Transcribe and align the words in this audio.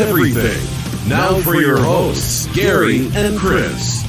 everything. 0.00 1.08
Now 1.08 1.40
for 1.40 1.56
your 1.56 1.78
hosts, 1.78 2.46
Gary 2.54 3.08
and 3.14 3.36
Chris. 3.36 4.04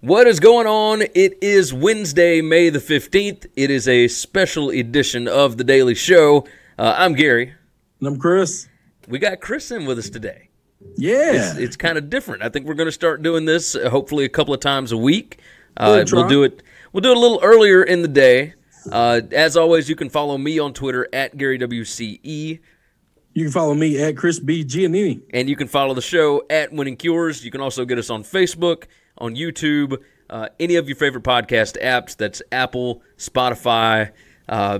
What 0.00 0.26
is 0.26 0.40
going 0.40 0.66
on? 0.66 1.02
It 1.02 1.38
is 1.42 1.74
Wednesday, 1.74 2.40
May 2.40 2.70
the 2.70 2.78
15th. 2.78 3.46
It 3.56 3.70
is 3.70 3.86
a 3.86 4.08
special 4.08 4.70
edition 4.70 5.28
of 5.28 5.58
The 5.58 5.64
Daily 5.64 5.94
Show. 5.94 6.46
Uh, 6.78 6.94
I'm 6.96 7.12
Gary. 7.12 7.52
And 8.00 8.08
I'm 8.08 8.18
Chris. 8.18 8.68
We 9.06 9.18
got 9.18 9.40
Chris 9.40 9.70
in 9.70 9.84
with 9.84 9.98
us 9.98 10.08
today. 10.08 10.48
Yeah. 10.96 11.32
It's, 11.32 11.58
it's 11.58 11.76
kind 11.76 11.98
of 11.98 12.08
different. 12.08 12.42
I 12.42 12.48
think 12.48 12.66
we're 12.66 12.74
going 12.74 12.88
to 12.88 12.92
start 12.92 13.22
doing 13.22 13.44
this 13.44 13.74
uh, 13.74 13.90
hopefully 13.90 14.24
a 14.24 14.30
couple 14.30 14.54
of 14.54 14.60
times 14.60 14.92
a 14.92 14.96
week. 14.96 15.40
Uh, 15.76 16.04
we'll 16.10 16.28
do 16.28 16.42
it. 16.42 16.62
We'll 16.92 17.02
do 17.02 17.10
it 17.10 17.16
a 17.16 17.20
little 17.20 17.40
earlier 17.42 17.82
in 17.82 18.00
the 18.00 18.08
day. 18.08 18.54
Uh, 18.90 19.20
as 19.32 19.58
always, 19.58 19.90
you 19.90 19.96
can 19.96 20.08
follow 20.08 20.38
me 20.38 20.58
on 20.58 20.72
Twitter 20.72 21.06
at 21.12 21.36
Gary 21.36 21.58
WCE. 21.58 22.60
You 23.36 23.42
can 23.44 23.52
follow 23.52 23.74
me 23.74 24.02
at 24.02 24.16
Chris 24.16 24.38
B. 24.38 24.64
Giannini. 24.64 25.20
And 25.34 25.46
you 25.46 25.56
can 25.56 25.68
follow 25.68 25.92
the 25.92 26.00
show 26.00 26.46
at 26.48 26.72
Winning 26.72 26.96
Cures. 26.96 27.44
You 27.44 27.50
can 27.50 27.60
also 27.60 27.84
get 27.84 27.98
us 27.98 28.08
on 28.08 28.24
Facebook, 28.24 28.84
on 29.18 29.36
YouTube, 29.36 30.02
uh, 30.30 30.48
any 30.58 30.76
of 30.76 30.88
your 30.88 30.96
favorite 30.96 31.22
podcast 31.22 31.78
apps. 31.82 32.16
That's 32.16 32.40
Apple, 32.50 33.02
Spotify, 33.18 34.12
uh, 34.48 34.78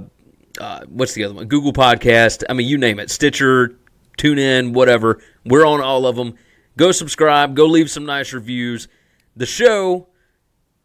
uh, 0.59 0.80
what's 0.88 1.12
the 1.12 1.24
other 1.24 1.34
one? 1.34 1.48
Google 1.48 1.74
Podcast. 1.74 2.45
I 2.48 2.55
mean, 2.55 2.66
you 2.66 2.78
name 2.78 2.98
it. 2.98 3.11
Stitcher, 3.11 3.77
TuneIn, 4.16 4.73
whatever. 4.73 5.20
We're 5.45 5.66
on 5.66 5.83
all 5.83 6.06
of 6.06 6.16
them. 6.16 6.34
Go 6.78 6.92
subscribe. 6.92 7.56
Go 7.56 7.66
leave 7.66 7.91
some 7.91 8.06
nice 8.06 8.33
reviews. 8.33 8.88
The 9.36 9.45
show 9.45 10.09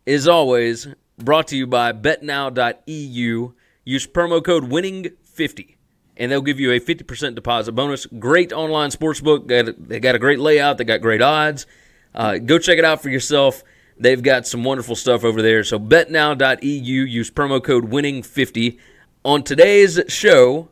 is 0.06 0.28
always 0.28 0.90
brought 1.18 1.48
to 1.48 1.56
you 1.56 1.68
by 1.68 1.94
betnow.eu. 1.94 3.54
Use 3.86 4.08
promo 4.08 4.44
code 4.44 4.66
WINNING50 4.66 5.76
and 6.18 6.32
they'll 6.32 6.42
give 6.42 6.60
you 6.60 6.72
a 6.72 6.80
50% 6.80 7.36
deposit 7.36 7.72
bonus. 7.74 8.06
Great 8.06 8.54
online 8.54 8.90
sportsbook. 8.90 9.48
They 9.48 10.00
got 10.00 10.16
a 10.16 10.20
great 10.20 10.40
layout. 10.40 10.78
They 10.78 10.84
got 10.84 11.02
great 11.02 11.22
odds. 11.22 11.66
Uh, 12.14 12.38
go 12.38 12.60
check 12.60 12.78
it 12.78 12.86
out 12.86 13.02
for 13.02 13.10
yourself. 13.10 13.64
They've 13.98 14.22
got 14.22 14.48
some 14.48 14.64
wonderful 14.64 14.96
stuff 14.96 15.24
over 15.24 15.42
there. 15.42 15.64
So 15.64 15.80
betnow.eu. 15.80 16.66
Use 17.04 17.32
promo 17.32 17.64
code 17.64 17.92
WINNING50. 17.92 18.80
On 19.24 19.44
today's 19.44 20.00
show, 20.08 20.70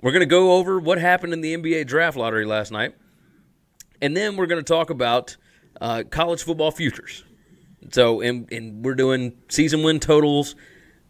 we're 0.00 0.12
going 0.12 0.20
to 0.20 0.26
go 0.26 0.52
over 0.52 0.78
what 0.78 0.98
happened 0.98 1.32
in 1.32 1.42
the 1.42 1.56
NBA 1.56 1.86
draft 1.86 2.16
lottery 2.16 2.46
last 2.46 2.72
night. 2.72 2.94
And 4.00 4.16
then 4.16 4.36
we're 4.36 4.46
going 4.46 4.62
to 4.62 4.72
talk 4.72 4.90
about 4.90 5.36
uh, 5.80 6.04
college 6.10 6.42
football 6.42 6.70
futures. 6.70 7.24
So, 7.90 8.20
and, 8.20 8.50
and 8.50 8.84
we're 8.84 8.94
doing 8.94 9.36
season 9.48 9.82
win 9.82 10.00
totals, 10.00 10.54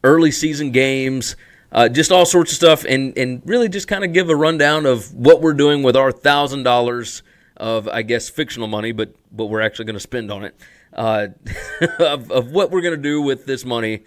early 0.05 0.31
season 0.31 0.73
games, 0.73 1.37
uh, 1.73 1.89
just 1.89 2.13
all 2.13 2.25
sorts 2.25 2.53
of 2.53 2.57
stuff, 2.57 2.85
and 2.85 3.17
and 3.17 3.43
really 3.45 3.69
just 3.69 3.89
kind 3.89 4.05
of 4.05 4.13
give 4.13 4.29
a 4.31 4.37
rundown 4.37 4.87
of 4.87 5.13
what 5.15 5.41
we're 5.41 5.55
doing 5.55 5.83
with 5.83 5.97
our 5.97 6.13
thousand 6.13 6.63
dollars 6.63 7.23
of 7.57 7.89
I 7.89 8.03
guess 8.03 8.29
fictional 8.29 8.69
money, 8.69 8.93
but 8.93 9.15
but 9.33 9.47
we're 9.47 9.61
actually 9.61 9.87
going 9.87 9.95
to 9.95 10.01
spend 10.01 10.31
on 10.31 10.45
it. 10.45 10.55
Uh, 10.93 11.29
of, 11.99 12.31
of 12.31 12.53
what 12.53 12.71
we're 12.71 12.81
going 12.81 12.97
to 12.97 13.03
do 13.03 13.21
with 13.21 13.45
this 13.45 13.67
money 13.67 14.03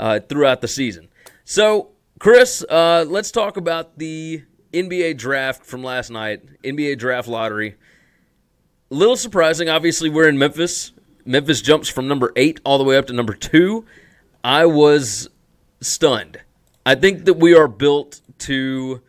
uh, 0.00 0.18
throughout 0.18 0.60
the 0.60 0.66
season. 0.66 1.08
So, 1.44 1.90
Chris, 2.18 2.64
uh, 2.68 3.04
let's 3.06 3.30
talk 3.30 3.56
about 3.56 3.98
the 3.98 4.42
NBA 4.72 5.18
draft 5.18 5.64
from 5.64 5.84
last 5.84 6.10
night, 6.10 6.42
NBA 6.64 6.98
draft 6.98 7.28
lottery. 7.28 7.76
A 8.90 8.94
little 8.94 9.16
surprising. 9.16 9.68
Obviously, 9.68 10.10
we're 10.10 10.28
in 10.28 10.38
Memphis. 10.38 10.92
Memphis 11.24 11.60
jumps 11.60 11.88
from 11.88 12.08
number 12.08 12.32
eight 12.34 12.60
all 12.64 12.78
the 12.78 12.84
way 12.84 12.96
up 12.96 13.06
to 13.06 13.12
number 13.12 13.34
two. 13.34 13.84
I 14.42 14.66
was 14.66 15.28
stunned. 15.80 16.40
I 16.84 16.94
think 16.94 17.24
that 17.26 17.34
we 17.34 17.54
are 17.54 17.68
built 17.68 18.20
to 18.38 19.02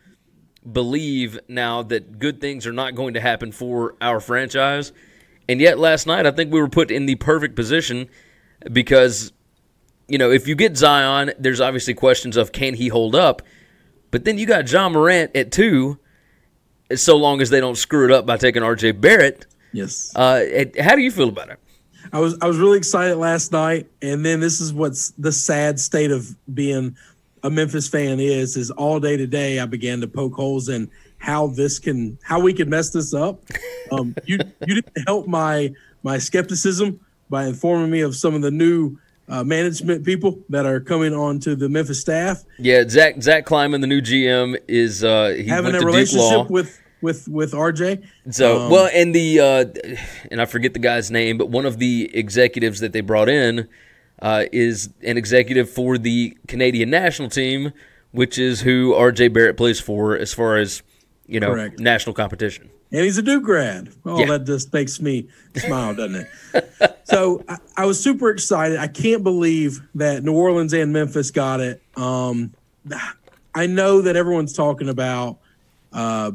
believe 0.70 1.38
now 1.48 1.82
that 1.82 2.18
good 2.18 2.40
things 2.40 2.66
are 2.66 2.72
not 2.72 2.94
going 2.94 3.14
to 3.14 3.20
happen 3.20 3.52
for 3.52 3.96
our 4.00 4.20
franchise. 4.20 4.92
And 5.48 5.60
yet, 5.60 5.78
last 5.78 6.06
night, 6.06 6.26
I 6.26 6.30
think 6.30 6.52
we 6.52 6.60
were 6.60 6.68
put 6.68 6.90
in 6.90 7.06
the 7.06 7.16
perfect 7.16 7.54
position 7.54 8.08
because, 8.72 9.32
you 10.08 10.16
know, 10.16 10.30
if 10.30 10.48
you 10.48 10.54
get 10.54 10.76
Zion, 10.76 11.32
there's 11.38 11.60
obviously 11.60 11.94
questions 11.94 12.36
of 12.36 12.52
can 12.52 12.74
he 12.74 12.88
hold 12.88 13.14
up. 13.14 13.42
But 14.10 14.24
then 14.24 14.38
you 14.38 14.46
got 14.46 14.70
Ja 14.70 14.88
Morant 14.88 15.34
at 15.34 15.50
two, 15.52 15.98
so 16.94 17.16
long 17.16 17.42
as 17.42 17.50
they 17.50 17.60
don't 17.60 17.76
screw 17.76 18.04
it 18.04 18.12
up 18.12 18.24
by 18.24 18.36
taking 18.36 18.62
RJ 18.62 19.00
Barrett. 19.00 19.46
Yes. 19.72 20.14
Uh, 20.14 20.64
how 20.80 20.94
do 20.94 21.02
you 21.02 21.10
feel 21.10 21.28
about 21.28 21.50
it? 21.50 21.58
I 22.12 22.20
was 22.20 22.38
I 22.40 22.46
was 22.46 22.58
really 22.58 22.78
excited 22.78 23.16
last 23.16 23.50
night, 23.50 23.88
and 24.00 24.24
then 24.24 24.38
this 24.38 24.60
is 24.60 24.72
what's 24.72 25.10
the 25.18 25.32
sad 25.32 25.80
state 25.80 26.12
of 26.12 26.36
being 26.54 26.96
a 27.44 27.50
Memphis 27.50 27.86
fan 27.86 28.18
is 28.18 28.56
is 28.56 28.70
all 28.72 28.98
day 28.98 29.16
today 29.16 29.60
I 29.60 29.66
began 29.66 30.00
to 30.00 30.08
poke 30.08 30.34
holes 30.34 30.68
in 30.68 30.90
how 31.18 31.48
this 31.48 31.78
can 31.78 32.18
how 32.22 32.40
we 32.40 32.54
can 32.54 32.68
mess 32.68 32.90
this 32.90 33.14
up. 33.14 33.42
Um, 33.92 34.16
you 34.24 34.38
you 34.66 34.74
didn't 34.74 35.06
help 35.06 35.28
my 35.28 35.72
my 36.02 36.18
skepticism 36.18 36.98
by 37.28 37.46
informing 37.46 37.90
me 37.90 38.00
of 38.00 38.16
some 38.16 38.34
of 38.34 38.42
the 38.42 38.50
new 38.50 38.96
uh, 39.28 39.44
management 39.44 40.04
people 40.04 40.38
that 40.48 40.66
are 40.66 40.80
coming 40.80 41.14
on 41.14 41.38
to 41.40 41.54
the 41.54 41.68
Memphis 41.68 42.00
staff. 42.00 42.44
Yeah, 42.58 42.84
Zach 42.88 43.22
Zach 43.22 43.44
Kleiman, 43.44 43.82
the 43.82 43.86
new 43.86 44.00
GM, 44.00 44.58
is 44.66 45.04
uh, 45.04 45.36
having 45.46 45.74
a 45.74 45.80
relationship 45.80 46.50
with 46.50 46.80
with 47.02 47.28
with 47.28 47.52
RJ. 47.52 48.06
So 48.30 48.62
um, 48.62 48.70
well, 48.70 48.90
and 48.92 49.14
the 49.14 49.40
uh, 49.40 49.96
and 50.30 50.40
I 50.40 50.46
forget 50.46 50.72
the 50.72 50.78
guy's 50.78 51.10
name, 51.10 51.36
but 51.36 51.50
one 51.50 51.66
of 51.66 51.78
the 51.78 52.10
executives 52.14 52.80
that 52.80 52.92
they 52.92 53.02
brought 53.02 53.28
in 53.28 53.68
uh, 54.24 54.46
is 54.52 54.88
an 55.02 55.18
executive 55.18 55.68
for 55.68 55.98
the 55.98 56.36
Canadian 56.48 56.88
national 56.88 57.28
team, 57.28 57.72
which 58.10 58.38
is 58.38 58.62
who 58.62 58.94
RJ 58.94 59.34
Barrett 59.34 59.58
plays 59.58 59.80
for 59.80 60.16
as 60.16 60.32
far 60.32 60.56
as 60.56 60.82
you 61.26 61.38
know 61.38 61.50
Correct. 61.50 61.78
national 61.78 62.14
competition. 62.14 62.70
And 62.90 63.02
he's 63.02 63.18
a 63.18 63.22
Duke 63.22 63.42
grad. 63.42 63.90
Oh, 64.06 64.20
yeah. 64.20 64.26
that 64.26 64.44
just 64.44 64.72
makes 64.72 65.00
me 65.00 65.28
smile, 65.56 65.94
doesn't 65.94 66.26
it? 66.54 67.00
so 67.04 67.44
I, 67.48 67.58
I, 67.76 67.86
was 67.86 68.02
super 68.02 68.30
excited. 68.30 68.78
I 68.78 68.86
can't 68.86 69.24
believe 69.24 69.80
that 69.96 70.22
New 70.22 70.34
Orleans 70.34 70.72
and 70.72 70.92
Memphis 70.92 71.32
got 71.32 71.60
it. 71.60 71.82
Um, 71.96 72.54
I 73.54 73.66
know 73.66 74.00
that 74.02 74.14
everyone's 74.14 74.52
talking 74.52 74.88
about 74.88 75.38
uh, 75.92 76.30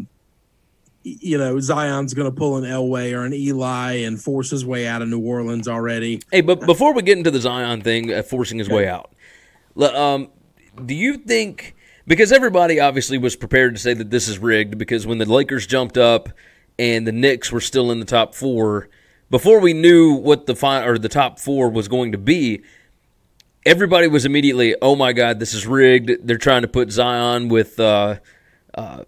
you 1.22 1.38
know, 1.38 1.60
Zion's 1.60 2.14
going 2.14 2.30
to 2.30 2.36
pull 2.36 2.58
an 2.58 2.64
Elway 2.64 3.14
or 3.14 3.26
an 3.26 3.34
Eli 3.34 3.94
and 3.94 4.22
force 4.22 4.50
his 4.50 4.66
way 4.66 4.88
out 4.88 5.02
of 5.02 5.10
New 5.10 5.20
Orleans 5.20 5.68
already. 5.68 6.22
Hey, 6.32 6.42
but 6.42 6.66
before 6.66 6.94
we 6.94 7.02
get 7.02 7.18
into 7.18 7.32
the 7.32 7.40
Zion 7.40 7.82
thing, 7.82 8.14
uh, 8.14 8.24
forcing 8.24 8.58
his 8.58 8.68
okay. 8.68 8.76
way 8.76 8.88
out, 8.88 9.14
um, 9.96 10.30
do 10.86 10.94
you 10.94 11.18
think 11.18 11.76
because 12.08 12.32
everybody 12.32 12.80
obviously 12.80 13.18
was 13.18 13.36
prepared 13.36 13.76
to 13.76 13.80
say 13.80 13.94
that 13.94 14.10
this 14.10 14.28
is 14.28 14.40
rigged 14.40 14.78
because 14.78 15.06
when 15.06 15.20
the 15.20 15.26
Lakers 15.26 15.68
jumped 15.68 15.98
up 15.98 16.30
and 16.80 17.06
the 17.06 17.12
Knicks 17.12 17.52
were 17.52 17.62
still 17.62 17.92
in 17.92 18.00
the 18.00 18.06
top 18.06 18.34
four, 18.34 18.90
before 19.30 19.60
we 19.60 19.74
knew 19.74 20.14
what 20.14 20.48
the 20.48 20.56
fi- 20.56 20.84
or 20.84 20.98
the 20.98 21.10
top 21.10 21.40
four 21.40 21.70
was 21.70 21.88
going 21.88 22.12
to 22.14 22.18
be, 22.18 22.64
everybody 23.64 24.08
was 24.08 24.26
immediately, 24.26 24.76
"Oh 24.82 24.96
my 24.96 25.14
God, 25.14 25.40
this 25.40 25.54
is 25.54 25.68
rigged." 25.68 26.26
They're 26.26 26.38
trying 26.38 26.64
to 26.64 26.68
put 26.68 26.92
Zion 26.92 27.48
with. 27.48 27.80
Uh, 27.80 28.20
uh, 28.74 29.04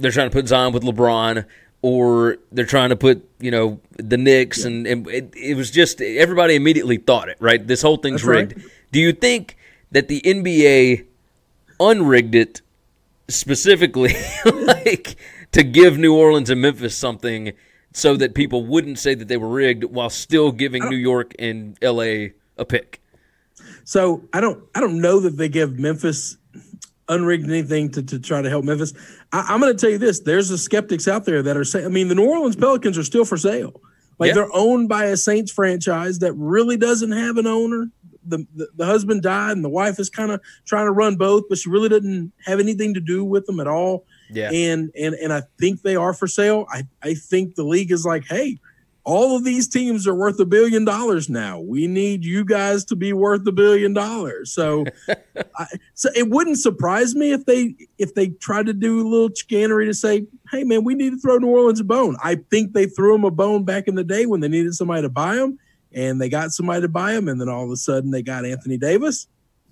they're 0.00 0.10
trying 0.10 0.30
to 0.30 0.34
put 0.34 0.48
Zion 0.48 0.72
with 0.72 0.82
LeBron, 0.82 1.44
or 1.82 2.38
they're 2.52 2.66
trying 2.66 2.90
to 2.90 2.96
put 2.96 3.28
you 3.38 3.50
know 3.50 3.80
the 3.96 4.16
Knicks, 4.16 4.60
yeah. 4.60 4.66
and, 4.68 4.86
and 4.86 5.08
it, 5.08 5.32
it, 5.34 5.56
was 5.56 5.70
just 5.70 6.00
everybody 6.00 6.54
immediately 6.54 6.96
thought 6.96 7.28
it 7.28 7.36
right. 7.40 7.66
This 7.66 7.82
whole 7.82 7.96
thing's 7.96 8.22
That's 8.22 8.28
rigged. 8.28 8.56
Right. 8.56 8.66
Do 8.92 9.00
you 9.00 9.12
think 9.12 9.56
that 9.92 10.08
the 10.08 10.20
NBA 10.20 11.06
unrigged 11.78 12.34
it 12.34 12.60
specifically, 13.28 14.14
like 14.44 15.16
to 15.52 15.62
give 15.62 15.98
New 15.98 16.14
Orleans 16.14 16.50
and 16.50 16.60
Memphis 16.60 16.96
something? 16.96 17.52
So 17.92 18.16
that 18.18 18.36
people 18.36 18.64
wouldn't 18.64 19.00
say 19.00 19.16
that 19.16 19.26
they 19.26 19.36
were 19.36 19.48
rigged 19.48 19.82
while 19.82 20.10
still 20.10 20.52
giving 20.52 20.88
New 20.88 20.96
York 20.96 21.34
and 21.40 21.76
LA 21.82 22.28
a 22.56 22.64
pick. 22.64 23.00
So 23.82 24.28
I 24.32 24.40
don't 24.40 24.62
I 24.76 24.80
don't 24.80 25.00
know 25.00 25.18
that 25.18 25.36
they 25.36 25.48
give 25.48 25.76
Memphis 25.76 26.36
unrigged 27.10 27.46
anything 27.46 27.90
to, 27.90 28.02
to 28.02 28.18
try 28.18 28.40
to 28.40 28.48
help 28.48 28.64
Memphis. 28.64 28.94
I, 29.32 29.52
am 29.52 29.60
going 29.60 29.76
to 29.76 29.78
tell 29.78 29.90
you 29.90 29.98
this: 29.98 30.20
there's 30.20 30.48
the 30.48 30.56
skeptics 30.56 31.06
out 31.06 31.26
there 31.26 31.42
that 31.42 31.56
are 31.56 31.64
saying. 31.64 31.84
I 31.84 31.88
mean, 31.88 32.08
the 32.08 32.14
New 32.14 32.26
Orleans 32.26 32.56
Pelicans 32.56 32.96
are 32.96 33.04
still 33.04 33.24
for 33.24 33.36
sale. 33.36 33.80
Like 34.18 34.28
yeah. 34.28 34.34
they're 34.34 34.54
owned 34.54 34.88
by 34.88 35.06
a 35.06 35.16
Saints 35.16 35.50
franchise 35.50 36.18
that 36.20 36.34
really 36.34 36.76
doesn't 36.76 37.12
have 37.12 37.38
an 37.38 37.46
owner. 37.46 37.90
The, 38.26 38.46
the, 38.54 38.68
the 38.76 38.84
husband 38.84 39.22
died 39.22 39.52
and 39.52 39.64
the 39.64 39.70
wife 39.70 39.98
is 39.98 40.10
kind 40.10 40.30
of 40.30 40.42
trying 40.66 40.84
to 40.84 40.92
run 40.92 41.16
both, 41.16 41.44
but 41.48 41.56
she 41.56 41.70
really 41.70 41.88
didn't 41.88 42.30
have 42.44 42.60
anything 42.60 42.92
to 42.94 43.00
do 43.00 43.24
with 43.24 43.46
them 43.46 43.60
at 43.60 43.66
all. 43.66 44.04
Yeah. 44.28 44.50
And 44.52 44.90
and 44.94 45.14
and 45.14 45.32
I 45.32 45.42
think 45.58 45.82
they 45.82 45.96
are 45.96 46.12
for 46.12 46.26
sale. 46.26 46.66
I, 46.70 46.86
I 47.02 47.14
think 47.14 47.54
the 47.54 47.64
league 47.64 47.90
is 47.90 48.04
like, 48.04 48.26
hey, 48.26 48.60
all 49.04 49.36
of 49.36 49.44
these 49.44 49.66
teams 49.66 50.06
are 50.06 50.14
worth 50.14 50.38
a 50.40 50.44
billion 50.44 50.84
dollars 50.84 51.28
now. 51.28 51.58
We 51.58 51.86
need 51.86 52.24
you 52.24 52.44
guys 52.44 52.84
to 52.86 52.96
be 52.96 53.12
worth 53.12 53.46
a 53.46 53.52
billion 53.52 53.94
dollars. 53.94 54.52
So, 54.52 54.84
I, 55.56 55.66
so 55.94 56.10
it 56.14 56.28
wouldn't 56.28 56.58
surprise 56.58 57.14
me 57.14 57.32
if 57.32 57.46
they 57.46 57.74
if 57.98 58.14
they 58.14 58.28
tried 58.28 58.66
to 58.66 58.72
do 58.74 59.00
a 59.00 59.08
little 59.08 59.30
chicanery 59.34 59.86
to 59.86 59.94
say, 59.94 60.26
"Hey, 60.50 60.64
man, 60.64 60.84
we 60.84 60.94
need 60.94 61.10
to 61.10 61.18
throw 61.18 61.38
New 61.38 61.48
Orleans 61.48 61.80
a 61.80 61.84
bone." 61.84 62.16
I 62.22 62.36
think 62.50 62.72
they 62.72 62.86
threw 62.86 63.12
them 63.12 63.24
a 63.24 63.30
bone 63.30 63.64
back 63.64 63.88
in 63.88 63.94
the 63.94 64.04
day 64.04 64.26
when 64.26 64.40
they 64.40 64.48
needed 64.48 64.74
somebody 64.74 65.02
to 65.02 65.08
buy 65.08 65.36
them, 65.36 65.58
and 65.92 66.20
they 66.20 66.28
got 66.28 66.50
somebody 66.52 66.82
to 66.82 66.88
buy 66.88 67.12
them, 67.12 67.28
and 67.28 67.40
then 67.40 67.48
all 67.48 67.64
of 67.64 67.70
a 67.70 67.76
sudden 67.76 68.10
they 68.10 68.22
got 68.22 68.44
Anthony 68.44 68.76
Davis, 68.76 69.26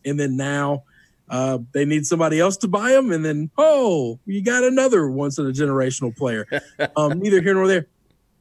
and 0.05 0.19
then 0.19 0.37
now 0.37 0.85
Uh, 1.31 1.59
they 1.75 1.85
need 1.85 2.07
somebody 2.07 2.41
else 2.41 2.57
to 2.57 2.67
buy 2.67 2.91
them, 2.91 3.13
and 3.13 3.23
then 3.23 3.51
oh, 3.59 4.19
you 4.25 4.43
got 4.43 4.65
another 4.65 5.11
once 5.11 5.39
in 5.39 5.47
a 5.47 5.51
generational 5.53 6.17
player. 6.17 6.47
Um, 6.97 7.19
neither 7.21 7.43
here 7.43 7.53
nor 7.53 7.69
there. 7.69 7.87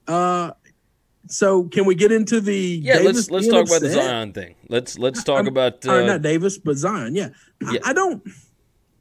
Uh, 0.07 0.51
so 1.29 1.63
can 1.65 1.85
we 1.85 1.95
get 1.95 2.12
into 2.12 2.39
the 2.41 2.56
Yeah, 2.56 3.00
Davis 3.00 3.29
let's 3.29 3.31
let's 3.31 3.47
talk 3.47 3.68
about 3.68 3.81
the? 3.81 3.89
Zion 3.91 4.33
thing. 4.33 4.56
Let's 4.69 4.97
let's 4.97 5.24
talk 5.24 5.38
I'm- 5.38 5.47
about 5.47 5.85
uh, 5.85 6.06
not 6.06 6.21
Davis, 6.21 6.57
but 6.57 6.77
Zion. 6.77 7.15
Yeah. 7.15 7.29
I- 7.65 7.74
Yeah. 7.74 7.79
I, 7.83 7.94
don't 7.94 8.24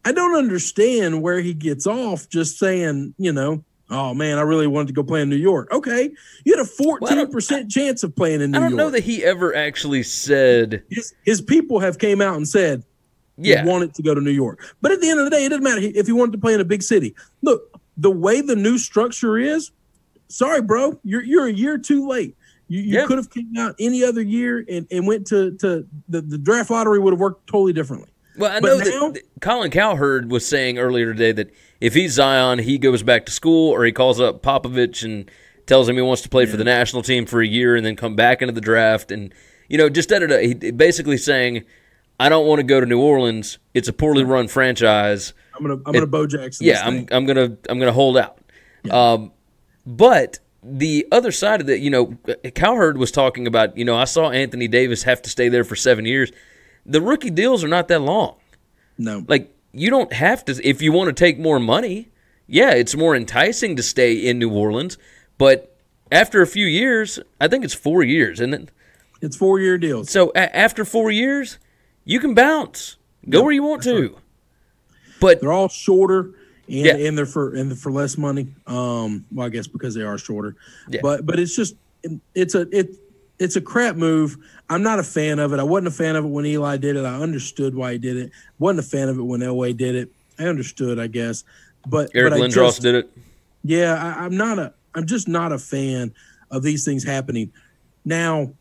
I 0.05 0.13
don't 0.13 0.37
understand 0.37 1.23
where 1.23 1.41
he 1.41 1.55
gets 1.55 1.87
off 1.87 2.29
just 2.29 2.59
saying, 2.59 3.15
you 3.19 3.33
know, 3.33 3.65
oh 3.91 4.15
man, 4.15 4.39
I 4.39 4.43
really 4.43 4.67
wanted 4.67 4.89
to 4.89 4.93
go 4.95 5.03
play 5.03 5.23
in 5.23 5.29
New 5.31 5.37
York. 5.37 5.73
Okay. 5.73 6.11
You 6.45 6.57
had 6.57 6.65
a 6.65 6.69
14% 6.69 7.71
chance 7.71 8.03
of 8.03 8.15
playing 8.15 8.41
in 8.41 8.51
New 8.51 8.59
York. 8.59 8.67
I 8.67 8.69
don't 8.69 8.79
York. 8.79 8.87
know 8.87 8.91
that 8.91 9.05
he 9.05 9.25
ever 9.25 9.55
actually 9.55 10.03
said 10.03 10.83
his, 10.91 11.15
his 11.25 11.41
people 11.41 11.81
have 11.81 11.99
came 11.99 12.21
out 12.21 12.37
and 12.37 12.47
said 12.49 12.85
yeah. 13.37 13.63
he 13.63 13.69
wanted 13.69 13.95
to 13.95 14.03
go 14.03 14.15
to 14.15 14.21
New 14.21 14.31
York. 14.31 14.75
But 14.81 14.93
at 14.93 15.01
the 15.01 15.11
end 15.11 15.19
of 15.21 15.25
the 15.25 15.31
day, 15.31 15.45
it 15.45 15.51
doesn't 15.51 15.65
matter 15.65 15.81
if 15.83 16.07
he 16.07 16.13
wanted 16.13 16.33
to 16.33 16.39
play 16.39 16.55
in 16.55 16.61
a 16.61 16.65
big 16.65 16.83
city. 16.83 17.15
Look, 17.43 17.81
the 17.97 18.11
way 18.11 18.41
the 18.41 18.57
new 18.57 18.79
structure 18.79 19.39
is, 19.39 19.71
sorry, 20.29 20.63
bro, 20.63 20.99
you're 21.05 21.23
you're 21.23 21.47
a 21.47 21.53
year 21.53 21.79
too 21.79 22.07
late. 22.09 22.37
You, 22.69 22.81
you 22.81 22.99
Yeah. 22.99 23.07
could 23.07 23.19
have 23.19 23.31
came 23.31 23.53
out 23.59 23.75
any 23.79 24.03
other 24.05 24.23
year 24.23 24.65
and, 24.69 24.87
and 24.91 25.07
went 25.07 25.27
to 25.29 25.53
to 25.59 25.87
the, 26.09 26.21
the 26.21 26.39
draft 26.39 26.71
lottery 26.71 26.99
would 26.99 27.13
have 27.13 27.21
worked 27.21 27.47
totally 27.47 27.73
differently. 27.73 28.09
Well, 28.39 28.51
I 28.55 28.61
know 28.61 28.77
now- 28.77 29.11
that 29.13 29.23
Colin 29.41 29.71
Cowherd 29.71 30.31
was 30.31 30.47
saying 30.47 30.79
earlier 30.79 31.13
today 31.13 31.33
that 31.33 31.51
if 31.81 31.95
he's 31.95 32.13
Zion, 32.13 32.59
he 32.59 32.77
goes 32.79 33.03
back 33.03 33.25
to 33.27 33.33
school 33.33 33.71
or 33.73 33.85
he 33.85 33.93
calls 33.93 34.21
up 34.21 34.43
Popovich 34.43 35.03
and 35.05 35.31
tells 35.67 35.89
him 35.89 35.97
he 35.97 36.03
wants 36.03 36.23
to 36.23 36.29
play 36.29 36.45
for 36.47 36.57
the 36.57 36.65
national 36.65 37.03
team 37.03 37.25
for 37.27 37.41
a 37.41 37.47
year 37.47 37.77
and 37.77 37.85
then 37.87 37.97
come 37.97 38.15
back 38.15 38.41
into 38.43 38.53
the 38.53 38.61
draft. 38.61 39.11
And, 39.11 39.33
you 39.69 39.77
know, 39.79 39.89
just 39.89 40.09
da-da-da, 40.09 40.39
he 40.47 40.55
basically 40.71 41.17
saying, 41.19 41.65
I 42.21 42.29
don't 42.29 42.47
want 42.47 42.61
to 42.61 42.63
go 42.63 42.79
to 42.81 42.87
New 42.87 43.01
Orleans. 43.01 43.59
It's 43.75 43.89
a 43.89 43.93
poorly 43.93 44.23
run 44.25 44.49
franchise. 44.49 45.33
I'm 45.55 45.63
gonna 45.67 45.81
I'm 45.87 45.93
gonna 45.93 46.07
Bo 46.07 46.27
Jackson. 46.27 46.67
Yeah, 46.67 46.87
I'm. 46.87 47.07
I'm 47.11 47.25
gonna 47.27 47.57
I'm 47.69 47.79
gonna 47.79 47.93
hold 47.93 48.17
out. 48.19 48.39
Um, 48.91 49.33
but 49.87 50.39
the 50.63 51.07
other 51.13 51.31
side 51.31 51.61
of 51.61 51.69
that, 51.69 51.79
you 51.79 51.91
know, 51.91 52.17
Cowherd 52.55 52.99
was 52.99 53.13
talking 53.13 53.47
about. 53.47 53.77
You 53.79 53.85
know, 53.85 53.97
I 53.97 54.05
saw 54.05 54.31
Anthony 54.31 54.67
Davis 54.69 55.05
have 55.05 55.23
to 55.23 55.31
stay 55.31 55.49
there 55.49 55.65
for 55.65 55.77
seven 55.77 56.05
years. 56.05 56.33
The 56.85 57.01
rookie 57.01 57.31
deals 57.31 57.63
are 57.65 57.69
not 57.69 57.89
that 57.89 58.01
long. 58.01 58.37
no. 58.99 59.25
Like 59.29 59.53
you 59.73 59.91
don't 59.91 60.13
have 60.13 60.45
to 60.47 60.61
if 60.69 60.81
you 60.83 60.93
want 60.93 61.09
to 61.09 61.13
take 61.13 61.39
more 61.39 61.61
money. 61.61 62.09
Yeah, 62.49 62.71
it's 62.73 62.95
more 62.97 63.15
enticing 63.17 63.77
to 63.77 63.83
stay 63.83 64.15
in 64.15 64.39
New 64.39 64.51
Orleans, 64.51 64.99
but 65.37 65.77
after 66.13 66.41
a 66.43 66.47
few 66.47 66.67
years, 66.67 67.19
I 67.41 67.49
think 67.49 67.65
it's 67.65 67.75
four 67.75 68.05
years, 68.05 68.39
isn't 68.41 68.55
it? 68.55 68.71
It's 69.21 69.37
four 69.37 69.59
year 69.59 69.77
deals. 69.79 70.11
So 70.11 70.31
a- 70.37 70.57
after 70.57 70.85
four 70.85 71.11
years, 71.11 71.59
you 72.05 72.21
can 72.21 72.35
bounce, 72.35 72.97
go 73.29 73.43
where 73.43 73.53
you 73.53 73.65
want 73.65 73.83
to. 73.83 74.17
But 75.21 75.41
They're 75.41 75.53
all 75.53 75.69
shorter 75.69 76.31
and 76.69 76.77
Yeah. 76.77 76.97
and 76.97 77.17
they're 77.17 77.27
for 77.27 77.55
and 77.55 77.79
for 77.79 77.91
less 77.93 78.17
money. 78.19 78.49
Um, 78.67 79.25
well, 79.33 79.47
I 79.47 79.51
guess 79.51 79.67
because 79.67 79.95
they 79.95 80.03
are 80.03 80.19
shorter. 80.19 80.57
Yeah. 80.89 81.01
But 81.03 81.27
but 81.27 81.39
it's 81.39 81.55
just 81.57 81.77
it's 82.35 82.55
a 82.55 82.63
it 82.77 82.91
it's 83.39 83.57
a 83.57 83.61
crap 83.61 83.97
move. 83.97 84.37
I'm 84.69 84.83
not 84.83 84.99
a 84.99 85.03
fan 85.03 85.39
of 85.39 85.53
it. 85.53 85.61
I 85.61 85.63
wasn't 85.63 85.89
a 85.89 85.91
fan 85.93 86.17
of 86.17 86.25
it 86.25 86.29
when 86.29 86.47
Eli 86.47 86.77
did 86.79 86.97
it. 86.97 87.05
I 87.05 87.17
understood 87.21 87.75
why 87.75 87.93
he 87.93 87.99
did 87.99 88.17
it. 88.17 88.31
wasn't 88.59 88.81
a 88.81 88.89
fan 88.89 89.09
of 89.09 89.19
it 89.19 89.23
when 89.23 89.41
Elway 89.41 89.77
did 89.77 89.95
it. 89.95 90.11
I 90.39 90.45
understood, 90.45 90.99
I 90.99 91.07
guess. 91.07 91.45
But 91.87 92.11
Eric 92.15 92.33
but 92.33 92.41
I 92.41 92.45
Lindros 92.47 92.53
just- 92.55 92.83
did 92.83 92.95
it. 92.95 93.11
Yeah, 93.63 93.95
I, 93.95 94.25
I'm 94.25 94.37
not 94.37 94.59
a. 94.59 94.73
I'm 94.95 95.07
just 95.07 95.29
not 95.29 95.53
a 95.53 95.59
fan 95.59 96.15
of 96.51 96.63
these 96.63 96.85
things 96.85 97.05
happening. 97.05 97.53
Now, 98.05 98.53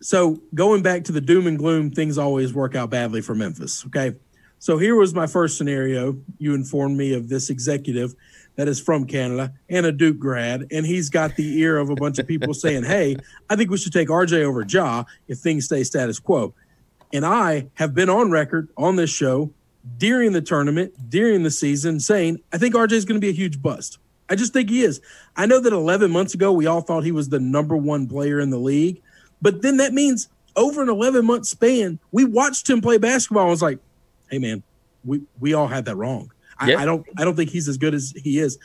so 0.00 0.40
going 0.54 0.82
back 0.82 1.04
to 1.04 1.12
the 1.12 1.20
doom 1.20 1.46
and 1.46 1.58
gloom, 1.58 1.90
things 1.90 2.18
always 2.18 2.52
work 2.54 2.74
out 2.74 2.90
badly 2.90 3.20
for 3.20 3.34
Memphis. 3.34 3.84
Okay, 3.86 4.14
so 4.62 4.78
here 4.78 4.94
was 4.94 5.12
my 5.12 5.26
first 5.26 5.58
scenario. 5.58 6.16
You 6.38 6.54
informed 6.54 6.96
me 6.96 7.14
of 7.14 7.28
this 7.28 7.50
executive 7.50 8.14
that 8.54 8.68
is 8.68 8.80
from 8.80 9.08
Canada 9.08 9.52
and 9.68 9.84
a 9.84 9.90
Duke 9.90 10.20
grad, 10.20 10.68
and 10.70 10.86
he's 10.86 11.10
got 11.10 11.34
the 11.34 11.58
ear 11.58 11.78
of 11.78 11.90
a 11.90 11.96
bunch 11.96 12.20
of 12.20 12.28
people 12.28 12.54
saying, 12.54 12.84
"Hey, 12.84 13.16
I 13.50 13.56
think 13.56 13.72
we 13.72 13.76
should 13.76 13.92
take 13.92 14.08
RJ 14.08 14.44
over 14.44 14.64
Ja 14.64 15.02
if 15.26 15.38
things 15.38 15.64
stay 15.64 15.82
status 15.82 16.20
quo." 16.20 16.54
And 17.12 17.26
I 17.26 17.70
have 17.74 17.92
been 17.92 18.08
on 18.08 18.30
record 18.30 18.68
on 18.76 18.94
this 18.94 19.10
show 19.10 19.50
during 19.98 20.30
the 20.30 20.40
tournament, 20.40 20.94
during 21.10 21.42
the 21.42 21.50
season, 21.50 21.98
saying, 21.98 22.38
I 22.52 22.58
think 22.58 22.76
RJ 22.76 22.92
is 22.92 23.04
going 23.04 23.20
to 23.20 23.24
be 23.24 23.30
a 23.30 23.34
huge 23.34 23.60
bust. 23.60 23.98
I 24.30 24.36
just 24.36 24.52
think 24.52 24.70
he 24.70 24.84
is. 24.84 25.00
I 25.34 25.46
know 25.46 25.58
that 25.58 25.72
11 25.72 26.12
months 26.12 26.34
ago, 26.34 26.52
we 26.52 26.66
all 26.66 26.82
thought 26.82 27.02
he 27.02 27.10
was 27.10 27.30
the 27.30 27.40
number 27.40 27.76
one 27.76 28.06
player 28.06 28.38
in 28.38 28.50
the 28.50 28.60
league. 28.60 29.02
But 29.40 29.62
then 29.62 29.78
that 29.78 29.92
means 29.92 30.28
over 30.54 30.84
an 30.84 30.88
11 30.88 31.26
month 31.26 31.46
span, 31.46 31.98
we 32.12 32.24
watched 32.24 32.70
him 32.70 32.80
play 32.80 32.98
basketball 32.98 33.42
and 33.42 33.50
was 33.50 33.60
like, 33.60 33.80
hey, 34.32 34.38
man, 34.38 34.62
we, 35.04 35.20
we 35.38 35.54
all 35.54 35.68
had 35.68 35.84
that 35.84 35.96
wrong. 35.96 36.32
I. 36.58 36.74
I 36.74 36.84
don't 36.84 37.06
I 37.16 37.24
don't 37.24 37.36
think 37.36 37.50
he's 37.50 37.68
as 37.68 37.76
good 37.76 37.94
as 37.94 38.12
he 38.16 38.38
is. 38.38 38.58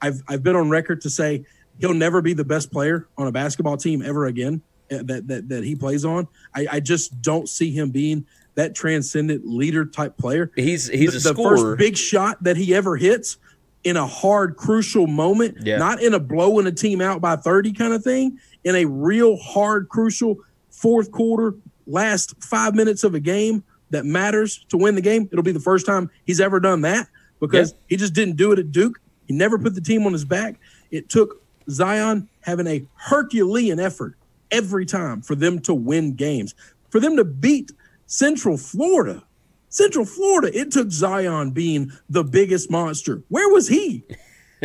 I've 0.00 0.22
I've 0.28 0.42
been 0.42 0.56
on 0.56 0.70
record 0.70 1.00
to 1.02 1.10
say 1.10 1.44
he'll 1.78 1.94
never 1.94 2.20
be 2.22 2.32
the 2.32 2.44
best 2.44 2.70
player 2.72 3.08
on 3.16 3.26
a 3.26 3.32
basketball 3.32 3.76
team 3.76 4.02
ever 4.02 4.26
again 4.26 4.62
uh, 4.90 4.98
that 5.04 5.26
that, 5.28 5.48
that 5.48 5.64
he 5.64 5.74
plays 5.74 6.04
on. 6.04 6.28
I, 6.54 6.66
I 6.72 6.80
just 6.80 7.20
don't 7.22 7.48
see 7.48 7.70
him 7.72 7.90
being 7.90 8.26
that 8.54 8.74
transcendent 8.74 9.46
leader 9.46 9.84
type 9.84 10.16
player. 10.16 10.52
He's 10.54 10.88
he's 10.88 11.22
the, 11.22 11.32
the 11.32 11.42
first 11.42 11.78
big 11.78 11.96
shot 11.96 12.42
that 12.44 12.56
he 12.56 12.74
ever 12.74 12.96
hits 12.96 13.38
in 13.82 13.96
a 13.96 14.06
hard, 14.06 14.56
crucial 14.56 15.06
moment, 15.06 15.56
Yeah. 15.62 15.78
not 15.78 16.02
in 16.02 16.12
a 16.14 16.20
blowing 16.20 16.66
a 16.66 16.72
team 16.72 17.00
out 17.00 17.20
by 17.22 17.36
30 17.36 17.72
kind 17.72 17.94
of 17.94 18.04
thing, 18.04 18.38
in 18.62 18.74
a 18.76 18.84
real 18.84 19.38
hard, 19.38 19.88
crucial 19.88 20.36
fourth 20.70 21.10
quarter, 21.10 21.54
last 21.86 22.34
five 22.44 22.74
minutes 22.74 23.02
of 23.04 23.14
a 23.14 23.20
game 23.20 23.64
that 23.90 24.04
matters 24.06 24.64
to 24.68 24.76
win 24.76 24.94
the 24.94 25.00
game. 25.00 25.28
It'll 25.32 25.42
be 25.44 25.52
the 25.52 25.60
first 25.60 25.86
time 25.86 26.10
he's 26.24 26.40
ever 26.40 26.60
done 26.60 26.80
that 26.82 27.08
because 27.40 27.72
Yeah. 27.72 27.78
he 27.88 27.96
just 27.96 28.14
didn't 28.14 28.36
do 28.36 28.52
it 28.52 28.58
at 28.58 28.72
Duke. 28.72 29.00
He 29.26 29.34
never 29.34 29.58
put 29.58 29.74
the 29.74 29.80
team 29.80 30.06
on 30.06 30.12
his 30.12 30.24
back. 30.24 30.58
It 30.90 31.08
took 31.08 31.42
Zion 31.68 32.28
having 32.40 32.66
a 32.66 32.86
Herculean 32.96 33.78
effort 33.78 34.14
every 34.50 34.86
time 34.86 35.22
for 35.22 35.34
them 35.34 35.60
to 35.60 35.74
win 35.74 36.14
games, 36.14 36.54
for 36.88 36.98
them 37.00 37.16
to 37.16 37.24
beat 37.24 37.70
Central 38.06 38.56
Florida. 38.56 39.22
Central 39.68 40.04
Florida, 40.04 40.50
it 40.58 40.72
took 40.72 40.90
Zion 40.90 41.52
being 41.52 41.92
the 42.08 42.24
biggest 42.24 42.70
monster. 42.70 43.22
Where 43.28 43.48
was 43.48 43.68
he? 43.68 44.02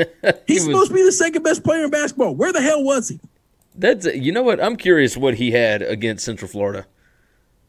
He's 0.47 0.61
was- 0.61 0.63
supposed 0.65 0.87
to 0.89 0.95
be 0.95 1.03
the 1.03 1.11
second 1.11 1.43
best 1.43 1.63
player 1.63 1.83
in 1.83 1.89
basketball. 1.91 2.35
Where 2.35 2.51
the 2.51 2.61
hell 2.61 2.83
was 2.83 3.09
he? 3.09 3.19
That's 3.77 4.05
you 4.05 4.31
know 4.31 4.41
what? 4.41 4.63
I'm 4.63 4.77
curious 4.77 5.15
what 5.17 5.35
he 5.35 5.51
had 5.51 5.81
against 5.81 6.25
Central 6.25 6.49
Florida. 6.49 6.87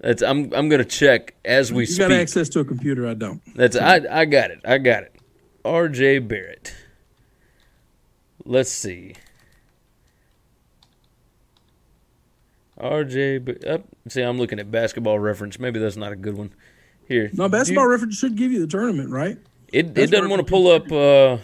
That's 0.00 0.22
I'm 0.22 0.52
I'm 0.52 0.68
gonna 0.68 0.84
check 0.84 1.34
as 1.44 1.72
we 1.72 1.82
You 1.82 1.86
speak. 1.86 2.08
got 2.08 2.12
access 2.12 2.48
to 2.50 2.60
a 2.60 2.64
computer. 2.64 3.06
I 3.08 3.14
don't. 3.14 3.40
That's 3.56 3.76
I 3.76 4.00
I 4.10 4.24
got 4.26 4.50
it. 4.50 4.60
I 4.64 4.78
got 4.78 5.04
it. 5.04 5.14
R.J. 5.64 6.20
Barrett. 6.20 6.74
Let's 8.44 8.70
see. 8.70 9.14
R.J. 12.78 13.38
Ba- 13.38 13.74
uh, 13.74 13.78
see, 14.08 14.22
I'm 14.22 14.38
looking 14.38 14.58
at 14.60 14.70
basketball 14.70 15.18
reference. 15.18 15.58
Maybe 15.58 15.80
that's 15.80 15.96
not 15.96 16.12
a 16.12 16.16
good 16.16 16.36
one. 16.36 16.52
Here, 17.08 17.30
No, 17.32 17.48
basketball 17.48 17.84
Do- 17.84 17.90
reference 17.90 18.18
should 18.18 18.36
give 18.36 18.52
you 18.52 18.60
the 18.60 18.66
tournament, 18.66 19.10
right? 19.10 19.38
It 19.72 19.96
it 19.98 20.10
doesn't 20.10 20.28
want 20.28 20.46
to 20.46 20.50
pull 20.50 20.68
up. 20.68 20.90
Uh, 20.92 21.38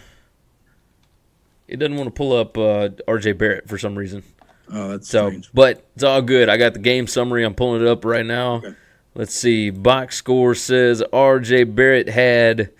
it 1.67 1.77
doesn't 1.77 1.95
want 1.95 2.07
to 2.07 2.11
pull 2.11 2.33
up 2.37 2.57
uh, 2.57 2.89
R.J. 3.07 3.33
Barrett 3.33 3.67
for 3.67 3.77
some 3.77 3.97
reason. 3.97 4.23
Oh, 4.71 4.89
that's 4.89 5.07
So, 5.09 5.27
strange. 5.27 5.49
but 5.53 5.85
it's 5.95 6.03
all 6.03 6.21
good. 6.21 6.49
I 6.49 6.57
got 6.57 6.73
the 6.73 6.79
game 6.79 7.07
summary. 7.07 7.43
I'm 7.45 7.53
pulling 7.53 7.81
it 7.81 7.87
up 7.87 8.05
right 8.05 8.25
now. 8.25 8.55
Okay. 8.55 8.73
Let's 9.15 9.35
see. 9.35 9.69
Box 9.69 10.15
score 10.17 10.55
says 10.55 11.03
R.J. 11.13 11.65
Barrett 11.65 12.09
had 12.09 12.71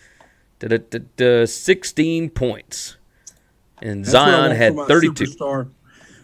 da-da-da-da, 0.60 1.46
16 1.46 2.30
points, 2.32 2.96
and 3.82 4.04
That's 4.04 4.12
Zion 4.12 4.56
had 4.56 4.76
32. 4.76 5.26
Superstar 5.26 5.70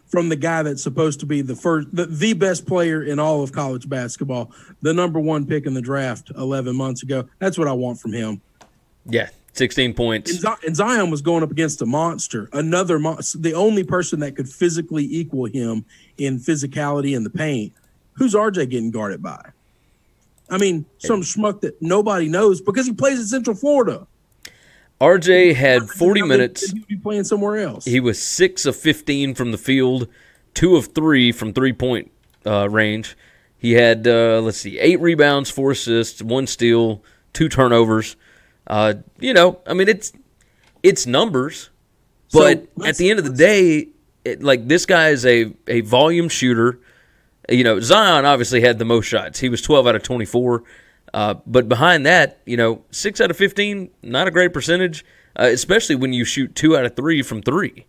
from 0.08 0.30
the 0.30 0.36
guy 0.36 0.64
that's 0.64 0.82
supposed 0.82 1.20
to 1.20 1.28
be 1.28 1.42
the 1.44 1.56
first, 1.56 1.88
the, 1.96 2.08
the 2.08 2.34
best 2.34 2.66
player 2.66 3.04
in 3.04 3.20
all 3.20 3.44
of 3.44 3.52
college 3.52 3.88
basketball, 3.88 4.52
the 4.82 4.92
number 4.94 5.20
one 5.20 5.46
pick 5.46 5.68
in 5.68 5.76
the 5.76 5.82
draft 5.82 6.32
11 6.36 6.76
months 6.76 7.04
ago. 7.04 7.28
That's 7.38 7.60
what 7.60 7.68
I 7.68 7.74
want 7.74 8.00
from 8.00 8.14
him. 8.14 8.42
Yeah, 9.06 9.30
16 9.54 9.94
points. 9.94 10.32
And, 10.32 10.40
Zi- 10.40 10.68
and 10.68 10.76
Zion 10.76 11.10
was 11.10 11.22
going 11.22 11.44
up 11.44 11.52
against 11.52 11.82
a 11.82 11.86
monster, 11.86 12.50
another 12.54 13.00
monster, 13.00 13.38
the 13.38 13.54
only 13.54 13.84
person 13.84 14.20
that 14.22 14.36
could 14.36 14.50
physically 14.50 15.06
equal 15.10 15.46
him 15.46 15.86
in 16.18 16.40
physicality 16.40 17.16
in 17.16 17.24
the 17.24 17.30
paint. 17.30 17.74
Who's 18.14 18.34
RJ 18.34 18.70
getting 18.70 18.92
guarded 18.92 19.22
by? 19.22 19.52
I 20.50 20.58
mean, 20.58 20.86
some 20.98 21.22
schmuck 21.22 21.62
that 21.62 21.82
nobody 21.82 22.28
knows 22.28 22.62
because 22.62 22.88
he 22.88 22.94
plays 22.94 23.20
in 23.20 23.26
Central 23.26 23.56
Florida. 23.56 24.08
R.J. 25.02 25.54
had 25.54 25.90
40 25.90 26.24
minutes. 26.24 26.72
He'd 26.72 26.88
be 26.88 26.98
playing 26.98 27.24
somewhere 27.24 27.58
else. 27.58 27.86
He 27.86 28.00
was 28.00 28.22
six 28.22 28.66
of 28.66 28.76
15 28.76 29.34
from 29.34 29.52
the 29.52 29.58
field, 29.58 30.10
two 30.54 30.76
of 30.76 30.88
three 30.88 31.32
from 31.32 31.54
three 31.54 31.72
point 31.72 32.12
uh, 32.46 32.70
range. 32.70 33.16
He 33.58 33.74
had, 33.74 34.08
uh, 34.08 34.42
let's 34.42 34.58
see, 34.58 34.80
eight 34.80 35.00
rebounds, 35.00 35.50
four 35.50 35.72
assists, 35.72 36.22
one 36.22 36.48
steal, 36.48 37.04
two 37.32 37.48
turnovers. 37.48 38.16
Uh, 38.70 38.96
you 39.20 39.34
know, 39.34 39.60
I 39.66 39.74
mean, 39.74 39.88
it's 39.90 40.14
it's 40.84 41.06
numbers, 41.06 41.70
So, 42.28 42.40
but 42.40 42.88
at 42.88 42.98
the 42.98 43.10
end 43.10 43.20
of 43.20 43.26
the 43.26 43.34
day, 43.34 43.90
it, 44.24 44.44
like 44.44 44.68
this 44.68 44.86
guy 44.86 45.10
is 45.10 45.26
a, 45.26 45.52
a 45.68 45.82
volume 45.82 46.30
shooter. 46.30 46.80
You 47.50 47.64
know, 47.64 47.80
Zion 47.80 48.26
obviously 48.26 48.62
had 48.62 48.78
the 48.78 48.86
most 48.86 49.06
shots. 49.06 49.40
He 49.40 49.50
was 49.50 49.62
12 49.62 49.88
out 49.88 49.96
of 49.96 50.04
24. 50.04 50.64
Uh, 51.14 51.34
but 51.48 51.68
behind 51.68 52.06
that, 52.06 52.40
you 52.46 52.56
know, 52.56 52.84
six 52.92 53.20
out 53.20 53.32
of 53.32 53.38
15, 53.38 53.90
not 54.04 54.28
a 54.28 54.32
great 54.32 54.54
percentage, 54.54 55.04
uh, 55.40 55.46
especially 55.46 55.96
when 55.96 56.14
you 56.14 56.24
shoot 56.24 56.54
two 56.56 56.78
out 56.78 56.86
of 56.86 56.96
three 56.96 57.24
from 57.24 57.42
three. 57.42 57.86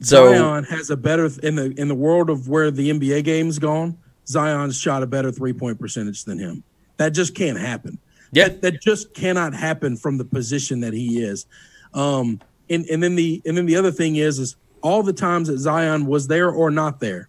So 0.00 0.32
Zion 0.32 0.64
has 0.64 0.90
a 0.90 0.96
better 0.96 1.30
in 1.42 1.54
the 1.54 1.72
in 1.78 1.88
the 1.88 1.94
world 1.94 2.28
of 2.28 2.48
where 2.48 2.70
the 2.70 2.90
NBA 2.90 3.24
game's 3.24 3.58
gone. 3.58 3.96
Zion's 4.26 4.78
shot 4.78 5.02
a 5.02 5.06
better 5.06 5.30
three 5.30 5.52
point 5.52 5.78
percentage 5.78 6.24
than 6.24 6.38
him. 6.38 6.64
That 6.96 7.10
just 7.10 7.34
can't 7.34 7.58
happen. 7.58 7.98
Yeah. 8.36 8.48
that, 8.48 8.62
that 8.62 8.82
just 8.82 9.14
cannot 9.14 9.54
happen 9.54 9.96
from 9.96 10.18
the 10.18 10.24
position 10.24 10.80
that 10.80 10.92
he 10.92 11.22
is. 11.22 11.46
Um, 11.94 12.40
and 12.68 12.84
and 12.86 13.02
then 13.02 13.14
the 13.16 13.40
and 13.46 13.56
then 13.56 13.66
the 13.66 13.76
other 13.76 13.90
thing 13.92 14.16
is 14.16 14.38
is 14.38 14.56
all 14.82 15.02
the 15.02 15.12
times 15.12 15.48
that 15.48 15.58
Zion 15.58 16.06
was 16.06 16.26
there 16.28 16.50
or 16.50 16.70
not 16.70 17.00
there. 17.00 17.28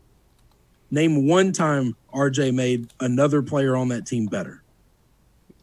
Name 0.92 1.28
one 1.28 1.52
time 1.52 1.96
RJ 2.14 2.54
made 2.54 2.88
another 3.00 3.42
player 3.42 3.76
on 3.76 3.88
that 3.90 4.06
team 4.06 4.26
better. 4.28 4.64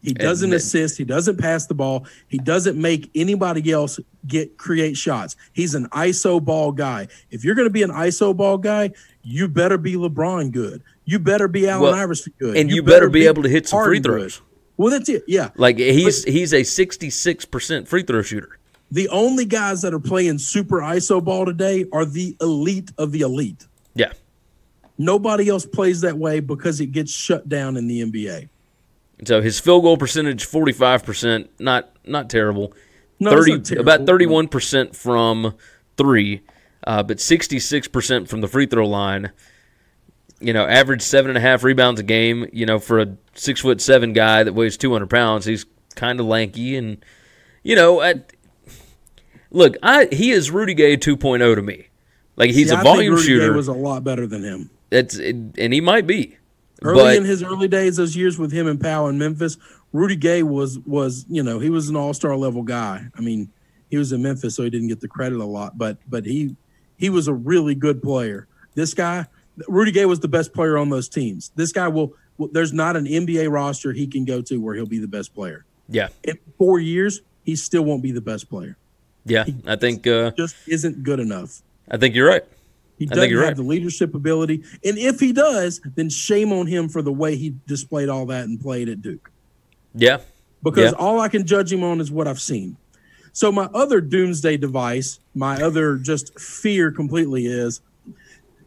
He 0.02 0.12
doesn't 0.12 0.50
then- 0.50 0.56
assist. 0.58 0.98
He 0.98 1.04
doesn't 1.04 1.38
pass 1.38 1.66
the 1.66 1.74
ball. 1.74 2.06
He 2.28 2.36
doesn't 2.38 2.80
make 2.80 3.10
anybody 3.14 3.72
else 3.72 3.98
get 4.26 4.58
create 4.58 4.96
shots. 4.98 5.34
He's 5.54 5.74
an 5.74 5.88
ISO 5.88 6.44
ball 6.44 6.72
guy. 6.72 7.08
If 7.30 7.42
you're 7.42 7.54
going 7.54 7.66
to 7.68 7.72
be 7.72 7.82
an 7.82 7.90
ISO 7.90 8.36
ball 8.36 8.58
guy, 8.58 8.90
you 9.22 9.48
better 9.48 9.78
be 9.78 9.94
LeBron 9.94 10.52
good. 10.52 10.82
You 11.06 11.18
better 11.18 11.48
be 11.48 11.68
Allen 11.68 11.82
Well, 11.84 11.94
Iverson 11.94 12.34
good. 12.38 12.56
and 12.58 12.70
you 12.70 12.82
better 12.82 13.08
be 13.08 13.26
able 13.26 13.42
to 13.44 13.48
hit 13.48 13.66
some 13.68 13.82
free 13.84 13.98
throws. 14.00 14.38
good. 14.38 14.46
Well, 14.76 14.90
that's 14.90 15.08
it. 15.08 15.24
Yeah. 15.26 15.50
like 15.56 15.78
he's 15.78 16.24
he's 16.24 16.52
a 16.52 16.62
66% 16.62 17.86
free 17.86 18.02
throw 18.02 18.22
shooter. 18.22 18.58
The 18.90 19.08
only 19.08 19.44
guys 19.44 19.82
that 19.82 19.94
are 19.94 20.00
playing 20.00 20.38
super 20.38 20.80
ISO 20.80 21.22
ball 21.22 21.46
today 21.46 21.86
are 21.92 22.04
the 22.04 22.36
elite 22.40 22.92
of 22.98 23.12
the 23.12 23.20
elite. 23.20 23.66
Yeah. 23.94 24.12
Nobody 24.98 25.48
else 25.48 25.66
plays 25.66 26.00
that 26.02 26.16
way 26.18 26.40
because 26.40 26.80
it 26.80 26.86
gets 26.92 27.10
shut 27.12 27.48
down 27.48 27.76
in 27.76 27.88
the 27.88 28.02
NBA. 28.02 28.48
So 29.26 29.40
his 29.40 29.58
field 29.58 29.82
goal 29.82 29.96
percentage 29.96 30.46
45%, 30.46 31.48
not 31.58 31.90
not 32.04 32.28
terrible. 32.30 32.72
No, 33.20 33.30
it's 33.30 33.40
30 33.40 33.52
not 33.52 33.64
terrible. 33.64 33.92
about 33.92 34.06
31% 34.06 34.96
from 34.96 35.54
3, 35.96 36.40
uh, 36.86 37.02
but 37.04 37.18
66% 37.18 38.28
from 38.28 38.40
the 38.40 38.48
free 38.48 38.66
throw 38.66 38.86
line. 38.86 39.30
You 40.44 40.52
know, 40.52 40.66
average 40.66 41.02
seven 41.02 41.30
and 41.30 41.38
a 41.38 41.40
half 41.40 41.64
rebounds 41.64 42.00
a 42.00 42.04
game. 42.04 42.48
You 42.52 42.66
know, 42.66 42.78
for 42.78 43.00
a 43.00 43.16
six 43.34 43.60
foot 43.60 43.80
seven 43.80 44.12
guy 44.12 44.42
that 44.44 44.52
weighs 44.52 44.76
200 44.76 45.08
pounds, 45.08 45.44
he's 45.44 45.66
kind 45.94 46.20
of 46.20 46.26
lanky. 46.26 46.76
And, 46.76 47.04
you 47.62 47.74
know, 47.76 48.00
at, 48.02 48.32
look, 49.50 49.76
I 49.82 50.08
he 50.12 50.30
is 50.30 50.50
Rudy 50.50 50.74
Gay 50.74 50.96
2.0 50.96 51.54
to 51.54 51.62
me. 51.62 51.88
Like, 52.36 52.50
he's 52.50 52.68
See, 52.68 52.74
a 52.74 52.78
I 52.78 52.82
volume 52.82 53.14
Rudy 53.14 53.26
Gay 53.26 53.28
shooter. 53.28 53.52
was 53.54 53.68
a 53.68 53.72
lot 53.72 54.04
better 54.04 54.26
than 54.26 54.42
him. 54.42 54.70
That's, 54.90 55.18
and 55.18 55.56
he 55.56 55.80
might 55.80 56.06
be. 56.06 56.36
Early 56.82 57.02
but, 57.02 57.16
in 57.16 57.24
his 57.24 57.42
early 57.42 57.68
days, 57.68 57.96
those 57.96 58.14
years 58.16 58.38
with 58.38 58.52
him 58.52 58.66
and 58.66 58.80
Powell 58.80 59.08
in 59.08 59.16
Memphis, 59.16 59.56
Rudy 59.92 60.16
Gay 60.16 60.42
was 60.42 60.78
was 60.80 61.24
you 61.28 61.42
know 61.42 61.58
he 61.58 61.70
was 61.70 61.88
an 61.88 61.96
all 61.96 62.12
star 62.12 62.36
level 62.36 62.62
guy. 62.62 63.06
I 63.16 63.20
mean, 63.20 63.50
he 63.88 63.96
was 63.96 64.12
in 64.12 64.22
Memphis, 64.22 64.56
so 64.56 64.64
he 64.64 64.70
didn't 64.70 64.88
get 64.88 65.00
the 65.00 65.08
credit 65.08 65.38
a 65.38 65.44
lot, 65.44 65.78
but 65.78 65.98
but 66.08 66.26
he 66.26 66.56
he 66.96 67.08
was 67.08 67.28
a 67.28 67.32
really 67.32 67.74
good 67.74 68.02
player. 68.02 68.48
This 68.74 68.92
guy, 68.92 69.26
Rudy 69.68 69.92
Gay, 69.92 70.04
was 70.06 70.20
the 70.20 70.28
best 70.28 70.52
player 70.52 70.76
on 70.76 70.90
those 70.90 71.08
teams. 71.08 71.50
This 71.56 71.73
guy 71.73 71.88
will. 71.88 72.14
will- 72.38 72.49
There's 72.49 72.73
not 72.73 72.96
an 72.96 73.06
NBA 73.06 73.49
roster 73.50 73.92
he 73.92 74.06
can 74.06 74.25
go 74.25 74.40
to 74.42 74.58
where 74.61 74.75
he'll 74.75 74.87
be 74.87 74.99
the 74.99 75.08
best 75.08 75.34
player. 75.34 75.64
yeah. 75.88 76.08
In 76.25 76.38
four 76.58 76.80
years, 76.80 77.20
he 77.44 77.54
still 77.56 77.84
won't 77.84 78.02
be 78.02 78.11
the 78.12 78.20
best 78.20 78.49
player. 78.49 78.76
Yeah. 79.26 79.44
I 79.66 79.76
think, 79.76 80.06
uh, 80.06 80.32
Just 80.37 80.56
isn't 80.66 81.02
good 81.04 81.20
enough. 81.20 81.62
I 81.90 81.96
think 81.99 82.14
you're 82.14 82.28
right. 82.28 82.42
He 82.99 83.06
doesn't 83.06 83.20
think 83.23 83.30
you're 83.30 83.40
have 83.42 83.49
right. 83.50 83.56
the 83.56 83.62
leadership 83.62 84.14
ability. 84.14 84.62
And 84.84 84.99
if 84.99 85.20
he 85.20 85.32
does, 85.32 85.80
then 85.94 86.08
shame 86.11 86.52
on 86.52 86.66
him 86.66 86.88
for 86.88 87.02
the 87.02 87.12
way 87.12 87.37
he 87.37 87.54
displayed 87.66 88.08
all 88.08 88.26
that 88.26 88.44
and 88.44 88.61
played 88.61 88.88
at 88.88 89.02
Duke. 89.02 89.30
Yeah. 89.94 90.18
Because 90.62 90.92
Yeah. 90.92 90.99
all 90.99 91.20
I 91.20 91.28
can 91.28 91.46
judge 91.46 91.73
him 91.73 91.82
on 91.84 92.00
is 92.00 92.11
what 92.11 92.26
I've 92.26 92.40
seen. 92.40 92.76
So 93.32 93.50
my 93.52 93.64
other 93.75 94.00
doomsday 94.00 94.56
device, 94.56 95.18
my 95.34 95.61
other 95.62 95.96
just 95.96 96.38
fear 96.38 96.90
completely 96.90 97.46
is 97.46 97.80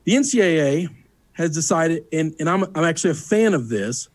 the 0.07 0.13
NCAA 0.13 0.87
has 1.33 1.53
decided, 1.53 2.05
and, 2.13 2.33
and 2.39 2.49
I'm 2.49 2.63
I'm 2.75 2.85
actually 2.85 3.11
a 3.11 3.15
fan 3.15 3.53
of 3.53 3.67
this, 3.67 4.07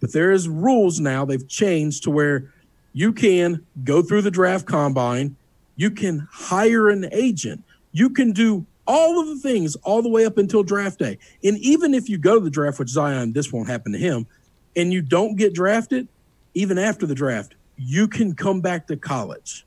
but 0.00 0.12
there 0.12 0.32
is 0.32 0.48
rules 0.48 0.98
now. 0.98 1.24
They've 1.24 1.46
changed 1.46 2.02
to 2.02 2.10
where 2.10 2.52
you 2.92 3.12
can 3.12 3.64
go 3.84 4.02
through 4.02 4.22
the 4.22 4.30
draft 4.32 4.66
combine, 4.66 5.36
you 5.76 5.92
can 5.92 6.26
hire 6.32 6.88
an 6.88 7.08
agent, 7.12 7.62
you 7.92 8.10
can 8.10 8.32
do 8.32 8.66
all 8.88 9.20
of 9.20 9.28
the 9.28 9.36
things 9.36 9.76
all 9.84 10.02
the 10.02 10.08
way 10.08 10.26
up 10.26 10.36
until 10.36 10.64
draft 10.64 10.98
day. 10.98 11.16
And 11.44 11.58
even 11.58 11.94
if 11.94 12.08
you 12.08 12.18
go 12.18 12.34
to 12.34 12.44
the 12.44 12.50
draft, 12.50 12.80
which 12.80 12.88
Zion, 12.88 13.32
this 13.32 13.52
won't 13.52 13.68
happen 13.68 13.92
to 13.92 13.98
him, 13.98 14.26
and 14.74 14.92
you 14.92 15.00
don't 15.00 15.36
get 15.36 15.54
drafted, 15.54 16.08
even 16.54 16.76
after 16.76 17.06
the 17.06 17.14
draft, 17.14 17.54
you 17.76 18.08
can 18.08 18.34
come 18.34 18.60
back 18.60 18.88
to 18.88 18.96
college. 18.96 19.64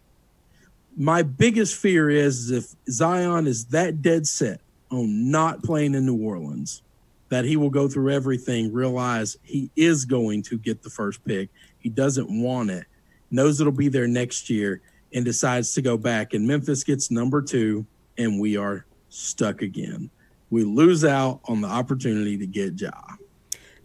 My 0.98 1.21
biggest 1.21 1.77
fear 1.77 2.09
is 2.09 2.51
if 2.51 2.75
Zion 2.89 3.48
is 3.48 3.67
that 3.67 4.01
dead 4.01 4.27
set 4.27 4.59
on 4.91 5.31
not 5.31 5.63
playing 5.63 5.96
in 5.96 6.05
New 6.05 6.17
Orleans, 6.24 6.81
that 7.29 7.46
he 7.46 7.58
will 7.58 7.69
go 7.69 7.88
through 7.88 8.12
everything, 8.12 8.74
realize 8.74 9.38
he 9.43 9.69
is 9.75 10.05
going 10.05 10.41
to 10.43 10.58
get 10.58 10.81
the 10.81 10.89
first 10.89 11.24
pick. 11.25 11.50
He 11.77 11.89
doesn't 11.89 12.29
want 12.29 12.72
it, 12.72 12.86
knows 13.31 13.62
it'll 13.62 13.72
be 13.72 13.89
there 13.89 14.08
next 14.08 14.50
year, 14.50 14.81
and 15.13 15.24
decides 15.24 15.74
to 15.74 15.81
go 15.81 15.98
back. 15.98 16.34
And 16.34 16.48
Memphis 16.48 16.84
gets 16.84 17.12
number 17.12 17.41
two, 17.41 17.86
and 18.17 18.39
we 18.39 18.58
are 18.58 18.86
stuck 19.10 19.62
again. 19.62 20.10
We 20.50 20.63
lose 20.63 21.05
out 21.05 21.41
on 21.46 21.62
the 21.62 21.67
opportunity 21.67 22.38
to 22.38 22.48
get 22.48 22.79
Ja. 22.79 22.91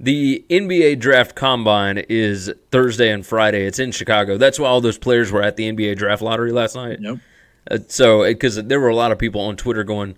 The 0.01 0.45
NBA 0.51 0.99
draft 0.99 1.35
combine 1.37 1.99
is 2.09 2.53
Thursday 2.71 3.13
and 3.13 3.25
Friday. 3.25 3.65
It's 3.65 3.79
in 3.79 3.93
Chicago. 3.93 4.37
That's 4.37 4.59
why 4.59 4.69
all 4.69 4.81
those 4.81 4.99
players 4.99 5.31
were 5.31 5.43
at 5.43 5.57
the 5.57 5.71
NBA 5.71 5.97
draft 5.97 6.21
lottery 6.21 6.53
last 6.53 6.75
night. 6.75 6.99
Yep. 7.01 7.19
Uh, 7.71 7.79
so, 7.89 8.25
because 8.25 8.57
there 8.57 8.81
were 8.81 8.89
a 8.89 8.97
lot 8.97 9.13
of 9.13 9.19
people 9.19 9.41
on 9.41 9.57
Twitter 9.57 9.85
going, 9.85 10.17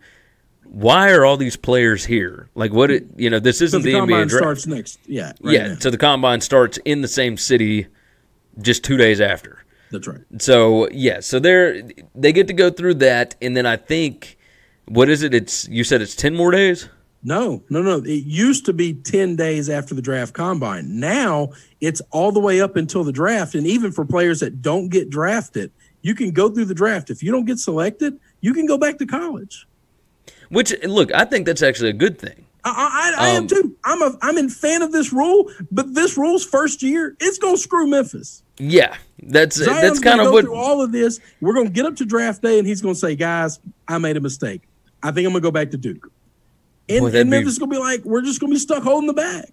"Why 0.71 1.13
are 1.13 1.25
all 1.25 1.37
these 1.37 1.57
players 1.57 2.05
here? 2.05 2.49
Like, 2.55 2.73
what? 2.73 2.91
It, 2.91 3.07
you 3.17 3.31
know, 3.31 3.39
this 3.39 3.61
isn't 3.61 3.83
the 3.83 3.93
the, 3.93 3.99
combine 3.99 4.27
NBA 4.27 4.29
draft." 4.29 4.43
starts 4.43 4.67
next. 4.67 4.99
Yeah. 5.07 5.33
right 5.41 5.55
yeah. 5.55 5.67
now. 5.69 5.77
So 5.79 5.91
the 5.91 5.99
combine 5.99 6.41
starts 6.41 6.79
in 6.85 7.03
the 7.03 7.09
same 7.09 7.37
city, 7.37 7.87
just 8.61 8.85
two 8.85 8.97
days 8.97 9.21
after. 9.21 9.65
That's 9.91 10.07
right. 10.07 10.21
So 10.39 10.89
yeah, 10.91 11.21
so 11.21 11.39
they're 11.39 11.83
they 12.15 12.33
get 12.33 12.47
to 12.49 12.53
go 12.53 12.71
through 12.71 12.95
that, 12.95 13.37
and 13.41 13.57
then 13.57 13.67
I 13.67 13.77
think, 13.77 14.39
what 14.87 15.09
is 15.09 15.23
it? 15.23 15.35
It's 15.35 15.69
you 15.69 15.85
said 15.85 16.03
it's 16.03 16.17
ten 16.17 16.35
more 16.35 16.51
days. 16.51 16.89
No, 17.23 17.65
no, 17.71 17.83
no. 17.83 17.97
It 17.99 18.25
used 18.25 18.67
to 18.67 18.73
be 18.73 18.95
10 18.95 19.35
days 19.35 19.69
after 19.69 19.97
the 19.97 20.03
draft 20.03 20.33
combine. 20.33 21.01
Now 21.01 21.51
it's 21.81 22.01
all 22.13 22.31
the 22.31 22.39
way 22.39 22.61
up 22.61 22.77
until 22.77 23.03
the 23.03 23.11
draft. 23.11 23.57
And 23.57 23.67
even 23.67 23.91
for 23.91 24.05
players 24.05 24.39
that 24.41 24.63
don't 24.63 24.91
get 24.91 25.11
drafted, 25.11 25.73
you 26.03 26.15
can 26.15 26.31
go 26.31 26.49
through 26.49 26.67
the 26.67 26.75
draft. 26.75 27.11
If 27.11 27.25
you 27.25 27.33
don't 27.33 27.45
get 27.45 27.59
selected, 27.59 28.21
you 28.43 28.55
can 28.55 28.65
go 28.65 28.79
back 28.79 28.99
to 28.99 29.07
college. 29.07 29.67
Which 30.51 30.75
look, 30.85 31.13
I 31.13 31.25
think 31.25 31.47
that's 31.47 31.63
actually 31.63 31.91
a 31.91 31.95
good 31.95 32.19
thing. 32.19 32.45
I, 32.65 33.13
I, 33.19 33.25
I 33.25 33.29
am 33.31 33.43
Um, 33.43 33.47
too. 33.49 33.77
I'm 33.85 34.03
a 34.03 34.19
I'm 34.23 34.39
in 34.39 34.49
fan 34.49 34.83
of 34.83 34.91
this 34.93 35.13
rule, 35.13 35.51
but 35.71 35.95
this 35.95 36.17
rule's 36.19 36.45
first 36.45 36.83
year, 36.83 37.17
it's 37.21 37.39
gonna 37.39 37.57
screw 37.57 37.87
Memphis. 37.87 38.43
Yeah, 38.59 38.97
that's 39.23 39.57
Zion's 39.57 39.81
that's 39.83 40.01
kind 40.01 40.21
of 40.21 40.27
go 40.29 40.33
what. 40.33 40.45
through 40.45 40.55
all 40.57 40.83
of 40.83 40.91
this. 40.91 41.21
We're 41.41 41.55
gonna 41.55 41.71
get 41.71 41.87
up 41.87 41.97
to 41.97 42.05
draft 42.05 42.43
day, 42.43 42.59
and 42.59 42.67
he's 42.67 42.81
gonna 42.83 42.95
say, 42.95 43.15
"Guys, 43.15 43.61
I 43.87 43.99
made 43.99 44.17
a 44.17 44.21
mistake. 44.21 44.63
I 45.03 45.11
think 45.13 45.27
I'm 45.27 45.33
gonna 45.33 45.43
go 45.43 45.51
back 45.53 45.71
to 45.73 45.77
Duke." 45.77 46.11
And, 46.89 47.01
Boy, 47.01 47.07
and 47.07 47.15
be- 47.15 47.25
Memphis 47.37 47.53
is 47.55 47.59
gonna 47.59 47.71
be 47.71 47.79
like, 47.79 48.05
"We're 48.05 48.23
just 48.23 48.41
gonna 48.41 48.53
be 48.53 48.59
stuck 48.59 48.83
holding 48.83 49.07
the 49.07 49.13
bag." 49.15 49.53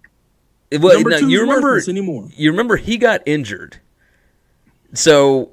well, 0.80 0.94
Number 0.94 1.10
now, 1.10 1.18
you 1.18 1.40
remember 1.42 1.80
anymore. 1.88 2.28
you 2.36 2.50
remember 2.50 2.76
he 2.76 2.96
got 2.96 3.22
injured, 3.26 3.78
so 4.92 5.50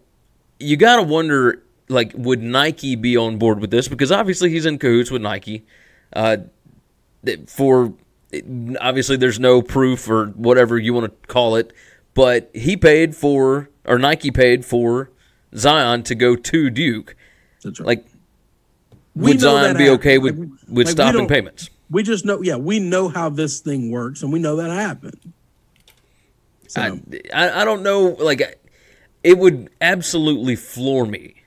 you 0.60 0.78
got 0.78 0.98
to 0.98 1.04
wonder 1.04 1.62
like 1.92 2.14
would 2.16 2.42
Nike 2.42 2.96
be 2.96 3.16
on 3.18 3.38
board 3.38 3.60
with 3.60 3.70
this 3.72 3.88
because 3.88 4.12
obviously 4.12 4.50
he's 4.50 4.66
in 4.66 4.80
cahoots 4.80 5.12
with 5.12 5.22
Nike. 5.22 5.66
Uh, 6.14 6.38
for 7.48 7.94
obviously 8.80 9.18
there's 9.18 9.40
no 9.40 9.62
proof 9.62 10.10
or 10.10 10.28
whatever 10.28 10.78
you 10.78 10.94
want 10.94 11.06
to 11.22 11.28
call 11.28 11.56
it, 11.56 11.74
but 12.14 12.50
he 12.54 12.76
paid 12.78 13.16
for 13.16 13.70
or 13.86 14.00
Nike 14.00 14.32
paid 14.32 14.66
for 14.66 15.12
Zion 15.56 16.04
to 16.04 16.16
go 16.16 16.36
to 16.36 16.70
Duke. 16.70 17.16
That's 17.64 17.80
right. 17.80 17.88
Like, 17.88 18.06
We 19.16 19.32
would 19.32 19.40
Zion 19.42 19.64
that 19.64 19.78
be 19.78 19.84
happened. 19.86 20.00
okay 20.00 20.18
with 20.18 20.40
Like, 20.40 20.50
we- 20.68 20.74
with 20.74 20.88
like, 20.88 20.92
stopping 20.94 21.28
payments? 21.28 21.70
we 21.90 22.04
just 22.04 22.24
know, 22.26 22.42
yeah, 22.42 22.56
we 22.56 22.80
know 22.80 23.10
how 23.10 23.30
this 23.30 23.60
thing 23.60 23.92
works, 23.92 24.24
and 24.24 24.32
we 24.32 24.40
know 24.40 24.56
that 24.56 24.70
happened. 24.72 25.20
So, 26.70 26.82
I, 26.82 27.20
I 27.34 27.62
I 27.62 27.66
don't 27.66 27.84
know. 27.84 28.16
Like, 28.18 28.42
it 29.24 29.38
would 29.38 29.70
absolutely 29.82 30.56
floor 30.56 31.06
me 31.06 31.41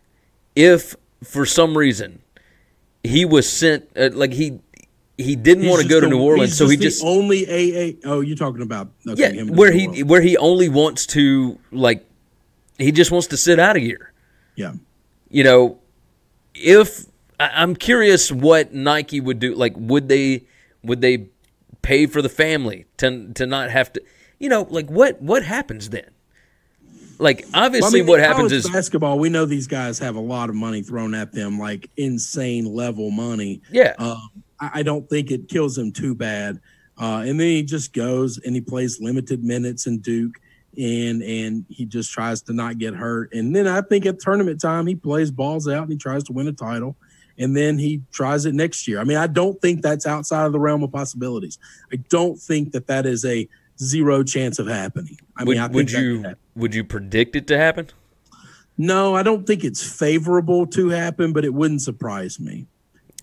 if, 0.57 0.95
for 1.23 1.45
some 1.47 1.77
reason, 1.77 2.23
he 3.03 3.25
was 3.25 3.49
sent. 3.51 3.89
Uh, 3.97 4.11
like 4.13 4.33
he 4.33 4.61
he 5.17 5.37
didn't 5.37 5.65
he's 5.65 5.71
want 5.71 5.83
to 5.83 5.89
go 5.89 6.01
to 6.01 6.07
the- 6.07 6.11
New 6.11 6.21
Orleans, 6.23 6.57
so 6.57 6.69
he 6.69 6.77
just 6.77 7.05
only 7.05 7.47
AA. 7.47 7.93
Oh, 8.05 8.21
you're 8.21 8.37
talking 8.37 8.63
about 8.63 8.91
okay, 9.07 9.23
yeah, 9.23 9.29
him 9.43 9.49
where 9.49 9.73
he 9.73 10.03
where 10.03 10.21
he 10.23 10.37
only 10.37 10.69
wants 10.69 11.07
to 11.09 11.59
like 11.71 12.07
he 12.79 12.91
just 12.93 13.11
wants 13.11 13.29
to 13.29 13.37
sit 13.37 13.59
out 13.59 13.77
a 13.77 13.81
year. 13.81 14.13
yeah. 14.57 14.73
you 15.31 15.45
know, 15.45 15.79
if 16.55 17.07
I- 17.39 17.51
I'm 17.63 17.75
curious 17.77 18.31
what 18.33 18.73
Nike 18.75 19.21
would 19.21 19.39
do, 19.39 19.55
like 19.55 19.75
would 19.77 20.09
they 20.09 20.45
would 20.83 21.01
they 21.01 21.29
pay 21.83 22.07
for 22.07 22.23
the 22.23 22.29
family 22.29 22.87
to 22.99 23.33
to 23.35 23.47
not 23.47 23.71
have 23.71 23.93
to? 23.95 24.03
you 24.39 24.49
know, 24.49 24.67
like 24.71 24.89
what 24.91 25.21
what 25.23 25.43
happens 25.45 25.91
then? 25.91 26.11
Like 27.19 27.47
obviously, 27.55 27.81
Well, 27.81 27.91
I 27.91 27.93
mean, 28.03 28.07
what 28.07 28.21
happens 28.21 28.53
is 28.53 28.69
basketball. 28.69 29.19
We 29.19 29.29
know 29.29 29.45
these 29.47 29.67
guys 29.67 29.99
have 30.01 30.17
a 30.17 30.21
lot 30.21 30.49
of 30.49 30.55
money 30.57 30.83
thrown 30.83 31.15
at 31.15 31.33
them, 31.33 31.59
like 31.59 31.91
insane 31.97 32.65
level 32.67 33.11
money. 33.11 33.61
yeah, 33.71 33.95
Um, 33.99 34.31
I, 34.61 34.71
I 34.75 34.83
don't 34.83 35.09
think 35.09 35.31
it 35.31 35.49
kills 35.49 35.77
him 35.79 35.93
too 35.93 36.15
bad. 36.15 36.61
Uh, 37.01 37.25
and 37.27 37.41
then 37.41 37.49
he 37.49 37.63
just 37.63 37.93
goes 37.93 38.39
and 38.39 38.55
he 38.55 38.61
plays 38.61 39.01
limited 39.01 39.43
minutes 39.43 39.87
in 39.87 39.99
Duke, 39.99 40.37
and 40.77 41.23
and 41.23 41.65
he 41.69 41.85
just 41.85 42.13
tries 42.13 42.43
to 42.43 42.53
not 42.53 42.79
get 42.79 42.95
hurt. 42.95 43.33
And 43.33 43.55
then 43.55 43.67
I 43.67 43.81
think 43.81 44.07
at 44.07 44.21
tournament 44.21 44.61
time 44.61 44.87
he 44.87 44.95
plays 44.95 45.31
balls 45.31 45.69
out 45.69 45.83
and 45.83 45.91
he 45.93 45.99
tries 45.99 46.23
to 46.25 46.33
win 46.33 46.47
a 46.47 46.53
title, 46.53 46.97
and 47.37 47.57
then 47.57 47.79
he 47.79 48.03
tries 48.13 48.45
it 48.47 48.55
next 48.55 48.87
year. 48.87 49.01
I 49.01 49.05
mean, 49.05 49.17
I 49.17 49.27
don't 49.27 49.61
think 49.61 49.83
that's 49.83 50.07
outside 50.07 50.47
of 50.47 50.53
the 50.53 50.61
realm 50.61 50.85
of 50.85 50.93
possibilities. 50.93 51.59
I 51.93 51.97
don't 51.97 52.39
think 52.39 52.73
that 52.73 52.87
that 52.87 53.07
is 53.07 53.25
a 53.25 53.49
zero 53.79 54.23
chance 54.23 54.59
of 54.59 54.67
happening. 54.67 55.19
I 55.37 55.45
would, 55.45 55.57
mean, 55.57 55.63
I 55.63 55.67
would 55.69 55.91
you 55.91 56.35
would 56.55 56.75
you 56.75 56.85
predict 56.85 57.37
it 57.37 57.47
to 57.49 57.59
happen? 57.59 57.89
No, 58.77 59.15
I 59.15 59.23
don't 59.23 59.47
think 59.47 59.63
it's 59.63 59.83
favorable 59.83 60.67
to 60.69 60.89
happen, 60.89 61.33
but 61.33 61.45
it 61.45 61.55
wouldn't 61.55 61.83
surprise 61.83 62.41
me. 62.41 62.67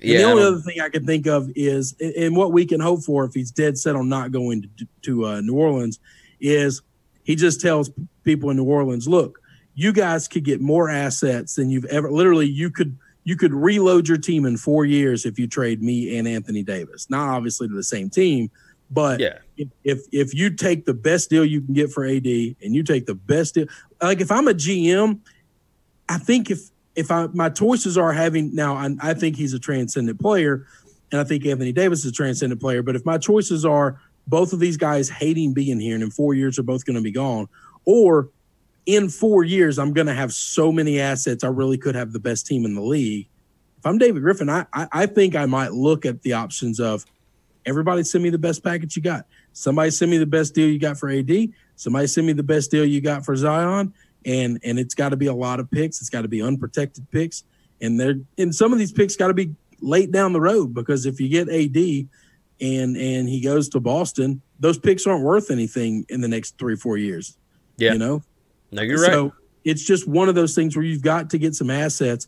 And 0.02 0.10
the 0.10 0.24
only 0.24 0.44
other 0.44 0.60
thing 0.60 0.82
I 0.82 0.90
can 0.90 1.06
think 1.06 1.28
of 1.28 1.52
is, 1.56 1.96
and 2.00 2.36
what 2.36 2.52
we 2.52 2.66
can 2.66 2.80
hope 2.80 3.04
for 3.04 3.24
if 3.24 3.34
he's 3.34 3.52
dead 3.52 3.78
set 3.78 3.96
on 3.96 4.10
not 4.10 4.32
going 4.32 4.64
to, 4.78 4.88
to 5.04 5.26
uh, 5.28 5.42
New 5.42 5.54
Orleans, 5.54 6.00
is 6.40 6.82
he 7.24 7.36
just 7.36 7.62
tells 7.62 7.92
people 8.24 8.50
in 8.50 8.58
New 8.58 8.64
Orleans, 8.64 9.08
look, 9.08 9.40
you 9.76 9.94
guys 9.94 10.28
could 10.28 10.44
get 10.44 10.60
more 10.60 10.90
assets 10.90 11.56
than 11.56 11.70
you've 11.70 11.86
ever. 11.86 12.12
Literally, 12.12 12.48
you 12.48 12.72
could 12.72 12.98
you 13.24 13.36
could 13.36 13.54
reload 13.54 14.08
your 14.08 14.18
team 14.18 14.46
in 14.46 14.58
four 14.58 14.86
years 14.86 15.26
if 15.26 15.38
you 15.38 15.48
trade 15.48 15.84
me 15.84 16.18
and 16.18 16.28
Anthony 16.28 16.64
Davis. 16.64 17.10
Not 17.10 17.30
obviously 17.30 17.68
to 17.68 17.74
the 17.74 17.84
same 17.84 18.10
team, 18.10 18.50
but 18.92 19.22
yeah, 19.22 19.38
if, 19.84 20.02
if 20.12 20.34
you 20.34 20.50
take 20.50 20.86
the 20.86 20.94
best 20.94 21.30
deal 21.30 21.46
you 21.46 21.62
can 21.62 21.74
get 21.74 21.92
for 21.92 22.06
AD 22.06 22.26
and 22.26 22.76
you 22.76 22.84
take 22.84 23.06
the 23.06 23.16
best 23.16 23.56
deal, 23.56 23.68
like 24.02 24.20
if 24.20 24.30
I'm 24.32 24.50
a 24.50 24.54
GM, 24.54 25.20
I 26.10 26.18
think 26.18 26.52
if 26.52 26.60
if 26.94 27.10
I 27.10 27.28
my 27.28 27.50
choices 27.50 27.98
are 27.98 28.12
having 28.12 28.54
now, 28.54 28.76
I, 28.76 28.90
I 29.02 29.14
think 29.14 29.38
he's 29.38 29.54
a 29.54 29.60
transcendent 29.60 30.20
player, 30.20 30.68
and 31.12 31.22
I 31.22 31.24
think 31.24 31.46
Anthony 31.46 31.72
Davis 31.72 32.00
is 32.00 32.12
a 32.12 32.14
transcendent 32.14 32.60
player. 32.60 32.84
But 32.84 32.98
if 32.98 33.06
my 33.06 33.18
choices 33.18 33.64
are 33.64 33.98
both 34.28 34.52
of 34.52 34.60
these 34.60 34.76
guys 34.76 35.10
hating 35.10 35.54
being 35.54 35.80
here, 35.80 35.96
and 35.96 36.04
in 36.04 36.12
four 36.12 36.34
years 36.34 36.58
they're 36.58 36.64
both 36.64 36.86
going 36.86 36.98
to 36.98 37.02
be 37.02 37.12
gone, 37.12 37.48
or 37.86 38.30
in 38.86 39.08
four 39.08 39.46
years 39.46 39.80
I'm 39.80 39.94
going 39.94 40.08
to 40.08 40.14
have 40.14 40.34
so 40.34 40.70
many 40.70 41.00
assets, 41.00 41.46
I 41.46 41.48
really 41.48 41.78
could 41.78 41.96
have 41.96 42.12
the 42.12 42.20
best 42.20 42.46
team 42.46 42.66
in 42.66 42.76
the 42.76 42.82
league. 42.82 43.30
If 43.78 43.86
I'm 43.86 43.98
David 43.98 44.22
Griffin, 44.22 44.50
I, 44.50 44.66
I 44.74 44.88
I 44.92 45.06
think 45.06 45.34
I 45.34 45.46
might 45.46 45.72
look 45.72 46.06
at 46.06 46.24
the 46.24 46.34
options 46.34 46.82
of 46.82 47.06
everybody 47.66 48.04
send 48.04 48.24
me 48.24 48.30
the 48.30 48.38
best 48.38 48.64
package 48.64 48.96
you 48.96 49.02
got. 49.02 49.26
Somebody 49.54 49.92
send 49.92 50.12
me 50.12 50.18
the 50.18 50.26
best 50.26 50.54
deal 50.56 50.68
you 50.68 50.80
got 50.80 50.98
for 50.98 51.10
AD. 51.10 51.32
Somebody 51.76 52.08
send 52.08 52.28
me 52.28 52.34
the 52.34 52.44
best 52.44 52.72
deal 52.72 52.86
you 52.86 53.02
got 53.02 53.26
for 53.26 53.36
Zion. 53.36 53.94
And 54.26 54.60
and 54.64 54.78
it's 54.78 54.94
got 54.94 55.10
to 55.10 55.18
be 55.18 55.28
a 55.28 55.34
lot 55.34 55.60
of 55.60 55.70
picks. 55.72 56.00
It's 56.00 56.10
got 56.10 56.22
to 56.22 56.28
be 56.28 56.42
unprotected 56.42 57.10
picks. 57.12 57.44
And 57.82 58.00
they're 58.00 58.20
and 58.38 58.54
some 58.54 58.72
of 58.72 58.80
these 58.80 58.92
picks 58.92 59.16
got 59.16 59.28
to 59.28 59.34
be 59.34 59.56
late 59.82 60.12
down 60.12 60.34
the 60.34 60.42
road 60.42 60.74
because 60.74 61.06
if 61.06 61.20
you 61.20 61.28
get 61.28 61.50
AD 61.50 61.76
and 62.62 62.96
and 62.96 63.28
he 63.28 63.42
goes 63.42 63.68
to 63.70 63.80
Boston, 63.80 64.42
those 64.60 64.78
picks 64.78 65.08
aren't 65.08 65.24
worth 65.24 65.50
anything 65.50 66.06
in 66.10 66.22
the 66.22 66.28
next 66.28 66.58
three 66.60 66.76
four 66.76 66.98
years. 66.98 67.38
yeah. 67.78 67.94
You 67.94 68.00
know, 68.00 68.22
no, 68.72 68.84
you're 68.84 69.02
right. 69.02 69.12
so 69.12 69.34
it's 69.64 69.84
just 69.84 70.08
one 70.08 70.30
of 70.30 70.36
those 70.36 70.56
things 70.56 70.76
where 70.76 70.86
you've 70.86 71.02
got 71.02 71.32
to 71.32 71.38
get 71.38 71.56
some 71.56 71.70
assets. 71.70 72.28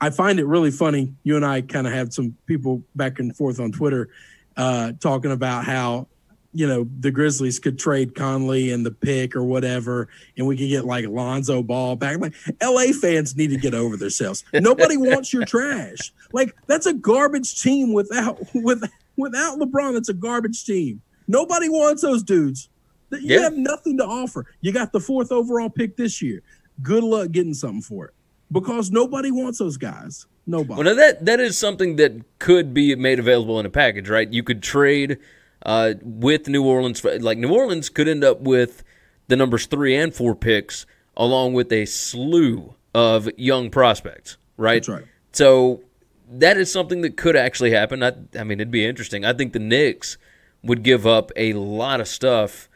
I 0.00 0.10
find 0.10 0.38
it 0.38 0.46
really 0.46 0.70
funny. 0.70 1.14
You 1.22 1.36
and 1.36 1.44
I 1.44 1.62
kind 1.62 1.86
of 1.86 1.92
had 1.92 2.12
some 2.12 2.36
people 2.46 2.82
back 2.94 3.18
and 3.18 3.34
forth 3.34 3.60
on 3.60 3.72
Twitter 3.72 4.10
uh, 4.56 4.92
talking 5.00 5.32
about 5.32 5.64
how, 5.64 6.06
you 6.52 6.66
know, 6.68 6.86
the 7.00 7.10
Grizzlies 7.10 7.58
could 7.58 7.78
trade 7.78 8.14
Conley 8.14 8.70
and 8.70 8.86
the 8.86 8.90
pick 8.92 9.34
or 9.34 9.42
whatever, 9.42 10.08
and 10.38 10.46
we 10.46 10.56
could 10.56 10.68
get 10.68 10.84
like 10.84 11.06
Lonzo 11.06 11.62
Ball 11.62 11.96
back. 11.96 12.18
Like 12.20 12.34
LA 12.62 12.92
fans 12.92 13.34
need 13.36 13.50
to 13.50 13.56
get 13.56 13.74
over 13.74 13.96
themselves. 13.96 14.44
Nobody 14.52 14.96
wants 15.10 15.32
your 15.32 15.44
trash. 15.44 16.12
Like 16.32 16.54
that's 16.66 16.86
a 16.86 16.94
garbage 16.94 17.60
team 17.60 17.92
without 17.92 18.38
with 18.54 18.84
without 19.16 19.58
LeBron. 19.58 19.96
It's 19.96 20.08
a 20.08 20.14
garbage 20.14 20.64
team. 20.64 21.02
Nobody 21.26 21.68
wants 21.68 22.02
those 22.02 22.22
dudes. 22.22 22.68
You 23.10 23.20
Yeah. 23.36 23.40
have 23.42 23.56
nothing 23.56 23.96
to 23.98 24.04
offer. 24.04 24.46
You 24.60 24.72
got 24.72 24.92
the 24.92 25.00
fourth 25.00 25.30
overall 25.32 25.70
pick 25.70 25.96
this 25.96 26.20
year. 26.22 26.42
Good 26.82 27.02
luck 27.04 27.30
getting 27.30 27.54
something 27.54 27.82
for 27.82 28.06
it 28.06 28.14
because 28.52 28.90
nobody 28.90 29.30
wants 29.30 29.58
those 29.58 29.76
guys. 29.76 30.26
Nobody. 30.46 30.82
Well, 30.82 30.94
now 30.94 31.00
that 31.00 31.24
that 31.24 31.40
is 31.40 31.56
something 31.56 31.96
that 31.96 32.38
could 32.38 32.74
be 32.74 32.94
made 32.94 33.18
available 33.18 33.58
in 33.58 33.66
a 33.66 33.70
package, 33.70 34.08
right? 34.08 34.30
You 34.30 34.42
could 34.42 34.62
trade 34.62 35.18
uh, 35.64 35.94
with 36.02 36.48
New 36.48 36.64
Orleans. 36.64 37.02
Like 37.04 37.38
New 37.38 37.52
Orleans 37.52 37.88
could 37.88 38.08
end 38.08 38.24
up 38.24 38.40
with 38.40 38.82
the 39.28 39.36
numbers 39.36 39.66
three 39.66 39.96
and 39.96 40.14
four 40.14 40.34
picks, 40.34 40.84
along 41.16 41.54
with 41.54 41.72
a 41.72 41.86
slew 41.86 42.74
of 42.94 43.28
young 43.38 43.70
prospects, 43.70 44.36
right? 44.56 44.84
That's 44.86 44.88
right. 44.88 45.04
So 45.32 45.82
that 46.30 46.56
is 46.56 46.70
something 46.70 47.00
that 47.02 47.16
could 47.16 47.36
actually 47.36 47.70
happen. 47.70 48.02
I, 48.02 48.12
I 48.38 48.44
mean, 48.44 48.60
it'd 48.60 48.70
be 48.70 48.86
interesting. 48.86 49.24
I 49.24 49.32
think 49.32 49.52
the 49.52 49.58
Knicks 49.58 50.18
would 50.62 50.82
give 50.82 51.06
up 51.06 51.32
a 51.36 51.52
lot 51.54 52.00
of 52.00 52.08
stuff 52.08 52.68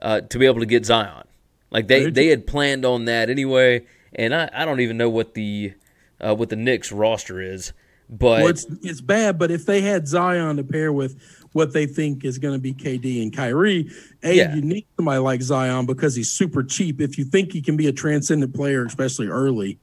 uh, 0.00 0.20
to 0.20 0.38
be 0.38 0.46
able 0.46 0.60
to 0.60 0.66
get 0.66 0.84
Zion. 0.86 1.24
Like 1.70 1.88
they, 1.88 2.10
they 2.10 2.26
had 2.26 2.46
planned 2.46 2.84
on 2.84 3.06
that 3.06 3.30
anyway, 3.30 3.86
and 4.14 4.34
I, 4.34 4.50
I 4.52 4.64
don't 4.64 4.80
even 4.80 4.98
know 4.98 5.08
what 5.08 5.34
the 5.34 5.72
uh, 6.22 6.34
what 6.34 6.48
the 6.48 6.56
Knicks 6.56 6.92
roster 6.92 7.40
is, 7.40 7.72
but 8.08 8.42
well, 8.42 8.46
it's 8.48 8.66
it's 8.82 9.00
bad, 9.00 9.38
but 9.38 9.50
if 9.50 9.66
they 9.66 9.80
had 9.80 10.06
Zion 10.06 10.56
to 10.56 10.64
pair 10.64 10.92
with 10.92 11.20
what 11.52 11.72
they 11.72 11.86
think 11.86 12.24
is 12.24 12.38
going 12.38 12.54
to 12.54 12.60
be 12.60 12.72
KD 12.72 13.22
and 13.22 13.34
Kyrie, 13.34 13.90
a 14.22 14.34
Yeah. 14.34 14.54
you 14.54 14.62
need 14.62 14.86
somebody 14.96 15.18
like 15.18 15.42
Zion 15.42 15.86
because 15.86 16.14
he's 16.14 16.30
super 16.30 16.62
cheap. 16.62 17.00
If 17.00 17.18
you 17.18 17.24
think 17.24 17.52
he 17.52 17.60
can 17.60 17.76
be 17.76 17.88
a 17.88 17.92
transcendent 17.92 18.54
player, 18.54 18.84
especially 18.86 19.26
early, 19.28 19.78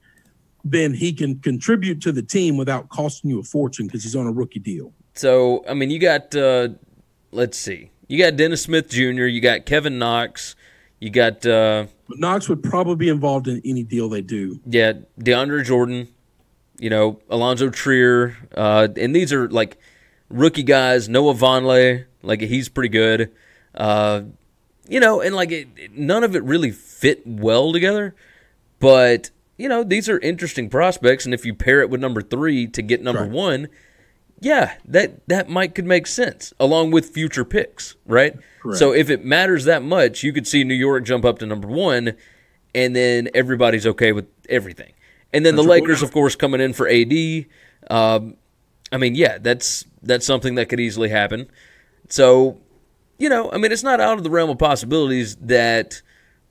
then 0.65 0.93
he 0.93 1.13
can 1.13 1.39
contribute 1.39 2.02
to 2.02 2.12
the 2.12 2.21
team 2.23 2.58
without 2.58 2.89
costing 2.89 3.30
you 3.30 3.39
a 3.39 3.43
fortune 3.43 3.86
because 3.88 4.04
he's 4.04 4.15
on 4.15 4.25
a 4.28 4.32
rookie 4.32 4.60
deal. 4.60 4.93
So 5.15 5.63
I 5.67 5.73
mean, 5.73 5.89
you 5.91 5.99
got 5.99 6.36
uh, 6.36 6.69
let's 7.32 7.58
see, 7.58 7.91
you 8.08 8.17
got 8.17 8.36
Dennis 8.36 8.62
Smith 8.63 8.89
Jr., 8.89 9.25
you 9.25 9.41
got 9.41 9.65
Kevin 9.65 9.97
Knox, 9.99 10.56
you 10.99 11.10
got 11.10 11.45
uh, 11.45 11.86
Knox 12.10 12.49
would 12.49 12.63
probably 12.63 12.95
be 12.95 13.10
involved 13.10 13.47
in 13.47 13.62
any 13.65 13.84
deal 13.84 14.10
they 14.10 14.21
do. 14.21 14.60
yeah 14.65 14.93
DeAndre 15.19 15.63
Jordan, 15.65 16.08
you 16.79 16.89
know 16.89 17.19
Allonzo 17.29 17.71
Trier, 17.71 18.37
uh, 18.55 18.87
and 18.97 19.15
these 19.15 19.31
are 19.33 19.47
like 19.49 19.77
rookie 20.29 20.63
guys. 20.63 21.07
Noah 21.09 21.33
Vonleh, 21.33 22.05
like 22.23 22.41
he's 22.41 22.69
pretty 22.69 22.89
good, 22.89 23.31
uh, 23.75 24.21
you 24.87 24.99
know, 24.99 25.21
and 25.21 25.35
like 25.35 25.51
it, 25.51 25.67
none 25.95 26.23
of 26.23 26.35
it 26.35 26.43
really 26.43 26.71
fit 26.71 27.25
well 27.25 27.71
together, 27.73 28.15
but. 28.79 29.31
You 29.61 29.67
know, 29.67 29.83
these 29.83 30.07
are 30.07 30.17
interesting 30.19 30.69
prospects, 30.69 31.25
and 31.25 31.33
if 31.33 31.45
you 31.45 31.53
pair 31.53 31.81
it 31.81 31.89
with 31.89 31.99
number 31.99 32.21
three 32.21 32.65
to 32.67 32.81
get 32.81 33.01
number 33.03 33.23
Right. 33.23 33.29
one, 33.29 33.67
yeah, 34.39 34.75
that 34.85 35.27
that 35.27 35.49
might 35.49 35.75
could 35.75 35.83
make 35.83 36.07
sense 36.07 36.53
along 36.61 36.91
with 36.91 37.09
future 37.09 37.43
picks, 37.43 37.97
right? 38.05 38.37
Correct. 38.61 38.79
So 38.79 38.93
if 38.93 39.09
it 39.09 39.25
matters 39.25 39.65
that 39.65 39.83
much, 39.83 40.23
you 40.23 40.31
could 40.31 40.47
see 40.47 40.63
New 40.63 40.73
York 40.75 41.03
jump 41.03 41.25
up 41.25 41.39
to 41.39 41.45
number 41.45 41.67
one, 41.67 42.13
and 42.73 42.95
then 42.95 43.27
everybody's 43.33 43.85
okay 43.85 44.13
with 44.13 44.27
everything. 44.47 44.93
And 45.33 45.45
then 45.45 45.55
That's 45.55 45.65
the. 45.65 45.69
Lakers, 45.71 46.01
of 46.01 46.11
course, 46.11 46.35
coming 46.35 46.61
in 46.61 46.73
for 46.73 46.87
AD. 46.87 47.45
Um, 47.89 48.35
I 48.91 48.97
mean, 48.97 49.15
yeah, 49.15 49.37
that's 49.37 49.85
that's 50.01 50.25
something 50.25 50.55
that 50.55 50.67
could 50.69 50.79
easily 50.79 51.09
happen. 51.09 51.49
So, 52.09 52.57
you 53.17 53.29
know, 53.29 53.51
I 53.51 53.57
mean, 53.57 53.71
it's 53.71 53.83
not 53.83 53.99
out 53.99 54.17
of 54.17 54.23
the 54.23 54.29
realm 54.29 54.49
of 54.49 54.57
possibilities 54.57 55.35
that 55.37 56.01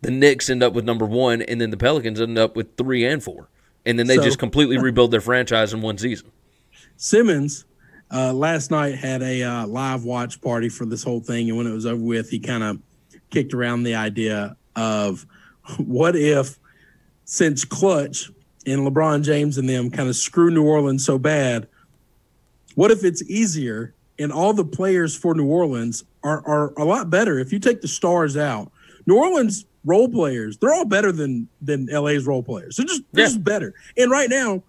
the 0.02 0.10
Knicks 0.10 0.48
end 0.48 0.62
up 0.62 0.72
with 0.74 0.84
number 0.84 1.04
one, 1.06 1.42
and 1.42 1.60
then 1.60 1.70
the 1.70 1.76
Pelicans 1.76 2.20
end 2.20 2.38
up 2.38 2.54
with 2.54 2.76
three 2.76 3.04
and 3.04 3.22
four, 3.22 3.48
and 3.84 3.98
then 3.98 4.06
they 4.06 4.16
So- 4.16 4.22
just 4.22 4.38
completely 4.38 4.78
rebuild 4.78 5.10
their 5.10 5.20
franchise 5.20 5.72
in 5.72 5.80
one 5.80 5.98
season. 5.98 6.30
Simmons 6.96 7.64
uh, 8.12 8.32
last 8.32 8.70
night 8.70 8.94
had 8.96 9.22
a 9.22 9.42
uh, 9.42 9.66
live 9.66 10.04
watch 10.04 10.40
party 10.40 10.68
for 10.68 10.86
this 10.86 11.02
whole 11.02 11.20
thing, 11.20 11.48
and 11.48 11.58
when 11.58 11.66
it 11.66 11.72
was 11.72 11.86
over 11.86 12.02
with, 12.02 12.30
he 12.30 12.38
kind 12.38 12.62
of 12.62 12.78
kicked 13.30 13.52
around 13.54 13.82
the 13.82 13.94
idea 13.96 14.56
of 14.76 15.26
what 15.78 16.14
if, 16.14 16.58
since 17.24 17.64
Klutch 17.64 18.30
and 18.66 18.81
LeBron 18.87 19.23
James 19.23 19.59
and 19.59 19.68
them 19.68 19.90
kind 19.90 20.09
of 20.09 20.16
screw 20.16 20.51
New 20.51 20.64
Orleans 20.64 21.05
so 21.05 21.18
bad, 21.18 21.68
what 22.75 22.90
if 22.90 23.05
it's 23.05 23.23
easier 23.31 23.94
and 24.18 24.33
all 24.33 24.53
the 24.53 24.64
players 24.64 25.16
for 25.16 25.35
New 25.35 25.47
Orleans 25.47 26.05
are 26.23 26.42
are 26.47 26.73
a 26.77 26.85
lot 26.85 27.11
better 27.11 27.38
if 27.38 27.53
you 27.53 27.59
take 27.59 27.81
the 27.81 27.88
stars 27.88 28.37
out? 28.37 28.71
New 29.07 29.16
Orleans 29.16 29.64
role 29.85 30.09
players, 30.09 30.59
they're 30.59 30.75
all 30.75 30.85
better 30.85 31.12
than 31.12 31.49
than 31.62 31.87
LA's 31.87 32.27
role 32.27 32.42
players. 32.42 32.77
They're 32.77 32.87
just 32.87 33.03
they're 33.12 33.25
Yeah. 33.25 33.29
just 33.29 33.44
better. 33.44 33.75
And 33.97 34.11
right 34.11 34.29
now, 34.29 34.62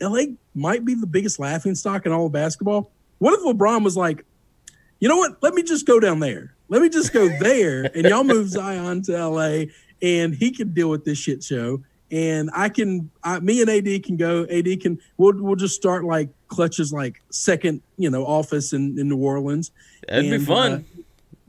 LA 0.00 0.34
might 0.54 0.84
be 0.84 0.94
the 0.94 1.06
biggest 1.06 1.38
laughing 1.38 1.74
stock 1.74 2.04
in 2.06 2.12
all 2.12 2.26
of 2.26 2.32
basketball. 2.32 2.90
What 3.18 3.32
if 3.32 3.40
LeBron 3.40 3.82
was 3.82 3.96
like, 3.96 4.24
you 5.00 5.08
know 5.08 5.16
what? 5.16 5.42
Let 5.42 5.54
me 5.54 5.62
just 5.62 5.86
go 5.86 5.98
down 6.00 6.20
there. 6.20 6.52
Let 6.68 6.82
me 6.82 6.88
just 6.88 7.12
go 7.12 7.28
there, 7.38 7.84
and 7.94 8.04
y'all 8.06 8.24
move 8.24 8.48
Zion 8.50 9.00
to 9.02 9.12
LA, 9.28 9.66
and 10.02 10.34
he 10.34 10.50
can 10.50 10.72
deal 10.72 10.90
with 10.90 11.04
this 11.04 11.16
shit 11.16 11.42
show. 11.42 11.82
And 12.10 12.50
I 12.54 12.68
can, 12.68 13.10
I, 13.24 13.40
me 13.40 13.60
and 13.62 13.68
AD 13.70 14.04
can 14.04 14.16
go. 14.16 14.44
AD 14.44 14.80
can, 14.80 15.00
we'll 15.16 15.32
we'll 15.42 15.56
just 15.56 15.74
start 15.74 16.04
like 16.04 16.28
Klutch's 16.48 16.92
like 16.92 17.20
second, 17.30 17.82
you 17.96 18.10
know, 18.10 18.24
office 18.24 18.72
in, 18.72 18.98
in 18.98 19.08
New 19.08 19.16
Orleans. 19.18 19.72
That'd 20.08 20.30
be 20.30 20.38
fun. 20.44 20.72
uh, 20.72 20.74
And 20.76 20.84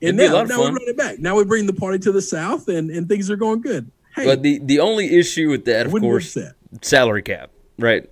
It'd 0.02 0.18
be 0.18 0.26
a 0.26 0.28
now, 0.30 0.34
lot 0.34 0.44
of 0.44 0.50
now 0.50 0.60
we 0.62 0.66
run 0.70 0.78
it 0.82 0.98
back. 0.98 1.20
Now 1.20 1.36
we 1.36 1.44
bring 1.46 1.68
the 1.68 1.74
party 1.74 2.00
to 2.00 2.12
the 2.12 2.22
south, 2.22 2.68
and, 2.70 2.90
and 2.90 3.08
things 3.08 3.30
are 3.30 3.36
going 3.36 3.62
good. 3.62 3.92
Hey, 4.16 4.26
But 4.26 4.42
the 4.42 4.60
the 4.64 4.80
only 4.80 5.16
issue 5.18 5.50
with 5.50 5.66
that, 5.66 5.86
of 5.86 5.92
course, 5.92 6.36
upset. 6.36 6.54
salary 6.82 7.22
cap, 7.22 7.52
right? 7.78 8.10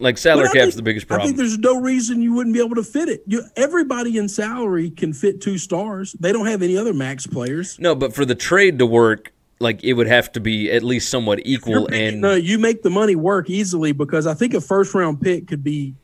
Like 0.00 0.18
salary 0.18 0.46
cap's 0.48 0.54
think- 0.58 0.74
the 0.76 0.82
biggest 0.82 1.06
problem. 1.06 1.24
I 1.24 1.26
think 1.28 1.38
there's 1.38 1.58
no 1.58 1.80
reason 1.80 2.22
you 2.22 2.32
wouldn't 2.34 2.54
be 2.54 2.60
able 2.64 2.74
to 2.76 2.82
fit 2.84 3.08
it. 3.08 3.22
You, 3.26 3.42
everybody 3.56 4.16
in 4.16 4.28
salary 4.28 4.90
can 4.90 5.12
fit 5.12 5.40
two 5.40 5.58
stars. 5.58 6.14
They 6.20 6.32
don't 6.32 6.46
have 6.46 6.62
any 6.62 6.76
other 6.76 6.94
max 6.94 7.26
players. 7.26 7.78
No, 7.80 7.94
but 7.96 8.14
for 8.14 8.24
the 8.24 8.34
trade 8.36 8.78
to 8.80 8.86
work, 8.86 9.32
like 9.60 9.82
it 9.82 9.94
would 9.94 10.06
have 10.06 10.30
to 10.32 10.40
be 10.40 10.70
at 10.70 10.82
least 10.84 11.08
somewhat 11.10 11.40
equal. 11.44 11.86
picking- 11.86 12.00
And 12.14 12.20
no, 12.20 12.34
you 12.34 12.58
make 12.58 12.82
the 12.82 12.90
money 12.90 13.16
work 13.16 13.50
easily 13.50 13.92
because 13.92 14.26
I 14.26 14.34
think 14.34 14.54
a 14.54 14.60
first 14.60 14.94
round 14.94 15.20
pick 15.20 15.46
could 15.48 15.64
be 15.64 15.94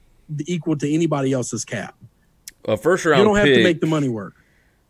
equal 0.46 0.76
to 0.78 0.92
anybody 0.92 1.32
else's 1.32 1.64
cap. 1.64 1.94
a 2.66 2.76
first 2.76 3.04
round 3.04 3.18
You 3.20 3.24
don't 3.26 3.36
have 3.36 3.44
pick. 3.44 3.56
to 3.58 3.62
make 3.62 3.80
the 3.80 3.86
money 3.86 4.08
work. 4.08 4.34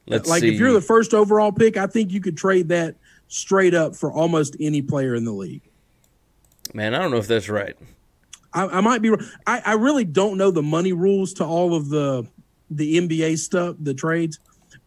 let's 0.06 0.28
like 0.28 0.40
see. 0.42 0.54
if 0.54 0.60
you're 0.60 0.72
the 0.72 0.80
first 0.80 1.12
overall 1.12 1.50
pick, 1.52 1.76
I 1.76 1.86
think 1.86 2.12
you 2.12 2.20
could 2.20 2.36
trade 2.36 2.68
that 2.68 2.96
straight 3.28 3.74
up 3.74 3.96
for 3.96 4.12
almost 4.12 4.56
any 4.60 4.80
player 4.80 5.14
in 5.14 5.24
the 5.24 5.32
league. 5.32 5.62
man, 6.72 6.94
I 6.94 6.98
don't 7.00 7.10
know 7.10 7.16
if 7.18 7.26
that's 7.26 7.48
right. 7.48 7.76
I, 8.52 8.66
I 8.66 8.80
might 8.80 9.02
be. 9.02 9.10
wrong. 9.10 9.24
I, 9.46 9.60
I 9.66 9.72
really 9.74 10.04
don't 10.04 10.38
know 10.38 10.50
the 10.52 10.62
money 10.62 10.92
rules 10.92 11.34
to 11.34 11.44
all 11.44 11.74
of 11.74 11.88
the 11.88 12.26
the 12.70 12.96
NBA 13.00 13.38
stuff, 13.38 13.76
the 13.80 13.92
trades, 13.94 14.38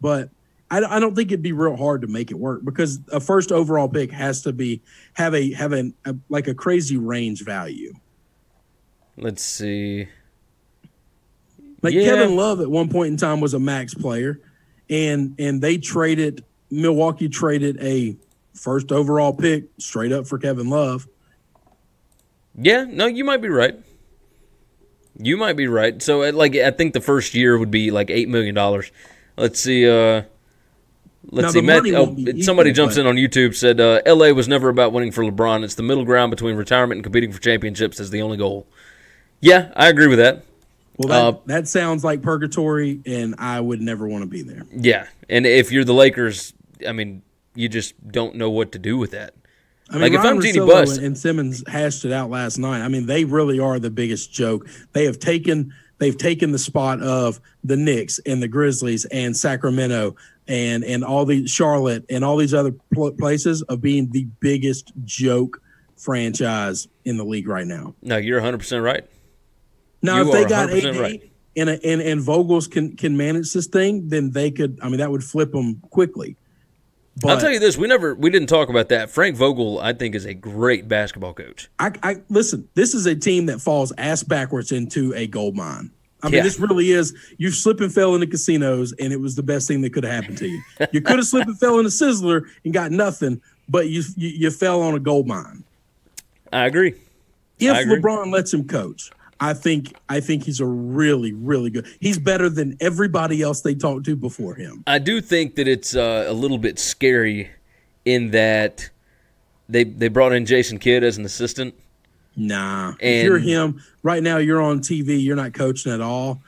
but 0.02 0.30
I, 0.70 0.84
I 0.84 1.00
don't 1.00 1.16
think 1.16 1.32
it'd 1.32 1.42
be 1.42 1.54
real 1.54 1.76
hard 1.76 2.02
to 2.02 2.08
make 2.08 2.32
it 2.32 2.38
work 2.38 2.64
because 2.66 3.00
a 3.12 3.20
first 3.20 3.52
overall 3.52 3.88
pick 3.88 4.12
has 4.12 4.42
to 4.44 4.54
be 4.54 4.82
have 5.14 5.34
a 5.34 5.54
have 5.54 5.72
an 5.72 5.94
a, 6.06 6.16
like 6.30 6.48
a 6.48 6.54
crazy 6.54 6.98
range 6.98 7.44
value. 7.44 7.94
Let's 9.18 9.44
see. 9.44 10.08
Like 11.82 11.94
Yeah. 11.94 12.06
Kevin 12.06 12.36
Love 12.36 12.60
at 12.60 12.70
one 12.70 12.90
point 12.90 13.12
in 13.12 13.18
time 13.18 13.40
was 13.40 13.54
a 13.54 13.60
max 13.60 13.94
player, 13.94 14.40
and 14.90 15.36
and 15.40 15.62
they 15.62 15.78
traded 15.78 16.44
Milwaukee 16.70 17.30
traded 17.30 17.82
a 17.82 18.18
first 18.54 18.92
overall 18.92 19.34
pick 19.34 19.66
straight 19.78 20.12
up 20.12 20.28
for 20.28 20.38
Kevin 20.38 20.70
Love. 20.70 21.08
Yeah, 22.60 22.86
no, 22.88 23.06
you 23.06 23.24
might 23.24 23.42
be 23.42 23.50
right. 23.50 23.80
You 25.20 25.38
might 25.38 25.54
be 25.54 25.68
right. 25.68 26.02
So, 26.02 26.24
uh, 26.24 26.32
like, 26.32 26.56
I 26.56 26.72
think 26.72 26.94
the 26.94 27.02
first 27.02 27.34
year 27.34 27.58
would 27.58 27.72
be 27.72 27.92
like 27.92 28.10
eight 28.10 28.30
million 28.30 28.56
dollars. 28.56 28.92
Let's 29.38 29.60
see. 29.60 29.88
Uh, 29.88 30.24
let's 31.32 31.54
Now, 31.56 31.60
see. 31.60 31.62
Matt, 31.62 31.86
oh, 31.88 32.06
somebody 32.42 32.70
equal, 32.70 32.74
jumps 32.74 32.96
but- 32.96 33.02
in 33.02 33.08
on 33.08 33.16
YouTube 33.16 33.56
said 33.56 33.80
uh, 33.80 34.02
L.A. 34.06 34.32
was 34.34 34.48
never 34.48 34.70
about 34.70 34.94
winning 34.94 35.12
for 35.12 35.24
LeBron. 35.24 35.64
It's 35.64 35.76
the 35.76 35.84
middle 35.84 36.06
ground 36.06 36.30
between 36.32 36.56
retirement 36.56 36.98
and 36.98 37.04
competing 37.04 37.32
for 37.32 37.40
championships 37.40 38.00
is 38.00 38.10
the 38.10 38.22
only 38.22 38.38
goal. 38.38 38.68
Yeah, 39.42 39.72
I 39.76 39.90
agree 39.90 40.08
with 40.08 40.20
that. 40.20 40.44
Well, 40.98 41.10
that, 41.10 41.38
Uh, 41.38 41.42
that 41.46 41.68
sounds 41.68 42.04
like 42.04 42.22
purgatory, 42.24 43.02
and 43.06 43.36
I 43.38 43.60
would 43.60 43.82
never 43.82 44.08
want 44.08 44.24
to 44.24 44.30
be 44.30 44.42
there. 44.42 44.64
Yeah, 44.76 45.08
and 45.30 45.46
if 45.46 45.72
you're 45.72 45.84
the 45.84 45.94
Lakers, 45.94 46.54
I 46.88 46.92
mean, 46.92 47.22
you 47.54 47.70
just 47.70 47.94
don't 48.12 48.36
know 48.36 48.50
what 48.50 48.72
to 48.72 48.80
do 48.80 48.98
with 48.98 49.12
that. 49.12 49.34
I 49.90 49.94
mean, 49.94 50.02
Like, 50.02 50.14
if 50.14 50.20
I'm 50.22 50.40
Buss- 50.68 50.98
and, 50.98 51.06
and 51.08 51.18
Simmons 51.18 51.64
hashed 51.68 52.04
it 52.04 52.12
out 52.12 52.30
last 52.30 52.58
night. 52.58 52.82
I 52.82 52.88
mean, 52.88 53.06
they 53.06 53.24
really 53.26 53.60
are 53.60 53.80
the 53.80 53.90
biggest 53.90 54.34
joke. 54.34 54.68
They 54.94 55.06
have 55.06 55.18
taken 55.20 55.74
they've 56.00 56.18
taken 56.18 56.52
the 56.52 56.60
spot 56.60 57.02
of 57.02 57.40
the 57.64 57.78
Knicks 57.78 58.20
and 58.26 58.44
the 58.44 58.48
Grizzlies 58.48 59.06
and 59.06 59.36
Sacramento 59.36 60.16
and 60.48 60.84
and 60.84 61.04
all 61.04 61.26
these 61.26 61.50
Charlotte 61.50 62.06
and 62.10 62.24
all 62.24 62.38
these 62.38 62.54
other 62.54 62.74
pl- 62.94 63.12
places 63.14 63.62
of 63.64 63.82
being 63.82 64.10
the 64.12 64.26
biggest 64.40 64.92
joke 65.04 65.62
franchise 65.98 66.88
in 67.06 67.18
the 67.18 67.24
league 67.24 67.48
right 67.48 67.68
now. 67.68 67.96
No, 68.02 68.18
you're 68.18 68.38
100 68.38 68.58
percent 68.60 68.84
right. 68.84 69.04
Now, 70.02 70.18
You 70.22 70.28
if 70.28 70.32
they 70.32 70.46
got 70.46 70.70
AD 70.70 70.96
right. 70.96 71.32
and, 71.56 71.70
and 71.70 72.02
and 72.02 72.22
Vogels 72.22 72.70
can 72.70 72.96
can 72.96 73.18
manage 73.18 73.54
this 73.54 73.68
thing, 73.68 74.10
then 74.10 74.32
they 74.32 74.52
could. 74.52 74.80
I 74.82 74.90
mean, 74.90 74.98
that 75.00 75.12
would 75.12 75.24
flip 75.24 75.52
them 75.52 75.82
quickly. 75.90 76.38
But 77.20 77.32
I'll 77.32 77.40
tell 77.40 77.52
you 77.52 77.60
this: 77.60 77.78
we 77.78 77.88
never, 77.88 78.14
we 78.14 78.30
didn't 78.30 78.48
talk 78.48 78.70
about 78.70 78.90
that. 78.90 79.10
Frank 79.10 79.36
Vogel, 79.36 79.80
I 79.80 79.94
think, 79.94 80.14
is 80.14 80.26
a 80.26 80.36
great 80.36 80.88
basketball 80.88 81.34
coach. 81.34 81.68
I, 81.80 81.92
I 82.04 82.16
listen. 82.30 82.70
This 82.76 82.94
is 82.94 83.08
a 83.08 83.16
team 83.16 83.48
that 83.48 83.60
falls 83.60 83.92
ass 83.98 84.22
backwards 84.22 84.72
into 84.72 85.14
a 85.16 85.26
gold 85.26 85.56
mine. 85.56 85.92
I 86.24 86.28
mean, 86.28 86.36
Yeah. 86.38 86.44
this 86.44 86.60
really 86.60 86.92
is. 86.92 87.14
You 87.38 87.52
slip 87.52 87.80
and 87.80 87.94
fell 87.94 88.16
into 88.16 88.28
casinos, 88.28 88.92
and 88.94 89.14
it 89.14 89.20
was 89.20 89.36
the 89.36 89.44
best 89.44 89.68
thing 89.68 89.82
that 89.82 89.94
could 89.94 90.04
have 90.04 90.14
happened 90.14 90.38
to 90.40 90.48
you. 90.48 90.62
You 90.92 91.02
could 91.02 91.18
have 91.18 91.28
slipped 91.34 91.48
and 91.48 91.60
fell 91.60 91.80
in 91.80 91.86
a 91.86 91.90
sizzler 91.90 92.44
and 92.66 92.74
got 92.74 92.92
nothing, 92.92 93.42
but 93.70 93.90
you 93.90 94.04
you, 94.16 94.30
you 94.30 94.52
fell 94.52 94.82
on 94.82 94.96
a 94.96 95.00
gold 95.00 95.28
mine. 95.28 95.64
I 96.52 96.66
agree. 96.66 96.96
If 97.60 97.76
I 97.76 97.82
agree. 97.82 98.00
LeBron 98.00 98.32
lets 98.32 98.54
him 98.54 98.68
coach, 98.68 99.12
I 99.40 99.54
think 99.54 99.96
I 100.10 100.20
think 100.20 100.44
he's 100.44 100.60
a 100.60 100.66
really 100.66 101.34
really 101.34 101.70
good. 101.70 101.86
He's 102.00 102.18
better 102.18 102.50
than 102.50 102.78
everybody 102.80 103.42
else 103.42 103.62
they 103.62 103.76
talked 103.76 104.06
to 104.06 104.16
before 104.16 104.56
him. 104.56 104.84
I 104.88 104.98
do 105.00 105.22
think 105.22 105.56
that 105.56 105.68
it's 105.68 105.96
uh, 105.96 106.26
a 106.28 106.34
little 106.34 106.58
bit 106.58 106.80
scary 106.80 107.50
in 108.06 108.32
that 108.32 108.90
they 109.70 109.84
they 109.84 110.08
brought 110.08 110.34
in 110.34 110.46
Jason 110.46 110.80
Kidd 110.80 111.04
as 111.04 111.18
an 111.18 111.26
assistant. 111.26 111.76
Nah, 112.40 112.94
if 113.00 113.24
you're 113.24 113.40
him 113.40 113.82
right 114.04 114.22
now, 114.22 114.38
you're 114.38 114.62
on 114.62 114.80
TV. 114.80 115.22
You're 115.22 115.36
not 115.36 115.54
coaching 115.54 115.92
at 115.92 116.02
all. 116.02 116.42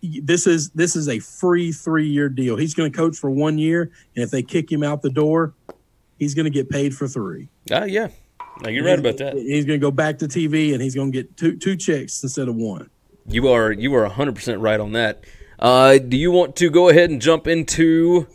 This 0.00 0.46
is 0.46 0.70
this 0.70 0.94
is 0.94 1.08
a 1.08 1.18
free 1.18 1.72
three 1.72 2.06
year 2.08 2.28
deal. 2.28 2.56
He's 2.56 2.72
going 2.74 2.90
to 2.92 2.96
coach 2.96 3.16
for 3.16 3.30
one 3.30 3.58
year, 3.58 3.90
and 4.14 4.22
if 4.24 4.30
they 4.30 4.42
kick 4.42 4.70
him 4.70 4.84
out 4.84 5.02
the 5.02 5.10
door, 5.10 5.54
he's 6.18 6.34
going 6.34 6.44
to 6.44 6.50
get 6.50 6.70
paid 6.70 6.94
for 6.94 7.08
three. 7.08 7.48
Ah, 7.72 7.84
yeah, 7.84 8.08
no, 8.62 8.70
you're 8.70 8.84
right 8.84 8.98
about 8.98 9.16
that. 9.16 9.34
He's 9.34 9.64
going 9.64 9.80
to 9.80 9.84
go 9.84 9.90
back 9.90 10.18
to 10.18 10.26
TV, 10.26 10.72
and 10.72 10.80
he's 10.80 10.94
going 10.94 11.10
to 11.10 11.22
get 11.22 11.36
two 11.36 11.56
two 11.56 11.76
checks 11.76 12.22
instead 12.22 12.46
of 12.48 12.54
one. 12.54 12.90
You 13.26 13.48
are 13.48 13.72
you 13.72 13.92
are 13.96 14.02
100 14.02 14.34
percent 14.34 14.60
right 14.60 14.78
on 14.78 14.92
that. 14.92 15.24
Uh, 15.58 15.98
do 15.98 16.16
you 16.16 16.30
want 16.30 16.54
to 16.56 16.68
go 16.70 16.90
ahead 16.90 17.10
and 17.10 17.20
jump 17.22 17.46
into 17.46 18.26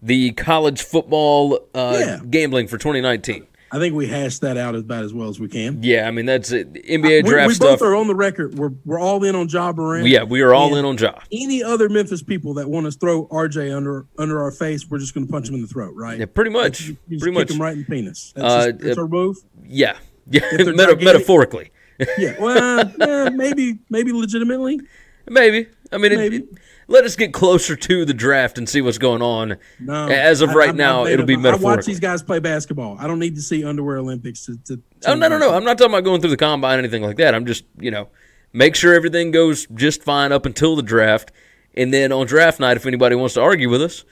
the 0.00 0.30
college 0.32 0.80
football 0.82 1.60
uh, 1.74 1.96
Yeah. 2.00 2.20
gambling 2.30 2.68
for 2.68 2.78
2019? 2.78 3.46
I 3.70 3.78
think 3.78 3.94
we 3.94 4.06
hashed 4.06 4.40
that 4.40 4.56
out 4.56 4.74
about 4.74 5.04
as 5.04 5.12
well 5.12 5.28
as 5.28 5.38
we 5.38 5.46
can. 5.48 5.82
Yeah, 5.82 6.08
I 6.08 6.10
mean 6.10 6.24
that's 6.26 6.50
it. 6.52 6.72
NBA 6.72 7.24
we, 7.24 7.30
draft 7.30 7.48
we 7.48 7.54
stuff. 7.54 7.78
both 7.80 7.82
are 7.82 7.94
on 7.94 8.06
the 8.06 8.14
record. 8.14 8.58
We're 8.58 8.72
we're 8.84 8.98
all 8.98 9.22
in 9.24 9.34
on 9.34 9.48
Ja 9.48 9.72
Morant. 9.72 10.06
yeah, 10.06 10.22
we 10.22 10.40
are 10.40 10.54
all 10.54 10.74
in 10.76 10.84
on 10.84 10.96
Ja. 10.96 11.18
Any 11.30 11.62
other 11.62 11.88
Memphis 11.88 12.22
people 12.22 12.54
that 12.54 12.68
want 12.68 12.86
to 12.86 12.92
throw 12.92 13.26
RJ 13.26 13.76
under 13.76 14.06
under 14.18 14.40
our 14.40 14.50
face, 14.50 14.88
we're 14.88 14.98
just 14.98 15.12
going 15.14 15.26
to 15.26 15.30
punch 15.32 15.48
him 15.48 15.54
in 15.54 15.60
the 15.62 15.66
throat, 15.68 15.94
right? 15.94 16.18
Yeah, 16.18 16.26
pretty 16.26 16.50
much. 16.50 16.80
You 16.82 16.96
just 17.10 17.22
Pretty 17.22 17.36
kick 17.36 17.48
much. 17.48 17.50
him 17.50 17.60
right 17.60 17.72
in 17.74 17.80
the 17.80 17.84
penis. 17.84 18.32
That's, 18.34 18.46
Uh, 18.54 18.70
just, 18.72 18.84
that's 18.84 18.98
uh, 18.98 19.02
our 19.02 19.08
move. 19.08 19.36
Yeah, 19.66 19.96
yeah. 20.30 20.40
Meta- 20.52 20.96
metaphorically, 21.00 21.70
Yeah, 22.16 22.36
well, 22.40 22.90
eh, 23.00 23.30
maybe, 23.30 23.78
maybe 23.90 24.12
legitimately. 24.12 24.80
maybe. 25.28 25.66
I 25.92 25.98
mean, 25.98 26.12
it- 26.12 26.16
Maybe. 26.18 26.36
it- 26.38 26.48
let 26.88 27.04
us 27.04 27.14
get 27.16 27.32
closer 27.32 27.76
to 27.76 28.04
the 28.04 28.14
draft 28.14 28.58
and 28.58 28.68
see 28.68 28.80
what's 28.80 28.98
going 28.98 29.22
on. 29.22 29.56
No, 29.78 30.08
As 30.08 30.40
of 30.40 30.54
right 30.54 30.68
I'm- 30.70 30.76
now, 30.76 31.06
it'll 31.06 31.26
be 31.26 31.36
up. 31.36 31.44
I 31.44 31.56
watch 31.56 31.84
these 31.86 32.00
guys 32.00 32.22
play 32.22 32.40
basketball. 32.40 32.96
I 32.98 33.06
don't 33.06 33.18
need 33.18 33.36
to 33.36 33.42
see 33.42 33.64
underwear 33.64 33.98
Olympics 33.98 34.46
to. 34.46 34.56
to, 34.64 34.76
to 34.76 34.82
Oh 35.10 35.14
no, 35.14 35.28
no, 35.28 35.38
no! 35.38 35.54
I'm 35.54 35.64
not 35.64 35.78
talking 35.78 35.92
about 35.92 36.04
going 36.04 36.20
through 36.20 36.30
the 36.30 36.36
combine 36.36 36.76
or 36.76 36.78
anything 36.80 37.02
like 37.02 37.16
that. 37.18 37.34
I'm 37.34 37.46
just, 37.46 37.64
you 37.78 37.90
know, 37.90 38.08
make 38.52 38.74
sure 38.74 38.94
everything 38.94 39.30
goes 39.30 39.66
just 39.74 40.02
fine 40.02 40.32
up 40.32 40.46
until 40.46 40.74
the 40.76 40.82
draft, 40.82 41.30
and 41.74 41.92
then 41.94 42.10
on 42.10 42.26
draft 42.26 42.58
night, 42.58 42.76
if 42.76 42.86
anybody 42.86 43.14
wants 43.14 43.34
to 43.34 43.42
argue 43.42 43.68
with 43.70 43.82
us, 43.82 44.04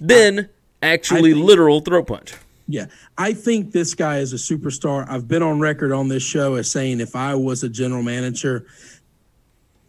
then 0.00 0.48
actually 0.82 1.32
think- 1.32 1.44
literal 1.44 1.80
throw 1.80 2.04
punch. 2.04 2.34
Yeah, 2.70 2.86
I 3.16 3.32
think 3.32 3.72
this 3.72 3.94
guy 3.94 4.18
is 4.18 4.34
a 4.34 4.36
superstar. 4.36 5.08
I've 5.08 5.26
been 5.26 5.42
on 5.42 5.58
record 5.58 5.90
on 5.90 6.08
this 6.08 6.22
show 6.22 6.56
as 6.56 6.70
saying 6.70 7.00
if 7.00 7.16
I 7.16 7.34
was 7.34 7.62
a 7.62 7.68
general 7.70 8.02
manager, 8.02 8.66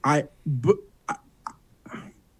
I, 0.01 0.23
but 0.45 0.77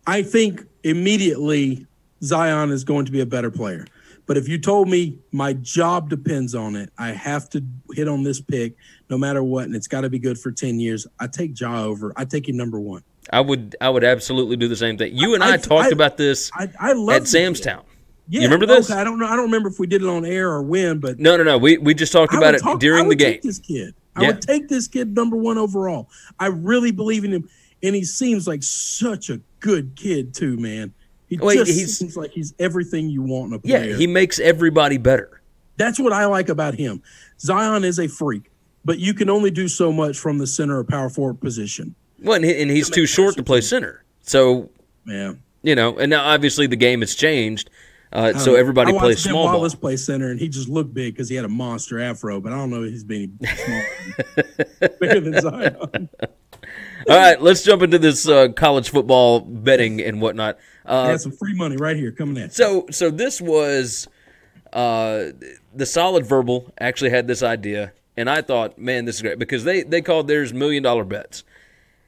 I, 0.09 0.23
think 0.23 0.63
immediately 0.83 1.85
Zion 2.23 2.71
is 2.71 2.83
going 2.83 3.05
to 3.05 3.11
be 3.11 3.21
a 3.21 3.25
better 3.25 3.51
player. 3.51 3.85
But 4.25 4.37
if 4.37 4.47
you 4.47 4.59
told 4.59 4.87
me 4.87 5.17
my 5.31 5.53
job 5.53 6.09
depends 6.09 6.53
on 6.53 6.75
it, 6.75 6.91
I 6.99 7.09
have 7.13 7.49
to 7.49 7.63
hit 7.93 8.07
on 8.07 8.23
this 8.23 8.39
pick 8.39 8.75
no 9.09 9.17
matter 9.17 9.41
what, 9.43 9.65
and 9.65 9.75
it's 9.75 9.87
got 9.87 10.01
to 10.01 10.09
be 10.09 10.19
good 10.19 10.37
for 10.37 10.51
ten 10.51 10.79
years. 10.79 11.07
I 11.19 11.25
take 11.27 11.59
Ja 11.59 11.83
over. 11.83 12.13
I 12.15 12.25
take 12.25 12.47
him 12.47 12.55
number 12.55 12.79
one. 12.79 13.01
I 13.33 13.41
would, 13.41 13.75
I 13.81 13.89
would 13.89 14.03
absolutely 14.03 14.55
do 14.57 14.67
the 14.67 14.75
same 14.75 14.97
thing. 14.97 15.15
You 15.15 15.33
and 15.33 15.43
I, 15.43 15.53
I- 15.53 15.57
talked 15.57 15.87
I- 15.87 15.89
about 15.93 16.17
this 16.17 16.51
I, 16.53 16.69
I 16.79 16.93
love 16.93 17.15
at 17.23 17.27
Sam's. 17.27 17.59
Town. 17.59 17.83
Yeah, 18.31 18.41
you 18.41 18.45
remember 18.47 18.67
this? 18.67 18.91
Okay, 18.91 18.99
I 18.99 19.03
don't 19.03 19.17
know. 19.17 19.25
I 19.25 19.35
don't 19.35 19.45
remember 19.45 19.69
if 19.69 19.79
we 19.79 19.87
did 19.87 20.03
it 20.03 20.07
on 20.07 20.23
air 20.23 20.49
or 20.51 20.61
when, 20.61 20.99
but 20.99 21.17
No, 21.17 21.35
no, 21.35 21.43
no. 21.43 21.57
We 21.57 21.79
we 21.79 21.95
just 21.95 22.11
talked 22.11 22.35
about 22.35 22.53
it 22.53 22.59
talk- 22.61 22.79
during 22.79 23.09
the 23.09 23.15
game. 23.15 23.39
This 23.41 23.57
kid. 23.57 23.95
I 24.15 24.21
Yeah. 24.21 24.27
would 24.27 24.41
take 24.43 24.67
this 24.67 24.87
kid 24.87 25.15
number 25.15 25.35
one 25.35 25.57
overall. 25.57 26.07
I 26.39 26.47
really 26.47 26.91
believe 26.91 27.23
in 27.25 27.31
him, 27.31 27.49
and 27.83 27.95
he 27.95 28.03
seems 28.03 28.47
like 28.47 28.63
such 28.63 29.29
a 29.29 29.39
good 29.59 29.95
kid 29.95 30.33
too, 30.33 30.57
man. 30.57 30.93
He 31.27 31.37
just 31.37 31.99
seems 31.99 32.17
like 32.17 32.31
he's 32.31 32.53
everything 32.59 33.09
you 33.09 33.21
want 33.21 33.53
in 33.53 33.59
a 33.59 33.61
Yeah, 33.63 33.77
player. 33.79 33.95
he 33.97 34.07
makes 34.07 34.39
everybody 34.39 34.97
better. 34.97 35.41
That's 35.77 35.99
what 35.99 36.11
I 36.11 36.25
like 36.25 36.49
about 36.49 36.73
him. 36.75 37.01
Zion 37.39 37.83
is 37.83 37.99
a 37.99 38.07
freak, 38.07 38.49
but 38.83 38.97
you 38.99 39.13
can 39.13 39.29
only 39.29 39.51
do 39.51 39.67
so 39.67 39.91
much 39.91 40.17
from 40.17 40.39
the 40.39 40.47
center 40.47 40.79
or 40.79 40.83
power 40.83 41.09
forward 41.09 41.39
position. 41.39 41.93
Well, 42.21 42.35
and, 42.35 42.43
he, 42.45 42.61
and 42.61 42.69
he's 42.71 42.89
too 42.89 43.05
short 43.05 43.35
to 43.37 43.43
play 43.43 43.61
center. 43.61 44.03
So 44.23 44.69
Yeah. 45.05 45.33
you 45.61 45.75
know, 45.75 45.97
and 45.99 46.09
now 46.09 46.23
obviously 46.25 46.65
the 46.67 46.75
game 46.75 47.01
has 47.01 47.13
changed, 47.15 47.69
uh, 48.11 48.33
so 48.39 48.55
everybody 48.55 48.91
plays 48.91 49.19
small 49.23 49.45
ball. 49.45 49.57
Wallace 49.57 49.75
play 49.75 49.95
center, 49.97 50.31
and 50.31 50.39
he 50.39 50.49
just 50.49 50.67
looked 50.67 50.93
big 50.95 51.13
because 51.13 51.29
he 51.29 51.35
had 51.35 51.45
a 51.45 51.49
monster 51.49 51.99
afro. 51.99 52.41
But 52.41 52.51
I 52.53 52.55
don't 52.57 52.71
know 52.71 52.83
if 52.83 52.89
he's 52.91 53.01
small, 53.05 54.89
bigger 54.99 55.19
than 55.19 55.39
Zion. 55.41 56.09
All 57.09 57.17
right, 57.17 57.41
let's 57.41 57.63
jump 57.63 57.81
into 57.81 57.97
this 57.97 58.27
uh, 58.27 58.49
college 58.49 58.91
football 58.91 59.39
betting 59.39 59.99
and 59.99 60.21
whatnot. 60.21 60.59
Uh, 60.85 61.07
Had 61.07 61.21
some 61.21 61.31
free 61.31 61.55
money 61.55 61.75
right 61.75 61.95
here 61.95 62.11
coming 62.11 62.37
in. 62.37 62.51
so, 62.51 62.85
so 62.91 63.09
this 63.09 63.41
was 63.41 64.07
uh, 64.73 65.25
the 65.73 65.85
solid 65.85 66.25
verbal 66.25 66.71
actually 66.79 67.09
had 67.09 67.27
this 67.27 67.41
idea, 67.41 67.93
and 68.15 68.29
I 68.29 68.43
thought, 68.43 68.77
man, 68.77 69.05
this 69.05 69.15
is 69.15 69.21
great 69.23 69.39
because 69.39 69.63
they 69.63 69.81
they 69.81 70.01
called 70.01 70.27
theirs 70.27 70.53
million 70.53 70.83
dollar 70.83 71.03
bets. 71.03 71.43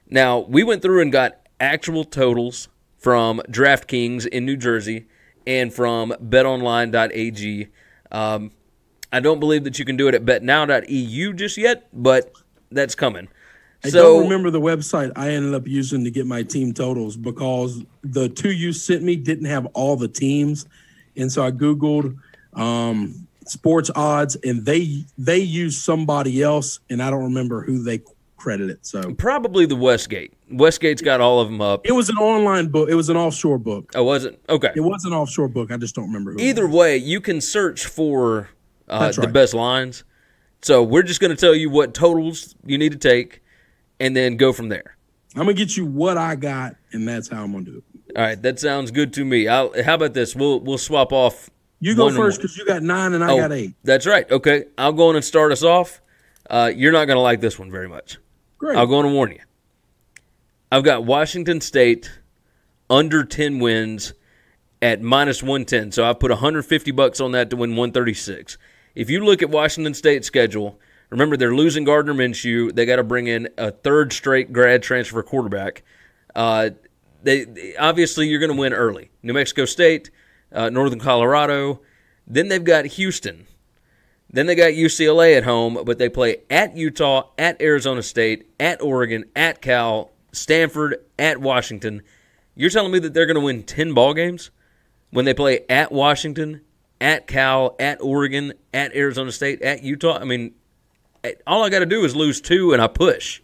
Now 0.08 0.38
we 0.38 0.62
went 0.62 0.82
through 0.82 1.02
and 1.02 1.10
got 1.10 1.38
actual 1.58 2.04
totals 2.04 2.68
from 2.96 3.40
DraftKings 3.48 4.26
in 4.28 4.46
New 4.46 4.56
Jersey 4.56 5.06
and 5.48 5.74
from 5.74 6.12
BetOnline.ag. 6.22 7.68
Um, 8.12 8.52
I 9.12 9.18
don't 9.18 9.40
believe 9.40 9.64
that 9.64 9.78
you 9.80 9.84
can 9.84 9.96
do 9.96 10.06
it 10.06 10.14
at 10.14 10.24
BetNow.eu 10.24 11.32
just 11.32 11.58
yet, 11.58 11.88
but 11.92 12.32
that's 12.70 12.94
coming. 12.94 13.26
I 13.84 13.88
so 13.88 13.98
don't 13.98 14.22
remember 14.24 14.50
the 14.50 14.60
website 14.60 15.12
I 15.16 15.30
ended 15.30 15.54
up 15.54 15.66
using 15.66 16.04
to 16.04 16.10
get 16.10 16.26
my 16.26 16.42
team 16.42 16.72
totals 16.72 17.16
because 17.16 17.82
the 18.02 18.28
two 18.28 18.52
you 18.52 18.72
sent 18.72 19.02
me 19.02 19.16
didn't 19.16 19.46
have 19.46 19.66
all 19.74 19.96
the 19.96 20.08
teams, 20.08 20.66
and 21.16 21.30
so 21.30 21.44
I 21.44 21.50
googled 21.50 22.16
um, 22.54 23.26
sports 23.46 23.90
odds, 23.94 24.36
and 24.44 24.64
they 24.64 25.04
they 25.18 25.38
used 25.38 25.82
somebody 25.82 26.42
else, 26.42 26.80
and 26.90 27.02
I 27.02 27.10
don't 27.10 27.24
remember 27.24 27.62
who 27.62 27.82
they 27.82 28.02
credited. 28.36 28.84
So 28.84 29.14
probably 29.14 29.66
the 29.66 29.76
Westgate. 29.76 30.32
Westgate's 30.50 31.00
got 31.00 31.20
all 31.20 31.40
of 31.40 31.48
them 31.48 31.60
up. 31.60 31.86
it 31.86 31.92
was 31.92 32.08
an 32.08 32.18
online 32.18 32.68
book. 32.68 32.88
It 32.90 32.94
was 32.94 33.08
an 33.08 33.16
offshore 33.16 33.58
book. 33.58 33.92
Oh, 33.94 34.04
was 34.04 34.24
it? 34.24 34.40
Okay. 34.48 34.72
It 34.74 34.80
was 34.80 35.04
an 35.04 35.12
offshore 35.12 35.48
book. 35.48 35.70
I 35.70 35.76
just 35.76 35.94
don't 35.94 36.06
remember 36.06 36.34
Either 36.38 36.68
way, 36.68 36.96
you 36.96 37.20
can 37.20 37.40
search 37.40 37.86
for 37.86 38.50
uh, 38.88 39.12
the 39.12 39.22
right. 39.22 39.32
best 39.32 39.54
lines. 39.54 40.04
So 40.60 40.82
we're 40.82 41.02
just 41.02 41.20
going 41.20 41.30
to 41.30 41.36
tell 41.36 41.54
you 41.54 41.70
what 41.70 41.94
totals 41.94 42.54
you 42.64 42.78
need 42.78 42.92
to 42.92 42.98
take, 42.98 43.42
and 44.02 44.16
then 44.16 44.36
go 44.36 44.52
from 44.52 44.68
there. 44.68 44.96
I'm 45.34 45.42
gonna 45.42 45.54
get 45.54 45.76
you 45.76 45.86
what 45.86 46.18
I 46.18 46.34
got, 46.34 46.76
and 46.92 47.08
that's 47.08 47.28
how 47.28 47.42
I'm 47.44 47.52
gonna 47.52 47.64
do 47.64 47.76
it. 47.78 48.16
All 48.16 48.22
right, 48.22 48.42
that 48.42 48.58
sounds 48.58 48.90
good 48.90 49.12
to 49.14 49.24
me. 49.24 49.48
I'll, 49.48 49.72
how 49.82 49.94
about 49.94 50.12
this? 50.12 50.36
We'll 50.36 50.60
we'll 50.60 50.76
swap 50.76 51.12
off. 51.12 51.48
You 51.80 51.94
go 51.96 52.10
first 52.10 52.40
because 52.40 52.56
you 52.56 52.66
got 52.66 52.82
nine 52.82 53.12
and 53.14 53.24
I 53.24 53.32
Oh, 53.32 53.36
got 53.38 53.52
eight. 53.52 53.74
That's 53.82 54.06
right. 54.06 54.30
Okay, 54.30 54.64
I'll 54.76 54.92
go 54.92 55.08
on 55.08 55.16
and 55.16 55.24
start 55.24 55.50
us 55.52 55.62
off. 55.64 56.00
Uh, 56.50 56.70
you're 56.74 56.92
not 56.92 57.06
going 57.06 57.16
to 57.16 57.20
like 57.22 57.40
this 57.40 57.58
one 57.58 57.70
very 57.70 57.88
much. 57.88 58.18
Great. 58.58 58.76
I'll 58.76 58.86
go 58.86 58.98
on 58.98 59.06
and 59.06 59.14
warn 59.14 59.32
you. 59.32 59.40
I've 60.70 60.84
got 60.84 61.04
Washington 61.04 61.60
State 61.60 62.10
under 62.88 63.24
10 63.24 63.58
wins 63.58 64.12
at 64.80 65.02
minus 65.02 65.42
110. 65.42 65.90
So 65.92 66.04
I 66.04 66.12
put 66.12 66.30
150 66.30 66.90
bucks 66.92 67.20
on 67.20 67.32
that 67.32 67.50
to 67.50 67.56
win 67.56 67.70
136. 67.70 68.58
If 68.94 69.10
you 69.10 69.24
look 69.24 69.42
at 69.42 69.50
Washington 69.50 69.94
State's 69.94 70.26
schedule, 70.26 70.78
remember 71.12 71.36
they're 71.36 71.54
losing 71.54 71.84
Gardner 71.84 72.14
Minshew. 72.14 72.74
They 72.74 72.86
got 72.86 72.96
to 72.96 73.04
bring 73.04 73.26
in 73.26 73.48
a 73.58 73.70
third 73.70 74.12
straight 74.12 74.52
grad 74.52 74.82
transfer 74.82 75.22
quarterback. 75.22 75.82
Uh, 76.34 76.70
they 77.22 77.44
they- 77.44 77.76
obviously 77.76 78.28
you're 78.28 78.40
going 78.40 78.50
to 78.52 78.58
win 78.58 78.72
early. 78.72 79.10
New 79.22 79.34
Mexico 79.34 79.64
State, 79.66 80.10
uh, 80.52 80.70
Northern 80.70 80.98
Colorado. 80.98 81.80
Then 82.26 82.48
they've 82.48 82.64
got 82.64 82.86
Houston. 82.86 83.46
Then 84.30 84.46
they 84.46 84.54
got 84.54 84.72
UCLA 84.72 85.36
at 85.36 85.44
home, 85.44 85.78
but 85.84 85.98
they 85.98 86.08
play 86.08 86.38
at 86.48 86.74
Utah, 86.74 87.28
at 87.36 87.60
Arizona 87.60 88.02
State, 88.02 88.48
at 88.58 88.80
Oregon, 88.80 89.26
at 89.36 89.60
Cal, 89.60 90.10
Stanford, 90.32 90.96
at 91.18 91.38
Washington. 91.38 92.00
You're 92.54 92.70
telling 92.70 92.92
me 92.92 92.98
that 93.00 93.12
they're 93.12 93.26
going 93.26 93.34
to 93.34 93.40
win 93.42 93.62
10 93.62 93.92
ball 93.92 94.14
games 94.14 94.50
when 95.10 95.26
they 95.26 95.34
play 95.34 95.66
at 95.68 95.92
Washington, 95.92 96.62
at 96.98 97.26
Cal, 97.26 97.76
at 97.78 98.00
Oregon, 98.00 98.54
at 98.72 98.96
Arizona 98.96 99.32
State, 99.32 99.60
at 99.60 99.82
Utah? 99.82 100.18
I 100.18 100.24
mean, 100.24 100.54
all 101.46 101.64
I 101.64 101.70
got 101.70 101.80
to 101.80 101.86
do 101.86 102.04
is 102.04 102.16
lose 102.16 102.40
two 102.40 102.72
and 102.72 102.82
I 102.82 102.86
push. 102.88 103.40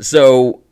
So, 0.00 0.62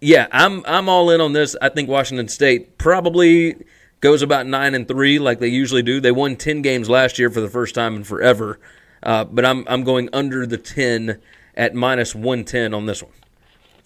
yeah, 0.00 0.26
I'm 0.32 0.64
I'm 0.66 0.88
all 0.88 1.10
in 1.10 1.20
on 1.20 1.32
this. 1.32 1.56
I 1.60 1.68
think 1.68 1.88
Washington 1.88 2.28
State 2.28 2.78
probably 2.78 3.56
goes 4.00 4.22
about 4.22 4.46
nine 4.46 4.74
and 4.74 4.86
three, 4.86 5.18
like 5.18 5.40
they 5.40 5.48
usually 5.48 5.82
do. 5.82 6.00
They 6.00 6.12
won 6.12 6.36
ten 6.36 6.62
games 6.62 6.88
last 6.88 7.18
year 7.18 7.30
for 7.30 7.40
the 7.40 7.48
first 7.48 7.74
time 7.74 7.96
in 7.96 8.04
forever, 8.04 8.58
uh, 9.02 9.24
but 9.24 9.44
I'm 9.44 9.64
I'm 9.68 9.84
going 9.84 10.08
under 10.12 10.46
the 10.46 10.58
ten 10.58 11.20
at 11.56 11.74
minus 11.74 12.14
one 12.14 12.44
ten 12.44 12.74
on 12.74 12.86
this 12.86 13.02
one. 13.02 13.12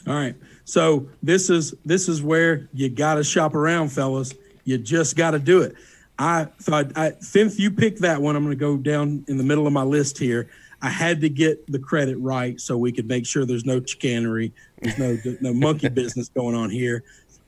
All 0.07 0.14
right. 0.14 0.35
So 0.64 1.09
this 1.23 1.51
is 1.51 1.75
this 1.85 2.09
is 2.09 2.23
where 2.23 2.68
you 2.73 2.88
got 2.88 3.14
to 3.14 3.25
shop 3.25 3.55
around, 3.55 3.88
fellas. 3.88 4.35
You 4.64 4.79
just 4.79 5.16
got 5.16 5.33
to 5.33 5.38
do 5.38 5.62
it. 5.62 5.75
I 6.18 6.47
thought 6.61 6.97
I, 6.97 7.12
since 7.21 7.59
you 7.59 7.71
picked 7.71 8.01
that 8.03 8.21
one, 8.21 8.37
I'm 8.37 8.44
going 8.44 8.57
to 8.57 8.61
go 8.61 8.77
down 8.77 9.25
in 9.29 9.38
the 9.38 9.44
middle 9.44 9.66
of 9.66 9.73
my 9.73 9.83
list 9.83 10.18
here. 10.18 10.49
I 10.81 10.91
had 10.91 11.21
to 11.23 11.29
get 11.29 11.71
the 11.71 11.79
credit 11.79 12.17
right 12.19 12.61
so 12.61 12.77
we 12.77 12.93
could 12.93 13.09
make 13.09 13.27
sure 13.27 13.45
there's 13.45 13.64
no 13.64 13.81
chicanery, 13.81 14.53
there's 14.81 14.99
no 14.99 15.19
no 15.41 15.53
monkey 15.53 15.88
business 16.01 16.29
going 16.29 16.55
on 16.55 16.71
here. 16.71 17.05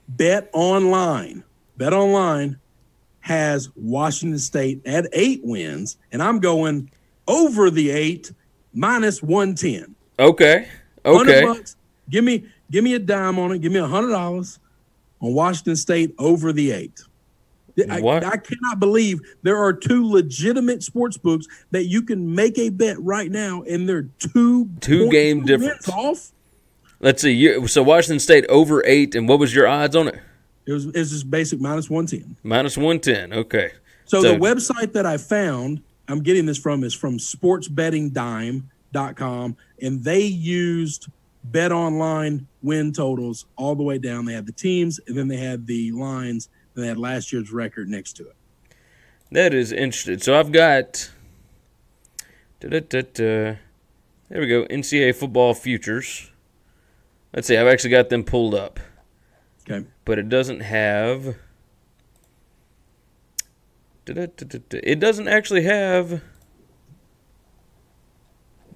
Bet 0.09 0.51
online, 0.53 1.45
bet 1.77 1.93
online 1.93 2.59
has 3.21 3.69
Washington 3.77 4.39
State 4.39 4.85
at 4.87 5.07
eight 5.13 5.43
wins, 5.45 5.97
and 6.11 6.23
I'm 6.23 6.41
going 6.41 6.91
over 7.29 7.71
the 7.71 7.91
eight 7.91 8.33
minus 8.75 9.23
one 9.23 9.55
ten. 9.55 9.95
Okay, 10.19 10.69
okay, 11.05 11.45
bucks. 11.45 11.77
Give 12.09 12.25
me 12.25 12.47
give 12.71 12.83
me 12.83 12.95
a 12.95 12.99
dime 12.99 13.39
on 13.39 13.53
it. 13.53 13.61
Give 13.61 13.71
me 13.71 13.79
a 13.79 13.87
hundred 13.87 14.11
dollars 14.11 14.59
on 15.21 15.35
Washington 15.35 15.77
State 15.77 16.15
over 16.19 16.53
the 16.53 16.73
eight. 16.73 17.01
I, 17.89 18.01
What? 18.01 18.25
I 18.25 18.37
cannot 18.37 18.81
believe 18.81 19.21
there 19.43 19.57
are 19.57 19.73
two 19.73 20.09
legitimate 20.11 20.83
sports 20.83 21.17
books 21.17 21.47
that 21.71 21.87
you 21.87 22.03
can 22.03 22.35
make 22.35 22.59
a 22.59 22.69
bet 22.71 23.01
right 23.01 23.31
now, 23.31 23.63
and 23.63 23.89
they're 23.89 24.09
two 24.19 24.69
Two 24.81 25.09
game 25.11 25.45
difference. 25.45 25.89
off. 25.89 26.33
let's 27.01 27.23
see. 27.23 27.33
You, 27.33 27.67
so 27.69 27.83
Washington 27.83 28.19
State 28.21 28.45
over 28.49 28.83
eight, 28.87 29.15
and 29.15 29.29
what 29.29 29.39
was 29.39 29.55
your 29.55 29.67
odds 29.69 29.95
on 29.97 30.09
it? 30.09 30.19
It 30.67 30.73
was 30.73 30.87
it's 30.87 31.11
just 31.11 31.31
basic 31.31 31.61
minus 31.61 31.89
one 31.89 32.07
ten. 32.07 32.37
Minus 32.43 32.77
one 32.77 32.99
ten. 33.01 33.33
Okay, 33.33 33.71
So, 34.07 34.21
So- 34.23 34.33
the 34.33 34.39
website 34.39 34.93
that 34.93 35.07
I 35.07 35.17
found, 35.17 35.81
I'm 36.09 36.23
getting 36.23 36.47
this 36.47 36.59
from, 36.59 36.83
is 36.85 36.95
from 36.95 37.19
sportsbettingdime.com, 37.19 39.57
and 39.83 40.05
they 40.05 40.21
used 40.23 41.09
bet 41.45 41.73
online 41.73 42.47
win 42.63 42.93
totals 42.93 43.47
all 43.57 43.75
the 43.75 43.83
way 43.83 43.97
down. 43.99 44.25
They 44.27 44.35
had 44.35 44.45
the 44.47 44.53
teams, 44.53 45.01
and 45.07 45.17
then 45.17 45.29
they 45.29 45.39
had 45.39 45.67
the 45.67 45.91
lines, 45.93 46.49
and 46.75 46.85
they 46.85 46.89
had 46.89 46.99
last 46.99 47.33
year's 47.33 47.53
record 47.53 47.89
next 47.89 48.15
to 48.15 48.29
it. 48.29 48.37
that 49.33 49.55
is 49.55 49.73
interesting. 49.73 50.19
So 50.19 50.39
I've 50.39 50.53
got. 50.53 51.11
Da-da-da-da. 52.61 53.57
There 54.29 54.41
we 54.41 54.47
go. 54.47 54.65
NCAA 54.67 55.15
football 55.15 55.55
futures. 55.55 56.31
Let's 57.35 57.49
see. 57.49 57.57
I've 57.57 57.67
actually 57.67 57.91
got 57.91 58.11
them 58.11 58.23
pulled 58.25 58.55
up. 58.55 58.79
Okay. 59.69 59.87
but 60.05 60.19
it 60.19 60.29
doesn't 60.29 60.61
have. 60.61 61.37
Da-da-da-da-da. 64.05 64.81
It 64.83 64.99
doesn't 65.01 65.29
actually 65.29 65.63
have 65.63 66.23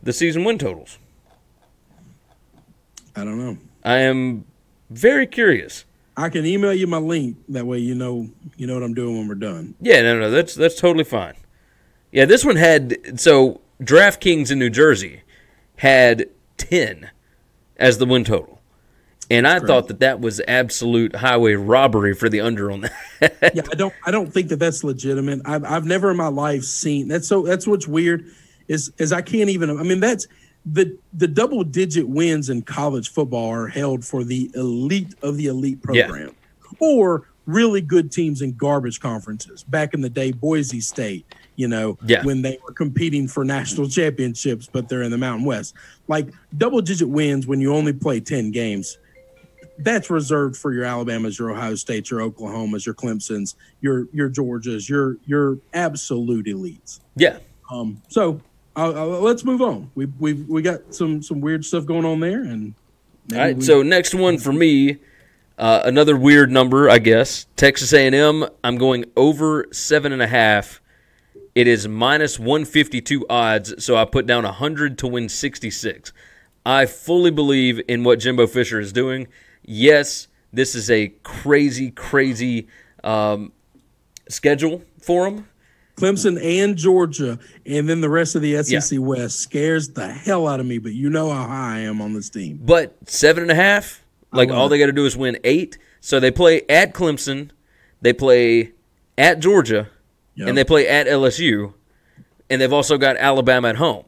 the 0.03 0.13
season 0.13 0.45
win 0.45 0.59
totals. 0.59 0.99
I 3.17 3.25
don't 3.25 3.39
know. 3.39 3.59
I 3.85 3.99
am 3.99 4.45
very 4.91 5.27
curious. 5.27 5.85
I 6.17 6.29
can 6.29 6.47
email 6.47 6.73
you 6.73 6.87
my 6.87 6.99
link. 6.99 7.37
That 7.49 7.67
way 7.67 7.79
you 7.79 7.95
know 7.95 8.29
you 8.57 8.67
know 8.67 8.75
what 8.75 8.83
I'm 8.83 8.95
doing 8.95 9.19
when 9.19 9.29
we're 9.29 9.35
done. 9.35 9.75
Yeah, 9.81 10.03
no, 10.03 10.19
no, 10.19 10.31
that's 10.31 10.55
that's 10.55 10.81
totally 10.81 11.05
fine. 11.05 11.35
Yeah, 12.13 12.25
this 12.25 12.45
one 12.45 12.57
had 12.57 13.19
so 13.21 13.61
DraftKings 13.83 14.51
in 14.51 14.59
New 14.59 14.71
Jersey 14.71 15.23
had 15.77 16.29
ten 16.57 17.11
as 17.77 17.99
the 17.99 18.07
win 18.07 18.25
total, 18.25 18.61
and 19.31 19.47
I 19.47 19.55
correct. 19.55 19.67
thought 19.67 19.89
that 19.89 20.01
that 20.01 20.21
was 20.21 20.41
absolute 20.47 21.17
highway 21.17 21.55
robbery 21.55 22.15
for 22.15 22.29
the 22.29 22.41
under 22.41 22.71
on 22.71 22.83
that. 22.83 23.51
yeah, 23.55 23.63
I 23.71 23.75
don't 23.75 23.95
I 24.07 24.11
don't 24.11 24.33
think 24.33 24.49
that 24.49 24.59
that's 24.61 24.85
legitimate. 24.85 25.41
I've 25.45 25.65
I've 25.65 25.85
never 25.85 26.11
in 26.13 26.17
my 26.17 26.29
life 26.29 26.63
seen 26.63 27.09
that's 27.09 27.27
so 27.27 27.43
that's 27.43 27.67
what's 27.67 27.89
weird 27.89 28.27
is 28.69 28.93
is 28.99 29.13
I 29.13 29.23
can't 29.23 29.51
even 29.51 29.77
I 29.79 29.83
mean 29.83 30.01
that's 30.01 30.27
the 30.67 30.97
the 31.13 31.29
double 31.29 31.63
digit 31.65 32.09
wins 32.09 32.49
in 32.51 32.63
college 32.63 33.11
football 33.11 33.51
are 33.51 33.69
held 33.69 34.05
for 34.05 34.25
the 34.25 34.51
elite 34.55 35.15
of 35.23 35.37
the 35.37 35.47
elite 35.47 35.79
Yeah. 35.93 36.07
program 36.07 36.35
or 36.79 37.29
really 37.47 37.83
good 37.83 38.11
teams 38.11 38.41
in 38.41 38.53
garbage 38.55 39.01
conferences. 39.01 39.63
Back 39.65 39.93
in 39.93 40.01
the 40.01 40.09
day, 40.09 40.33
Boise 40.33 40.81
State, 40.81 41.27
you 41.57 41.69
know, 41.69 41.99
Yeah. 42.07 42.25
when 42.25 42.41
they 42.41 42.59
were 42.67 42.73
competing 42.73 43.29
for 43.29 43.45
national 43.45 43.89
championships, 43.91 44.67
but 44.73 44.89
they're 44.89 45.03
in 45.03 45.11
the 45.11 45.19
Mountain 45.19 45.45
West. 45.45 45.75
Like 46.09 46.29
double 46.57 46.81
digit 46.81 47.09
wins 47.09 47.47
when 47.47 47.61
you 47.61 47.75
only 47.75 47.93
play 47.93 48.21
10 48.21 48.51
games 48.51 48.97
that's 49.81 50.09
reserved 50.09 50.57
for 50.57 50.73
your 50.73 50.85
Alabamas, 50.85 51.37
your 51.39 51.51
Ohio 51.51 51.75
States, 51.75 52.09
your 52.11 52.21
Oklahomas, 52.21 52.87
your 52.87 52.95
Clemsons, 52.95 53.57
your 53.81 54.07
your 54.13 54.31
Georgias, 54.31 54.89
your 54.89 55.17
your 55.27 55.59
absolute 55.75 56.47
elites. 56.47 57.01
yeah, 57.17 57.39
Um, 57.71 58.01
so 58.09 58.41
uh, 58.77 58.93
uh, 58.95 59.07
let's 59.21 59.45
move 59.45 59.63
on. 59.63 59.91
We 59.95 60.07
we 60.19 60.33
we 60.35 60.63
got 60.63 60.95
some 60.95 61.23
some 61.23 61.41
weird 61.41 61.65
stuff 61.65 61.87
going 61.87 62.05
on 62.05 62.21
there, 62.21 62.43
and 62.43 62.75
All 63.33 63.39
right, 63.39 63.57
we- 63.57 63.63
so 63.63 63.83
next 63.83 64.15
one 64.15 64.39
for 64.39 64.53
me, 64.53 64.99
uh, 65.59 65.83
another 65.85 66.17
weird 66.17 66.51
number, 66.51 66.91
I 66.91 66.99
guess. 66.99 67.47
Texas 67.57 67.93
A&M. 67.93 68.45
I'm 68.63 68.77
going 68.77 69.05
over 69.17 69.67
seven 69.73 70.13
and 70.13 70.23
a 70.23 70.27
half. 70.27 70.81
It 71.55 71.69
is 71.69 71.87
minus 71.87 72.37
152 72.39 73.27
odds, 73.31 73.85
so 73.85 73.97
I 73.97 74.05
put 74.05 74.27
down 74.27 74.43
100 74.43 74.99
to 74.99 75.07
win 75.07 75.29
66. 75.29 76.13
I 76.67 76.87
fully 76.87 77.31
believe 77.31 77.81
in 77.87 78.03
what 78.03 78.19
Jimbo 78.19 78.49
Fisher 78.49 78.81
is 78.81 78.93
doing. 78.93 79.29
Yes, 79.63 80.27
this 80.53 80.75
is 80.75 80.91
a 80.91 81.09
crazy, 81.23 81.93
crazy 81.93 82.67
um, 83.05 83.53
schedule 84.29 84.83
for 85.01 85.29
him. 85.29 85.49
Clemson 85.97 86.43
and 86.43 86.77
Georgia, 86.77 87.39
and 87.67 87.89
then 87.89 88.01
the 88.01 88.09
rest 88.09 88.35
of 88.35 88.43
the 88.43 88.63
SEC 88.63 88.93
Yeah. 88.93 88.99
West 88.99 89.39
scares 89.41 89.91
the 89.91 90.09
hell 90.09 90.49
out 90.49 90.59
of 90.61 90.67
me. 90.67 90.79
But 90.79 90.93
you 90.93 91.09
know 91.11 91.31
how 91.31 91.47
high 91.47 91.77
I 91.77 91.79
am 91.81 92.01
on 92.01 92.13
this 92.15 92.29
team. 92.31 92.61
But 92.63 92.97
seven 93.07 93.43
and 93.43 93.51
a 93.53 93.55
half, 93.55 94.03
like 94.33 94.51
all 94.51 94.67
it. 94.67 94.71
they 94.71 94.79
got 94.79 94.87
to 94.87 94.93
do 94.93 95.07
is 95.07 95.17
win 95.17 95.39
eight. 95.45 95.79
So 96.01 96.19
they 96.21 96.31
play 96.31 96.63
at 96.69 96.93
Clemson, 96.95 97.51
they 98.03 98.13
play 98.13 98.73
at 99.17 99.39
Georgia, 99.41 99.89
Yep. 100.37 100.49
and 100.49 100.59
they 100.59 100.65
play 100.65 100.89
at 100.89 101.07
LSU, 101.07 101.75
and 102.51 102.61
they've 102.61 102.73
also 102.73 102.99
got 102.99 103.17
Alabama 103.17 103.69
at 103.69 103.77
home. 103.77 104.05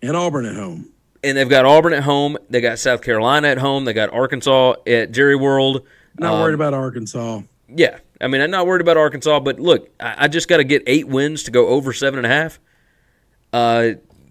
and 0.00 0.16
Auburn 0.16 0.46
at 0.46 0.54
home. 0.54 0.90
and 1.24 1.36
they've 1.36 1.48
got 1.48 1.64
Auburn 1.64 1.92
at 1.92 2.04
home. 2.04 2.38
They 2.48 2.60
got 2.60 2.78
South 2.78 3.02
Carolina 3.02 3.48
at 3.48 3.58
home. 3.58 3.84
They 3.84 3.92
got 3.92 4.12
Arkansas 4.12 4.74
at 4.86 5.10
Jerry 5.10 5.34
World. 5.34 5.82
Not 6.16 6.34
Um, 6.34 6.40
worried 6.40 6.54
about 6.54 6.72
Arkansas. 6.74 7.40
Yeah, 7.68 7.98
I 8.20 8.26
mean, 8.26 8.40
I'm 8.40 8.50
not 8.50 8.66
worried 8.66 8.80
about 8.80 8.96
Arkansas, 8.96 9.40
but 9.40 9.60
look, 9.60 9.88
I, 10.00 10.24
I 10.24 10.28
just 10.28 10.48
got 10.48 10.56
to 10.58 10.64
get 10.64 10.82
eight 10.86 11.08
wins 11.08 11.44
to 11.44 11.50
go 11.50 11.68
over 11.68 11.92
seven 11.92 12.18
and 12.18 12.26
a 12.26 12.30
half. 12.30 12.58
Uh, 13.52 13.90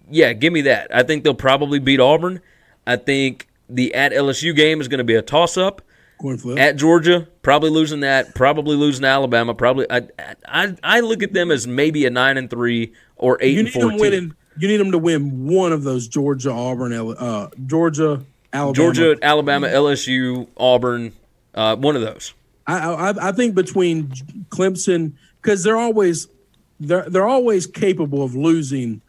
yeah, 0.10 0.34
give 0.34 0.54
me 0.54 0.62
that. 0.62 0.94
I 0.94 1.04
think 1.04 1.24
they'll 1.24 1.34
probably 1.34 1.80
beat 1.80 2.00
Auburn. 2.00 2.42
I 2.86 2.96
think 2.98 3.48
the 3.70 3.94
at 3.94 4.12
LSU 4.12 4.56
game 4.56 4.82
is 4.82 4.88
going 4.88 5.00
to 5.00 5.04
be 5.04 5.16
a 5.16 5.22
toss 5.22 5.58
up. 5.58 5.82
At 6.58 6.78
Georgia, 6.78 7.28
probably 7.44 7.70
losing 7.70 8.00
that. 8.00 8.34
Probably 8.34 8.76
losing 8.76 9.06
Alabama. 9.06 9.54
Probably, 9.54 9.86
I, 9.90 10.08
I, 10.48 10.76
I 10.82 11.00
look 11.02 11.22
at 11.22 11.34
them 11.34 11.52
as 11.52 11.68
maybe 11.68 12.06
a 12.06 12.10
nine 12.10 12.38
and 12.38 12.50
three 12.50 12.94
or 13.18 13.38
eight 13.40 13.54
you 13.54 13.60
and 13.60 13.74
need 13.74 13.82
them 13.82 13.98
winning. 13.98 14.36
You 14.58 14.68
need 14.68 14.78
them 14.78 14.92
to 14.94 14.98
win 14.98 15.46
one 15.48 15.72
of 15.72 15.84
those 15.84 16.08
Georgia, 16.08 16.52
Auburn, 16.52 16.92
uh, 16.92 17.50
Georgia, 17.68 18.24
Alabama. 18.52 18.74
Georgia, 18.74 19.18
Alabama, 19.22 19.68
LSU, 19.68 20.48
Auburn, 20.58 21.14
uh, 21.54 21.76
one 21.76 21.96
of 21.96 22.02
those. 22.02 22.34
I, 22.68 22.78
I 23.12 23.30
I 23.30 23.32
think 23.32 23.56
between 23.56 24.10
Clemson 24.50 25.14
because 25.42 25.64
they're 25.64 25.78
always 25.78 26.28
they're 26.80 27.10
they're 27.10 27.28
always 27.28 27.66
capable 27.66 28.24
of 28.24 28.36
losing 28.36 29.02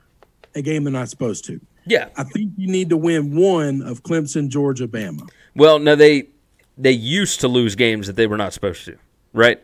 a 0.55 0.63
game 0.63 0.85
they're 0.85 0.93
not 0.93 1.09
supposed 1.09 1.45
to. 1.47 1.61
Yeah, 1.87 2.09
I 2.17 2.25
think 2.25 2.53
you 2.57 2.69
need 2.69 2.91
to 2.91 2.97
win 2.97 3.35
one 3.37 3.83
of 3.83 4.03
Clemson, 4.03 4.49
Georgia, 4.49 4.87
Bama. 4.87 5.29
Well, 5.57 5.79
no, 5.79 5.95
they 5.97 6.29
they 6.77 6.93
used 6.93 7.41
to 7.41 7.49
lose 7.49 7.75
games 7.75 8.07
that 8.07 8.17
they 8.17 8.27
were 8.27 8.37
not 8.37 8.53
supposed 8.53 8.85
to, 8.85 8.97
right? 9.33 9.61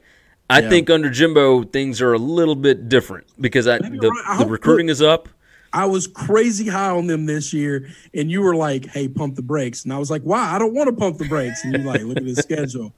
I 0.51 0.61
Yeah. 0.61 0.69
think 0.69 0.91
under 0.91 1.09
Jimbo 1.11 1.65
things 1.65 2.01
are 2.03 2.13
a 2.13 2.19
little 2.19 2.57
bit 2.57 2.89
different 2.89 3.27
because 3.41 3.67
I, 3.69 3.79
the, 3.79 4.11
right. 4.11 4.25
I 4.27 4.39
the 4.45 4.51
recruiting 4.51 4.89
is 4.89 5.01
up. 5.01 5.29
I 5.73 5.87
was 5.87 6.07
crazy 6.07 6.69
high 6.69 6.91
on 6.91 7.07
them 7.07 7.27
this 7.27 7.53
year, 7.53 7.89
and 8.15 8.31
you 8.31 8.43
were 8.43 8.55
like, 8.55 8.87
"Hey, 8.87 9.09
pump 9.09 9.35
the 9.37 9.43
brakes," 9.43 9.85
and 9.85 9.93
I 9.93 9.99
was 9.99 10.11
like, 10.11 10.23
"Why? 10.23 10.55
I 10.55 10.59
don't 10.59 10.75
want 10.75 10.89
to 10.89 10.95
pump 10.95 11.19
the 11.19 11.27
brakes." 11.29 11.65
And 11.65 11.75
you're 11.75 11.85
like, 11.85 12.03
"Look 12.03 12.17
at 12.19 12.25
the 12.25 12.37
schedule," 12.37 12.93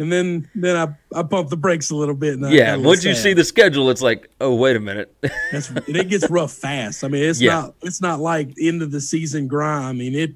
and 0.00 0.10
then 0.12 0.48
then 0.54 0.76
I 0.76 1.18
I 1.18 1.22
pumped 1.22 1.50
the 1.50 1.56
brakes 1.56 1.90
a 1.90 1.94
little 1.94 2.14
bit. 2.16 2.34
And 2.38 2.52
Yeah, 2.52 2.74
once 2.76 3.04
you 3.04 3.14
see 3.14 3.32
the 3.34 3.44
schedule, 3.44 3.90
it's 3.90 4.02
like, 4.02 4.28
oh 4.40 4.54
wait 4.56 4.74
a 4.76 4.80
minute. 4.80 5.14
That's, 5.52 5.70
it 5.86 6.08
gets 6.08 6.28
rough 6.30 6.52
fast. 6.52 7.04
I 7.04 7.08
mean, 7.08 7.22
it's 7.22 7.40
Yeah. 7.40 7.52
not 7.60 7.74
it's 7.82 8.00
not 8.00 8.18
like 8.20 8.54
end 8.60 8.82
of 8.82 8.90
the 8.90 9.00
season 9.00 9.46
grind. 9.46 9.84
I 9.86 9.92
mean, 9.92 10.14
it 10.14 10.34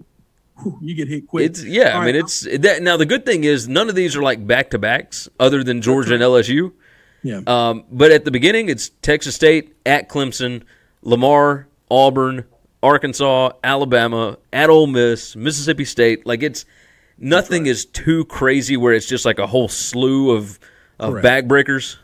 whew, 0.62 0.78
you 0.80 0.94
get 0.94 1.08
hit 1.08 1.26
quick. 1.26 1.46
it's 1.46 1.64
yeah. 1.64 1.90
All 1.94 2.02
I 2.02 2.04
mean, 2.06 2.14
right, 2.14 2.24
it's 2.24 2.42
that. 2.60 2.82
Now 2.82 2.96
the 2.96 3.06
good 3.06 3.26
thing 3.26 3.42
is 3.44 3.66
none 3.66 3.88
of 3.88 3.94
these 3.94 4.14
are 4.16 4.22
like 4.22 4.46
back 4.46 4.70
to 4.70 4.78
backs, 4.78 5.28
other 5.40 5.64
than 5.64 5.80
Georgia 5.82 6.14
and 6.14 6.22
LSU. 6.22 6.72
yeah. 7.22 7.40
Um, 7.46 7.84
but 7.90 8.12
at 8.12 8.24
the 8.24 8.30
beginning, 8.30 8.68
it's 8.68 8.90
Texas 9.02 9.34
State 9.34 9.74
at 9.86 10.08
Clemson, 10.08 10.62
Lamar, 11.02 11.66
Auburn, 11.90 12.44
Arkansas, 12.82 13.52
Alabama, 13.64 14.36
at 14.52 14.68
Ole 14.68 14.86
Miss, 14.86 15.34
Mississippi 15.34 15.84
State. 15.86 16.26
Like 16.26 16.42
it's 16.42 16.66
nothing 17.18 17.66
is 17.66 17.84
too 17.84 18.24
crazy 18.26 18.76
where 18.76 18.92
it's 18.92 19.06
just 19.06 19.24
like 19.24 19.38
a 19.38 19.46
whole 19.46 19.68
slew 19.68 20.30
of 20.30 20.58
of 20.98 21.12
Correct. 21.12 21.22
bag 21.22 21.48
breakers. 21.48 21.98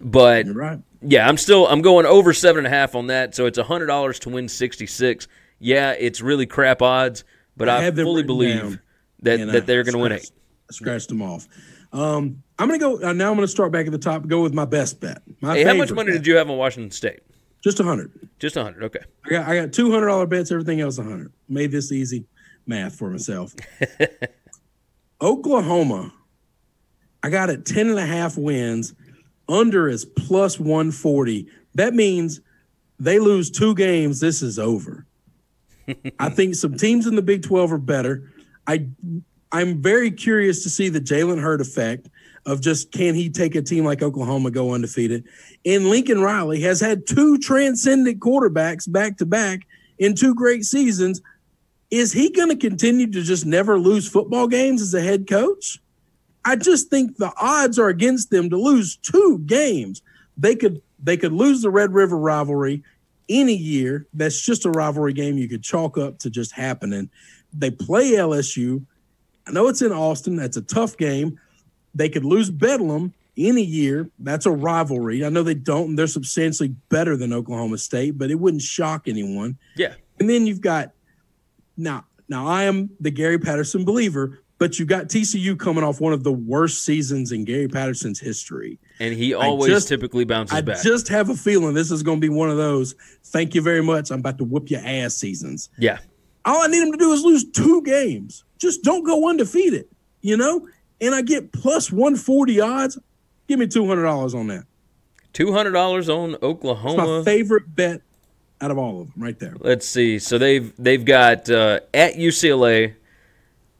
But 0.00 0.46
right. 0.54 0.78
yeah, 1.02 1.28
I'm 1.28 1.36
still 1.36 1.66
I'm 1.66 1.82
going 1.82 2.06
over 2.06 2.32
seven 2.32 2.64
and 2.64 2.72
a 2.72 2.76
half 2.76 2.94
on 2.94 3.08
that. 3.08 3.34
So 3.34 3.46
it's 3.46 3.58
a 3.58 3.64
hundred 3.64 3.86
dollars 3.86 4.18
to 4.20 4.30
win 4.30 4.48
sixty 4.48 4.86
six. 4.86 5.28
Yeah, 5.58 5.92
it's 5.92 6.20
really 6.20 6.46
crap 6.46 6.80
odds, 6.80 7.24
but 7.56 7.68
I 7.68 7.86
I, 7.86 7.90
fully 7.90 8.22
believe 8.22 8.80
that 9.22 9.38
that 9.52 9.66
they're 9.66 9.82
going 9.82 9.92
to 9.92 9.98
win 9.98 10.12
it. 10.12 10.30
I 10.70 10.72
scratched 10.72 11.08
them 11.08 11.20
off. 11.20 11.46
Um, 11.92 12.42
I'm 12.58 12.68
gonna 12.68 12.78
go 12.78 13.02
uh, 13.02 13.12
now. 13.12 13.30
I'm 13.30 13.36
gonna 13.36 13.48
start 13.48 13.72
back 13.72 13.86
at 13.86 13.92
the 13.92 13.98
top. 13.98 14.26
Go 14.26 14.42
with 14.42 14.54
my 14.54 14.64
best 14.64 15.00
bet. 15.00 15.22
My 15.40 15.56
Hey, 15.56 15.64
how 15.64 15.74
much 15.74 15.90
money 15.92 16.12
bet. 16.12 16.20
did 16.20 16.26
you 16.26 16.36
have 16.36 16.48
on 16.48 16.56
Washington 16.56 16.90
State? 16.90 17.20
Just 17.62 17.80
a 17.80 17.84
hundred. 17.84 18.12
Just 18.38 18.56
a 18.56 18.62
hundred. 18.62 18.84
Okay. 18.84 19.00
I 19.26 19.28
got 19.28 19.48
I 19.48 19.56
got 19.56 19.72
two 19.72 19.90
hundred 19.90 20.06
dollar 20.06 20.26
bets. 20.26 20.50
Everything 20.50 20.80
else 20.80 20.98
a 20.98 21.02
hundred. 21.02 21.32
Made 21.48 21.72
this 21.72 21.90
easy 21.92 22.26
math 22.70 22.96
for 22.96 23.10
myself. 23.10 23.54
Oklahoma. 25.20 26.14
I 27.22 27.28
got 27.28 27.50
it 27.50 27.66
10 27.66 27.90
and 27.90 27.98
a 27.98 28.06
half 28.06 28.38
wins. 28.38 28.94
Under 29.46 29.88
is 29.88 30.06
plus 30.06 30.58
140. 30.58 31.46
That 31.74 31.92
means 31.92 32.40
they 32.98 33.18
lose 33.18 33.50
two 33.50 33.74
games. 33.74 34.20
This 34.20 34.40
is 34.40 34.58
over. 34.58 35.04
I 36.18 36.30
think 36.30 36.54
some 36.54 36.76
teams 36.76 37.06
in 37.06 37.16
the 37.16 37.22
Big 37.22 37.42
12 37.42 37.72
are 37.72 37.78
better. 37.78 38.32
I 38.66 38.86
I'm 39.52 39.82
very 39.82 40.12
curious 40.12 40.62
to 40.62 40.70
see 40.70 40.88
the 40.88 41.00
Jalen 41.00 41.42
Hurts 41.42 41.68
effect 41.68 42.08
of 42.46 42.60
just 42.60 42.92
can 42.92 43.14
he 43.14 43.28
take 43.28 43.56
a 43.56 43.62
team 43.62 43.84
like 43.84 44.00
Oklahoma 44.00 44.52
go 44.52 44.72
undefeated? 44.72 45.24
And 45.66 45.86
Lincoln 45.86 46.22
Riley 46.22 46.60
has 46.60 46.80
had 46.80 47.06
two 47.06 47.36
transcendent 47.38 48.20
quarterbacks 48.20 48.90
back 48.90 49.16
to 49.16 49.26
back 49.26 49.66
in 49.98 50.14
two 50.14 50.34
great 50.34 50.64
seasons. 50.64 51.20
Is 51.90 52.12
he 52.12 52.30
going 52.30 52.50
to 52.50 52.56
continue 52.56 53.10
to 53.10 53.22
just 53.22 53.46
never 53.46 53.78
lose 53.78 54.08
football 54.08 54.46
games 54.46 54.80
as 54.80 54.94
a 54.94 55.00
head 55.00 55.28
coach? 55.28 55.80
I 56.44 56.56
just 56.56 56.88
think 56.88 57.16
the 57.16 57.32
odds 57.36 57.78
are 57.78 57.88
against 57.88 58.30
them 58.30 58.48
to 58.50 58.56
lose 58.56 58.96
two 58.96 59.40
games. 59.40 60.02
They 60.36 60.54
could 60.54 60.80
they 61.02 61.16
could 61.16 61.32
lose 61.32 61.62
the 61.62 61.70
Red 61.70 61.92
River 61.92 62.16
rivalry 62.16 62.82
any 63.28 63.54
year. 63.54 64.06
That's 64.14 64.40
just 64.40 64.64
a 64.64 64.70
rivalry 64.70 65.12
game 65.12 65.38
you 65.38 65.48
could 65.48 65.62
chalk 65.62 65.98
up 65.98 66.18
to 66.20 66.30
just 66.30 66.52
happening. 66.52 67.10
They 67.52 67.70
play 67.70 68.12
LSU. 68.12 68.84
I 69.46 69.52
know 69.52 69.68
it's 69.68 69.82
in 69.82 69.92
Austin. 69.92 70.36
That's 70.36 70.56
a 70.56 70.62
tough 70.62 70.96
game. 70.96 71.40
They 71.94 72.08
could 72.08 72.24
lose 72.24 72.50
Bedlam 72.50 73.12
any 73.36 73.62
year. 73.62 74.10
That's 74.18 74.46
a 74.46 74.50
rivalry. 74.50 75.24
I 75.24 75.28
know 75.28 75.42
they 75.42 75.54
don't, 75.54 75.90
and 75.90 75.98
they're 75.98 76.06
substantially 76.06 76.68
better 76.88 77.16
than 77.16 77.32
Oklahoma 77.32 77.78
State, 77.78 78.18
but 78.18 78.30
it 78.30 78.36
wouldn't 78.36 78.62
shock 78.62 79.08
anyone. 79.08 79.58
Yeah. 79.76 79.94
And 80.18 80.28
then 80.28 80.46
you've 80.46 80.60
got 80.60 80.92
now, 81.80 82.04
now 82.28 82.46
I 82.46 82.64
am 82.64 82.90
the 83.00 83.10
Gary 83.10 83.38
Patterson 83.38 83.84
believer, 83.84 84.38
but 84.58 84.78
you've 84.78 84.88
got 84.88 85.06
TCU 85.08 85.58
coming 85.58 85.82
off 85.82 86.00
one 86.00 86.12
of 86.12 86.22
the 86.22 86.32
worst 86.32 86.84
seasons 86.84 87.32
in 87.32 87.44
Gary 87.44 87.66
Patterson's 87.68 88.20
history. 88.20 88.78
And 89.00 89.14
he 89.14 89.32
always 89.34 89.72
just- 89.72 89.88
typically 89.88 90.24
bounces 90.24 90.56
I 90.56 90.60
back. 90.60 90.82
just 90.82 91.08
have 91.08 91.30
a 91.30 91.34
feeling 91.34 91.74
this 91.74 91.90
is 91.90 92.02
going 92.02 92.18
to 92.18 92.20
be 92.20 92.28
one 92.28 92.50
of 92.50 92.56
those. 92.58 92.94
Thank 93.24 93.54
you 93.54 93.62
very 93.62 93.82
much. 93.82 94.10
I'm 94.10 94.20
about 94.20 94.38
to 94.38 94.44
whoop 94.44 94.70
your 94.70 94.80
ass 94.84 95.14
seasons. 95.16 95.70
yeah. 95.78 95.98
All 96.46 96.62
I 96.62 96.68
need 96.68 96.82
him 96.82 96.90
to 96.92 96.96
do 96.98 97.12
is 97.12 97.22
lose 97.22 97.44
two 97.50 97.82
games. 97.82 98.44
Just 98.58 98.82
don't 98.82 99.04
go 99.04 99.28
undefeated, 99.28 99.84
you 100.22 100.38
know? 100.38 100.66
And 100.98 101.14
I 101.14 101.20
get 101.20 101.52
plus 101.52 101.92
140 101.92 102.60
odds. 102.60 102.98
Give 103.46 103.58
me 103.58 103.66
$200 103.66 104.34
on 104.34 104.46
that. 104.46 104.64
Two 105.34 105.52
hundred 105.52 105.72
dollars 105.72 106.08
on 106.08 106.32
It's 106.34 106.42
my 106.42 106.48
Oklahoma. 106.48 107.22
favorite 107.24 107.74
bet 107.76 108.00
out 108.60 108.70
of 108.70 108.78
all 108.78 109.02
of 109.02 109.12
them 109.12 109.22
right 109.22 109.38
there. 109.38 109.54
Let's 109.58 109.86
see. 109.86 110.18
So 110.18 110.38
they've 110.38 110.72
they've 110.78 111.04
got 111.04 111.48
uh, 111.50 111.80
at 111.94 112.14
UCLA, 112.14 112.94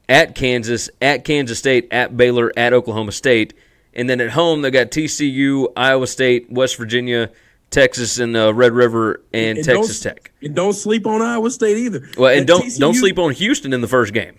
at 0.08 0.34
Kansas, 0.34 0.90
at 1.00 1.24
Kansas 1.24 1.58
State, 1.58 1.88
at 1.90 2.16
Baylor, 2.16 2.52
at 2.56 2.72
Oklahoma 2.72 3.12
State, 3.12 3.54
and 3.94 4.08
then 4.08 4.20
at 4.20 4.30
home 4.30 4.62
they 4.62 4.70
got 4.70 4.90
TCU, 4.90 5.72
Iowa 5.76 6.06
State, 6.06 6.50
West 6.50 6.76
Virginia, 6.76 7.30
Texas, 7.70 8.18
and 8.18 8.36
uh, 8.36 8.52
Red 8.52 8.72
River, 8.72 9.22
and, 9.32 9.58
And 9.58 9.66
Texas 9.66 10.00
Tech. 10.00 10.32
And 10.42 10.54
don't 10.54 10.72
sleep 10.72 11.06
on 11.06 11.22
Iowa 11.22 11.50
State 11.50 11.76
either. 11.76 12.08
Well, 12.16 12.30
and 12.30 12.42
That 12.42 12.46
don't 12.46 12.78
don't 12.78 12.94
sleep 12.94 13.18
on 13.18 13.32
Houston 13.32 13.72
in 13.72 13.80
the 13.80 13.88
first 13.88 14.12
game. 14.12 14.36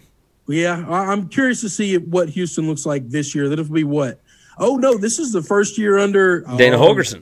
Yeah, 0.48 0.86
I'm 0.90 1.30
curious 1.30 1.62
to 1.62 1.70
see 1.70 1.98
what 1.98 2.30
Houston 2.30 2.68
looks 2.68 2.86
like 2.86 3.08
this 3.10 3.34
year. 3.34 3.48
That'll 3.48 3.66
be 3.66 3.84
what? 3.84 4.20
Oh 4.58 4.76
no, 4.76 4.98
this 4.98 5.20
is 5.20 5.32
the 5.32 5.42
first 5.42 5.78
year 5.78 5.98
under 5.98 6.42
Dana 6.58 6.76
um, 6.78 6.82
Holgorsen. 6.82 7.22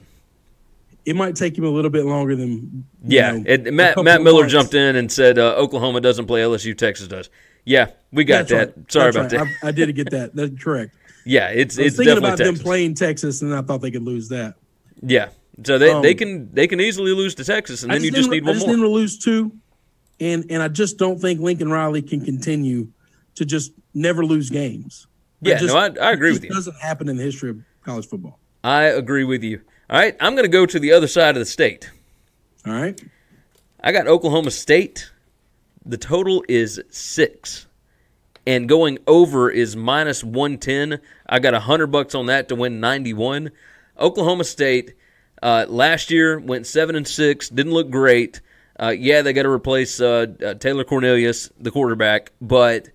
It 1.06 1.16
might 1.16 1.34
take 1.36 1.56
him 1.56 1.64
a 1.64 1.68
little 1.70 1.90
bit 1.90 2.04
longer 2.04 2.36
than 2.36 2.84
Yeah, 3.04 3.32
know, 3.32 3.44
it, 3.46 3.72
Matt 3.72 4.02
Matt 4.02 4.22
Miller 4.22 4.40
months. 4.42 4.52
jumped 4.52 4.74
in 4.74 4.96
and 4.96 5.10
said 5.10 5.38
uh, 5.38 5.54
Oklahoma 5.56 6.00
doesn't 6.00 6.26
play 6.26 6.42
LSU, 6.42 6.76
Texas 6.76 7.08
does. 7.08 7.30
Yeah, 7.64 7.90
we 8.12 8.24
got 8.24 8.48
That's 8.48 8.50
that. 8.50 8.76
right. 8.78 8.92
Sorry 8.92 9.12
That's 9.12 9.32
about 9.32 9.40
right. 9.40 9.48
that. 9.60 9.64
I, 9.66 9.68
I 9.68 9.70
did 9.72 9.94
get 9.94 10.10
that. 10.10 10.34
That's 10.34 10.62
correct. 10.62 10.94
yeah, 11.26 11.48
it's 11.48 11.78
I 11.78 11.82
was 11.82 11.86
it's 11.88 11.96
thinking 11.96 12.18
about 12.18 12.38
Texas. 12.38 12.58
them 12.58 12.64
playing 12.64 12.94
Texas, 12.94 13.42
and 13.42 13.54
I 13.54 13.62
thought 13.62 13.80
they 13.80 13.90
could 13.90 14.02
lose 14.02 14.28
that. 14.28 14.54
Yeah, 15.02 15.30
so 15.64 15.78
they, 15.78 15.88
they 16.02 16.10
Um, 16.12 16.16
can 16.16 16.54
they 16.54 16.66
can 16.66 16.80
easily 16.80 17.12
lose 17.12 17.34
to 17.36 17.44
Texas, 17.44 17.82
and 17.82 17.92
I 17.92 17.96
then 17.96 18.04
you 18.04 18.10
just 18.10 18.30
need 18.30 18.42
I 18.44 18.46
one 18.46 18.54
just 18.54 18.66
more. 18.66 18.76
didn't 18.76 18.90
lose 18.90 19.18
two, 19.18 19.52
and 20.20 20.44
and 20.50 20.62
I 20.62 20.68
just 20.68 20.98
don't 20.98 21.18
think 21.20 21.40
Lincoln 21.40 21.70
Riley 21.70 22.02
can 22.02 22.24
continue 22.24 22.88
to 23.36 23.44
just 23.44 23.72
never 23.94 24.24
lose 24.24 24.50
games. 24.50 25.06
Yeah, 25.40 25.56
just- 25.58 25.72
no, 25.74 25.78
I, 25.80 25.86
I 26.08 26.12
agree 26.12 26.30
it 26.30 26.32
with 26.32 26.42
just 26.42 26.44
you. 26.44 26.50
Doesn't 26.50 26.76
happen 26.80 27.08
in 27.08 27.16
the 27.16 27.22
history 27.22 27.50
of 27.50 27.58
college 27.82 28.06
football. 28.06 28.38
I 28.62 28.82
agree 28.84 29.24
with 29.24 29.42
you. 29.42 29.62
All 29.90 29.98
right, 29.98 30.16
I'm 30.20 30.34
going 30.34 30.44
to 30.44 30.48
go 30.48 30.66
to 30.66 30.78
the 30.78 30.92
other 30.92 31.08
side 31.08 31.30
of 31.30 31.40
the 31.40 31.44
state. 31.44 31.90
All 32.64 32.72
right, 32.72 33.02
I 33.80 33.90
got 33.90 34.06
Oklahoma 34.06 34.52
State 34.52 35.10
The 35.84 35.98
total 35.98 36.44
is 36.48 36.80
six, 36.90 37.66
and 38.46 38.68
going 38.68 38.98
over 39.08 39.50
is 39.50 39.74
minus 39.74 40.22
one 40.22 40.58
ten. 40.58 41.00
I 41.28 41.40
got 41.40 41.54
a 41.54 41.60
hundred 41.60 41.88
bucks 41.88 42.14
on 42.14 42.26
that 42.26 42.48
to 42.50 42.54
win 42.54 42.78
ninety 42.78 43.12
one. 43.12 43.50
Oklahoma 43.98 44.44
State 44.44 44.94
uh, 45.42 45.66
last 45.68 46.12
year 46.12 46.38
went 46.38 46.68
seven 46.68 46.94
and 46.94 47.08
six, 47.08 47.48
didn't 47.48 47.72
look 47.72 47.90
great. 47.90 48.40
Uh, 48.78 48.94
yeah, 48.96 49.22
they 49.22 49.32
got 49.32 49.42
to 49.42 49.50
replace 49.50 50.00
uh, 50.00 50.26
uh, 50.44 50.54
Taylor 50.54 50.84
Cornelius, 50.84 51.50
the 51.58 51.72
quarterback, 51.72 52.30
but 52.40 52.90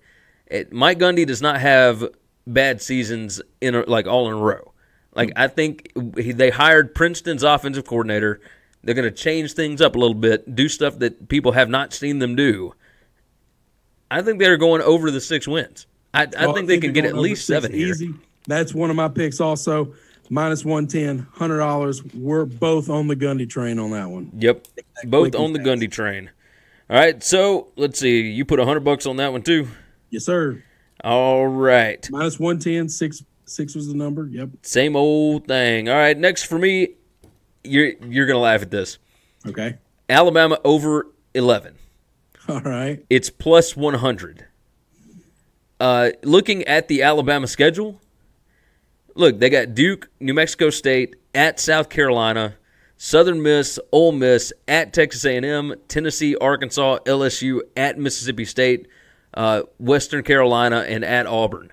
it, 0.46 0.72
Mike 0.72 0.98
Gundy 0.98 1.26
does 1.26 1.42
not 1.42 1.60
have 1.60 2.08
bad 2.46 2.80
seasons 2.80 3.42
in 3.60 3.74
a, 3.74 3.82
like 3.82 4.06
all 4.06 4.28
in 4.28 4.32
a 4.32 4.38
row. 4.38 4.72
Like 5.16 5.32
I 5.34 5.48
think 5.48 5.90
he, 6.16 6.32
they 6.32 6.50
hired 6.50 6.94
Princeton's 6.94 7.42
offensive 7.42 7.86
coordinator. 7.86 8.40
They're 8.84 8.94
going 8.94 9.10
to 9.12 9.16
change 9.16 9.54
things 9.54 9.80
up 9.80 9.96
a 9.96 9.98
little 9.98 10.14
bit, 10.14 10.54
do 10.54 10.68
stuff 10.68 11.00
that 11.00 11.28
people 11.28 11.52
have 11.52 11.68
not 11.68 11.92
seen 11.92 12.20
them 12.20 12.36
do. 12.36 12.74
I 14.10 14.22
think 14.22 14.38
they're 14.38 14.56
going 14.56 14.82
over 14.82 15.10
the 15.10 15.20
six 15.20 15.48
wins. 15.48 15.86
I, 16.14 16.28
I 16.38 16.46
Well, 16.46 16.54
think 16.54 16.68
they 16.68 16.78
can 16.78 16.92
get 16.92 17.04
at 17.04 17.16
least 17.16 17.46
seven 17.46 17.72
here. 17.72 17.88
Easy. 17.88 18.14
That's 18.46 18.72
one 18.72 18.90
of 18.90 18.96
my 18.96 19.08
picks 19.08 19.40
also. 19.40 19.94
Minus 20.28 20.64
110, 20.64 21.26
$100. 21.36 22.14
We're 22.14 22.44
both 22.44 22.90
on 22.90 23.06
the 23.06 23.16
Gundy 23.16 23.48
train 23.48 23.78
on 23.78 23.90
that 23.90 24.08
one. 24.08 24.30
Yep, 24.36 24.66
both 25.04 25.34
on 25.34 25.52
the 25.52 25.60
fast. 25.60 25.68
Gundy 25.68 25.90
train. 25.90 26.30
All 26.90 26.96
right, 26.96 27.22
so 27.22 27.68
let's 27.76 27.98
see. 27.98 28.22
You 28.30 28.44
put 28.44 28.60
a 28.60 28.64
hundred 28.64 28.80
bucks 28.80 29.06
on 29.06 29.16
that 29.16 29.32
one 29.32 29.42
too. 29.42 29.68
Yes, 30.10 30.24
sir. 30.24 30.62
All 31.02 31.46
right, 31.46 32.08
Minus 32.10 32.38
110, 32.40 32.88
six, 32.88 33.22
six 33.46 33.74
was 33.74 33.88
the 33.88 33.94
number. 33.94 34.26
Yep. 34.26 34.50
same 34.62 34.96
old 34.96 35.46
thing. 35.46 35.88
All 35.88 35.96
right, 35.96 36.16
next 36.16 36.44
for 36.44 36.58
me, 36.58 36.90
you're 37.64 37.92
you're 38.08 38.26
gonna 38.26 38.38
laugh 38.38 38.62
at 38.62 38.70
this. 38.70 38.98
Okay. 39.46 39.76
Alabama 40.08 40.58
over 40.64 41.06
eleven. 41.34 41.76
All 42.48 42.60
right. 42.60 43.04
It's 43.10 43.28
plus 43.28 43.76
100. 43.76 44.46
Uh, 45.80 46.10
looking 46.22 46.62
at 46.64 46.86
the 46.88 47.02
Alabama 47.02 47.46
schedule, 47.48 48.00
look, 49.16 49.38
they 49.40 49.50
got 49.50 49.74
Duke, 49.74 50.08
New 50.20 50.32
Mexico 50.32 50.70
State, 50.70 51.16
at 51.34 51.58
South 51.58 51.88
Carolina, 51.88 52.54
Southern 52.96 53.42
Miss, 53.42 53.78
Ole 53.90 54.12
Miss, 54.12 54.52
at 54.68 54.92
Texas 54.92 55.24
A&M, 55.24 55.74
Tennessee, 55.88 56.36
Arkansas, 56.36 56.98
LSU, 57.04 57.60
at 57.76 57.98
Mississippi 57.98 58.44
State, 58.44 58.86
uh, 59.34 59.62
Western 59.78 60.22
Carolina, 60.22 60.84
and 60.88 61.04
at 61.04 61.26
Auburn. 61.26 61.72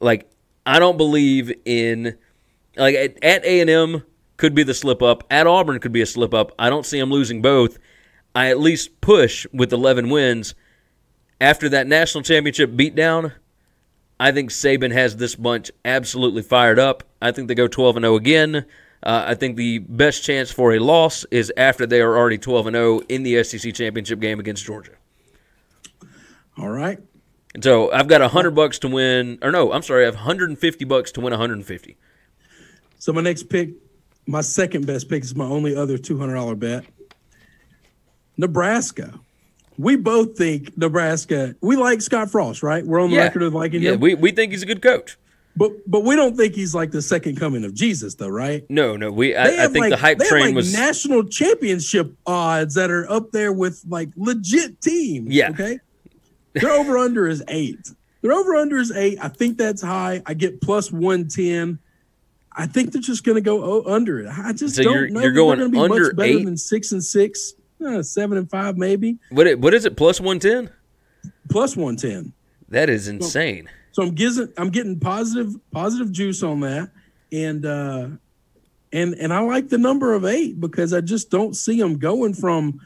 Like, 0.00 0.30
I 0.66 0.80
don't 0.80 0.96
believe 0.96 1.52
in 1.64 2.18
like 2.76 2.96
at, 2.96 3.24
at 3.24 3.44
A&M 3.44 4.02
could 4.36 4.54
be 4.54 4.64
the 4.64 4.74
slip 4.74 5.00
up. 5.00 5.24
At 5.30 5.46
Auburn 5.46 5.78
could 5.78 5.92
be 5.92 6.02
a 6.02 6.06
slip 6.06 6.34
up. 6.34 6.52
I 6.58 6.68
don't 6.68 6.84
see 6.84 6.98
them 6.98 7.10
losing 7.10 7.40
both. 7.40 7.78
I 8.34 8.50
at 8.50 8.60
least 8.60 9.00
push 9.00 9.46
with 9.52 9.72
11 9.72 10.10
wins. 10.10 10.54
After 11.40 11.68
that 11.70 11.86
national 11.86 12.22
championship 12.22 12.72
beatdown, 12.72 13.32
I 14.18 14.32
think 14.32 14.50
Saban 14.50 14.92
has 14.92 15.16
this 15.16 15.34
bunch 15.34 15.70
absolutely 15.84 16.42
fired 16.42 16.78
up. 16.78 17.04
I 17.22 17.32
think 17.32 17.48
they 17.48 17.54
go 17.54 17.68
12 17.68 17.96
and 17.96 18.04
0 18.04 18.16
again. 18.16 18.66
Uh, 19.02 19.24
I 19.26 19.34
think 19.34 19.56
the 19.56 19.78
best 19.78 20.24
chance 20.24 20.50
for 20.50 20.74
a 20.74 20.78
loss 20.78 21.24
is 21.30 21.52
after 21.56 21.86
they 21.86 22.00
are 22.00 22.16
already 22.16 22.38
12 22.38 22.66
and 22.66 22.74
0 22.74 23.00
in 23.08 23.22
the 23.22 23.42
SEC 23.44 23.72
championship 23.74 24.20
game 24.20 24.40
against 24.40 24.64
Georgia. 24.64 24.92
All 26.58 26.70
right. 26.70 26.98
And 27.56 27.64
so 27.64 27.90
I've 27.90 28.06
got 28.06 28.20
100 28.20 28.50
bucks 28.50 28.78
to 28.80 28.88
win, 28.88 29.38
or 29.40 29.50
no, 29.50 29.72
I'm 29.72 29.80
sorry, 29.80 30.02
I 30.02 30.04
have 30.04 30.14
150 30.16 30.84
bucks 30.84 31.10
to 31.12 31.22
win 31.22 31.30
150. 31.30 31.96
So 32.98 33.14
my 33.14 33.22
next 33.22 33.44
pick, 33.44 33.70
my 34.26 34.42
second 34.42 34.86
best 34.86 35.08
pick 35.08 35.24
is 35.24 35.34
my 35.34 35.46
only 35.46 35.74
other 35.74 35.96
$200 35.96 36.58
bet. 36.58 36.84
Nebraska. 38.36 39.18
We 39.78 39.96
both 39.96 40.36
think 40.36 40.76
Nebraska, 40.76 41.56
we 41.62 41.76
like 41.76 42.02
Scott 42.02 42.30
Frost, 42.30 42.62
right? 42.62 42.84
We're 42.84 43.00
on 43.00 43.08
the 43.10 43.16
record 43.16 43.42
of 43.42 43.54
liking 43.54 43.80
yeah, 43.80 43.92
him. 43.92 44.00
we, 44.00 44.14
we 44.14 44.32
think 44.32 44.52
he's 44.52 44.62
a 44.62 44.66
good 44.66 44.82
coach. 44.82 45.16
but 45.56 45.72
but 45.86 46.04
we 46.04 46.14
don't 46.14 46.36
think 46.36 46.54
he's 46.54 46.74
like 46.74 46.90
the 46.90 47.00
second 47.00 47.38
coming 47.38 47.64
of 47.64 47.72
Jesus, 47.72 48.16
though, 48.16 48.28
right? 48.28 48.66
No, 48.68 48.98
no, 48.98 49.10
we. 49.10 49.34
I, 49.34 49.64
I 49.64 49.68
think 49.68 49.76
like- 49.84 49.90
the 49.90 49.96
hype 49.96 50.18
train 50.18 50.46
like, 50.48 50.56
was. 50.56 50.74
national 50.74 51.24
championship 51.24 52.12
odds 52.26 52.74
that 52.74 52.90
are 52.90 53.10
up 53.10 53.30
there 53.32 53.54
with 53.54 53.82
like 53.88 54.10
legit 54.14 54.82
teams. 54.82 55.30
Yeah. 55.34 55.48
Okay. 55.50 55.78
Their 56.60 56.70
over 56.72 56.98
under 56.98 57.26
is 57.26 57.42
eight. 57.48 57.90
Their 58.22 58.32
over 58.32 58.54
under 58.56 58.76
is 58.78 58.90
eight. 58.92 59.18
I 59.22 59.28
think 59.28 59.58
that's 59.58 59.82
high. 59.82 60.22
I 60.26 60.34
get 60.34 60.60
plus 60.60 60.90
one 60.90 61.28
ten. 61.28 61.78
I 62.58 62.66
think 62.66 62.92
they're 62.92 63.02
just 63.02 63.22
going 63.24 63.34
to 63.36 63.42
go 63.42 63.62
o- 63.62 63.84
under 63.94 64.20
it. 64.20 64.28
I 64.28 64.52
just 64.52 64.76
So 64.76 64.82
don't 64.82 64.94
you're- 64.94 65.10
know. 65.10 65.20
you're 65.20 65.30
that 65.30 65.34
they're 65.34 65.44
going 65.44 65.58
gonna 65.58 65.70
be 65.70 65.78
under 65.78 66.04
much 66.06 66.16
better 66.16 66.28
eight? 66.38 66.44
than 66.44 66.56
six 66.56 66.92
and 66.92 67.04
six, 67.04 67.52
uh, 67.86 68.02
seven 68.02 68.38
and 68.38 68.48
five 68.50 68.78
maybe 68.78 69.18
what, 69.30 69.46
it, 69.46 69.60
what 69.60 69.74
is 69.74 69.84
it? 69.84 69.96
Plus 69.96 70.20
one 70.20 70.38
ten? 70.38 70.70
plus 71.50 71.76
one 71.76 71.96
ten. 71.96 72.32
That 72.70 72.88
is 72.90 73.06
insane. 73.08 73.68
So 73.92 74.02
I'm 74.02 74.14
getting 74.14 74.48
I'm 74.58 74.70
getting 74.70 74.98
positive 74.98 75.54
positive 75.70 76.10
juice 76.12 76.42
on 76.42 76.60
that, 76.60 76.90
and 77.32 77.64
uh, 77.64 78.08
and 78.92 79.14
and 79.14 79.32
I 79.32 79.38
like 79.40 79.68
the 79.68 79.78
number 79.78 80.14
of 80.14 80.24
eight 80.24 80.60
because 80.60 80.92
I 80.92 81.00
just 81.00 81.30
don't 81.30 81.54
see 81.54 81.78
them 81.78 81.98
going 81.98 82.34
from 82.34 82.80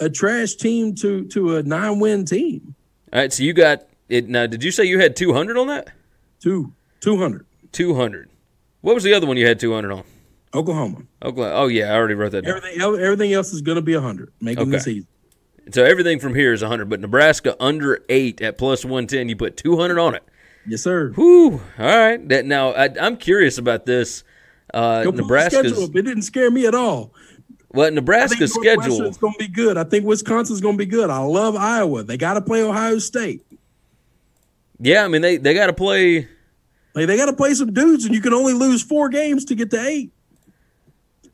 a 0.00 0.10
trash 0.10 0.54
team 0.56 0.94
to 0.96 1.24
to 1.28 1.56
a 1.56 1.62
nine 1.62 1.98
win 2.00 2.24
team. 2.24 2.74
All 3.14 3.20
right, 3.20 3.32
so 3.32 3.42
you 3.44 3.52
got 3.52 3.86
it 4.08 4.28
now. 4.28 4.46
Did 4.46 4.64
you 4.64 4.70
say 4.72 4.84
you 4.84 4.98
had 4.98 5.14
two 5.14 5.32
hundred 5.32 5.56
on 5.56 5.68
that? 5.68 5.90
Two 6.40 6.72
two 7.00 7.16
hundred 7.16 7.46
Two 7.70 7.94
hundred. 7.94 8.28
What 8.80 8.94
was 8.94 9.04
the 9.04 9.14
other 9.14 9.26
one 9.26 9.36
you 9.36 9.46
had 9.46 9.60
two 9.60 9.72
hundred 9.72 9.92
on? 9.92 10.02
Oklahoma. 10.52 11.02
Oklahoma. 11.22 11.54
Oh 11.56 11.66
yeah, 11.68 11.92
I 11.92 11.94
already 11.96 12.14
wrote 12.14 12.32
that 12.32 12.42
down. 12.44 12.56
Everything 12.56 12.80
everything 12.82 13.32
else 13.32 13.52
is 13.52 13.62
going 13.62 13.76
to 13.76 13.82
be 13.82 13.94
hundred, 13.94 14.32
making 14.40 14.68
the 14.70 14.76
Okay. 14.76 14.82
season. 14.82 15.08
So 15.72 15.84
everything 15.84 16.18
from 16.18 16.34
here 16.34 16.52
is 16.52 16.60
hundred, 16.62 16.90
but 16.90 17.00
Nebraska 17.00 17.56
under 17.60 18.04
eight 18.08 18.40
at 18.42 18.58
plus 18.58 18.84
one 18.84 19.06
ten. 19.06 19.28
You 19.28 19.36
put 19.36 19.56
two 19.56 19.76
hundred 19.76 19.98
on 20.00 20.14
it. 20.14 20.22
Yes, 20.66 20.82
sir. 20.82 21.10
Whew. 21.12 21.60
All 21.78 21.86
right. 21.86 22.28
That 22.28 22.46
now 22.46 22.70
I, 22.72 22.88
I'm 23.00 23.16
curious 23.16 23.58
about 23.58 23.86
this. 23.86 24.24
Uh, 24.72 25.04
Go 25.04 25.10
pull 25.10 25.16
the 25.18 25.22
Nebraska's 25.22 25.72
schedule. 25.72 25.84
It 25.96 26.02
didn't 26.02 26.22
scare 26.22 26.50
me 26.50 26.66
at 26.66 26.74
all. 26.74 27.12
Well, 27.74 27.90
Nebraska's 27.90 28.54
schedule. 28.54 29.10
going 29.12 29.32
to 29.34 29.38
be 29.38 29.48
good. 29.48 29.76
I 29.76 29.84
think 29.84 30.04
Wisconsin's 30.06 30.60
going 30.60 30.74
to 30.74 30.78
be 30.78 30.86
good. 30.86 31.10
I 31.10 31.18
love 31.18 31.56
Iowa. 31.56 32.02
They 32.04 32.16
got 32.16 32.34
to 32.34 32.40
play 32.40 32.62
Ohio 32.62 32.98
State. 32.98 33.44
Yeah, 34.80 35.04
I 35.04 35.08
mean 35.08 35.22
they 35.22 35.36
they 35.36 35.54
got 35.54 35.66
to 35.66 35.72
play. 35.72 36.28
Like 36.94 37.06
they 37.06 37.16
got 37.16 37.26
to 37.26 37.32
play 37.32 37.54
some 37.54 37.72
dudes, 37.72 38.04
and 38.04 38.14
you 38.14 38.20
can 38.20 38.32
only 38.32 38.52
lose 38.52 38.82
four 38.82 39.08
games 39.08 39.44
to 39.46 39.54
get 39.54 39.70
to 39.70 39.80
eight. 39.80 40.12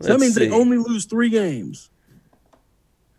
So 0.00 0.08
that 0.08 0.20
means 0.20 0.34
they 0.34 0.50
only 0.50 0.78
lose 0.78 1.04
three 1.04 1.28
games. 1.28 1.90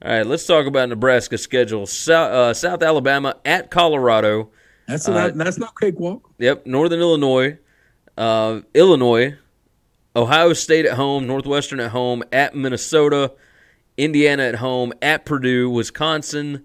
All 0.04 0.12
right, 0.12 0.26
let's 0.26 0.48
talk 0.48 0.66
about 0.66 0.90
Nebraska's 0.90 1.44
schedule. 1.44 1.86
South, 1.86 2.32
uh, 2.32 2.54
South 2.56 2.82
Alabama 2.82 3.36
at 3.46 3.70
Colorado. 3.70 4.50
That's 4.88 5.08
Uh, 5.08 5.14
not 5.14 5.36
that's 5.38 5.60
not 5.60 5.80
cakewalk. 5.80 6.28
Yep, 6.40 6.66
Northern 6.66 7.00
Illinois, 7.00 7.60
uh, 8.18 8.62
Illinois, 8.74 9.36
Ohio 10.16 10.54
State 10.54 10.86
at 10.86 10.96
home, 10.96 11.26
Northwestern 11.26 11.80
at 11.80 11.92
home, 11.92 12.24
at 12.32 12.56
Minnesota, 12.56 13.34
Indiana 13.98 14.44
at 14.44 14.56
home, 14.56 14.92
at 15.02 15.26
Purdue, 15.26 15.70
Wisconsin, 15.70 16.64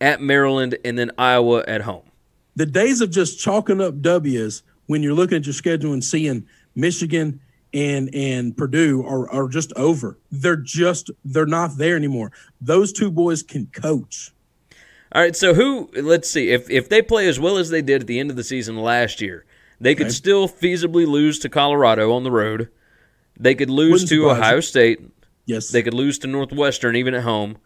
at 0.00 0.20
Maryland, 0.20 0.76
and 0.84 0.98
then 0.98 1.10
Iowa 1.16 1.64
at 1.68 1.82
home. 1.82 2.10
The 2.56 2.66
days 2.66 3.00
of 3.00 3.10
just 3.10 3.38
chalking 3.38 3.80
up 3.80 4.00
W's 4.00 4.62
when 4.86 5.02
you're 5.02 5.14
looking 5.14 5.36
at 5.36 5.46
your 5.46 5.52
schedule 5.52 5.92
and 5.92 6.02
seeing 6.02 6.46
Michigan 6.74 7.40
and 7.74 8.12
and 8.14 8.56
Purdue 8.56 9.04
are, 9.06 9.30
are 9.30 9.48
just 9.48 9.72
over. 9.74 10.18
They're 10.32 10.56
just 10.56 11.10
they're 11.24 11.46
not 11.46 11.76
there 11.76 11.96
anymore. 11.96 12.32
Those 12.60 12.92
two 12.92 13.10
boys 13.10 13.42
can 13.42 13.66
coach. 13.66 14.32
All 15.12 15.22
right, 15.22 15.36
so 15.36 15.54
who? 15.54 15.90
Let's 15.94 16.28
see 16.28 16.50
if 16.50 16.68
if 16.70 16.88
they 16.88 17.02
play 17.02 17.28
as 17.28 17.38
well 17.38 17.58
as 17.58 17.70
they 17.70 17.82
did 17.82 18.02
at 18.02 18.06
the 18.06 18.18
end 18.18 18.30
of 18.30 18.36
the 18.36 18.44
season 18.44 18.76
last 18.76 19.20
year, 19.20 19.44
they 19.80 19.94
could 19.94 20.12
still 20.12 20.48
feasibly 20.48 21.06
lose 21.06 21.38
to 21.40 21.48
Colorado 21.48 22.12
on 22.12 22.24
the 22.24 22.30
road. 22.30 22.68
They 23.38 23.54
could 23.54 23.70
lose 23.70 24.02
Wouldn't 24.02 24.08
to 24.10 24.30
Ohio 24.30 24.56
me. 24.56 24.62
State. 24.62 25.00
Yes. 25.46 25.68
They 25.70 25.82
could 25.82 25.94
lose 25.94 26.18
to 26.20 26.26
Northwestern 26.26 26.96
even 26.96 27.14
at 27.14 27.22
home. 27.22 27.58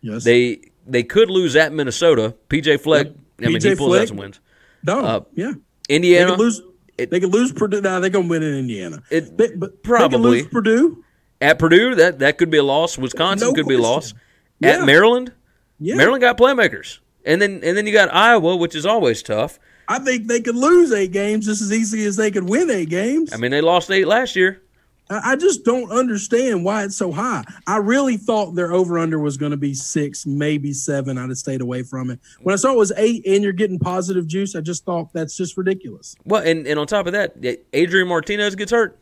yes. 0.00 0.24
They 0.24 0.60
they 0.86 1.02
could 1.02 1.30
lose 1.30 1.54
at 1.56 1.72
Minnesota. 1.72 2.34
PJ 2.48 2.80
Fleck. 2.80 3.06
Yep. 3.06 3.16
I 3.42 3.42
mean, 3.46 3.52
he 3.52 3.56
PJ 3.58 3.78
pulls 3.78 3.92
out 3.94 3.96
Fleck. 3.98 4.08
some 4.08 4.16
wins. 4.16 4.40
no. 4.84 5.00
uh, 5.00 5.20
yeah. 5.34 5.52
They 5.88 5.96
Indiana. 5.96 6.30
could 6.30 6.38
lose. 6.38 6.62
it- 6.98 7.10
they 7.10 7.20
could 7.20 7.32
lose 7.32 7.52
Purdue. 7.52 7.80
Nah, 7.80 8.00
they're 8.00 8.10
gonna 8.10 8.26
win 8.28 8.42
in 8.42 8.54
Indiana. 8.54 9.02
It- 9.10 9.36
They- 9.38 9.54
but 9.54 9.82
probably. 9.82 10.08
they 10.08 10.16
could 10.16 10.22
lose 10.22 10.46
Purdue. 10.52 11.04
At 11.40 11.58
Purdue, 11.58 11.94
that 11.94 12.18
that 12.18 12.36
could 12.38 12.50
be 12.50 12.58
a 12.58 12.62
loss. 12.62 12.98
Wisconsin 12.98 13.48
No 13.48 13.54
could 13.54 13.66
be 13.66 13.74
a 13.76 13.78
loss. 13.78 14.12
Yeah. 14.58 14.80
At 14.80 14.84
Maryland, 14.86 15.32
Yeah. 15.78 15.94
Maryland 15.94 16.20
got 16.20 16.36
playmakers, 16.36 16.98
and 17.24 17.40
then 17.40 17.60
and 17.64 17.76
then 17.76 17.86
you 17.86 17.92
got 17.94 18.12
Iowa, 18.14 18.56
which 18.56 18.74
is 18.74 18.84
always 18.84 19.22
tough. 19.22 19.58
I 19.88 19.98
think 20.00 20.26
they 20.28 20.40
could 20.40 20.54
lose 20.56 20.92
eight 20.92 21.12
games 21.12 21.46
just 21.46 21.62
as 21.62 21.72
easy 21.72 22.04
as 22.04 22.16
they 22.16 22.30
could 22.30 22.48
win 22.48 22.68
eight 22.70 22.90
games. 22.90 23.32
I 23.32 23.38
mean, 23.38 23.50
they 23.50 23.60
lost 23.62 23.90
eight 23.90 24.06
last 24.06 24.36
year. 24.36 24.60
I 25.10 25.34
just 25.34 25.64
don't 25.64 25.90
understand 25.90 26.64
why 26.64 26.84
it's 26.84 26.96
so 26.96 27.10
high. 27.10 27.42
I 27.66 27.78
really 27.78 28.16
thought 28.16 28.54
their 28.54 28.72
over 28.72 28.98
under 28.98 29.18
was 29.18 29.36
going 29.36 29.50
to 29.50 29.56
be 29.56 29.74
six, 29.74 30.24
maybe 30.24 30.72
seven. 30.72 31.18
I'd 31.18 31.28
have 31.28 31.38
stayed 31.38 31.60
away 31.60 31.82
from 31.82 32.10
it. 32.10 32.20
When 32.42 32.52
I 32.52 32.56
saw 32.56 32.70
it 32.72 32.76
was 32.78 32.92
eight 32.96 33.26
and 33.26 33.42
you're 33.42 33.52
getting 33.52 33.78
positive 33.80 34.28
juice, 34.28 34.54
I 34.54 34.60
just 34.60 34.84
thought 34.84 35.12
that's 35.12 35.36
just 35.36 35.56
ridiculous. 35.56 36.14
Well, 36.24 36.42
and, 36.42 36.64
and 36.66 36.78
on 36.78 36.86
top 36.86 37.06
of 37.06 37.12
that, 37.12 37.34
Adrian 37.72 38.06
Martinez 38.06 38.54
gets 38.54 38.70
hurt. 38.70 38.98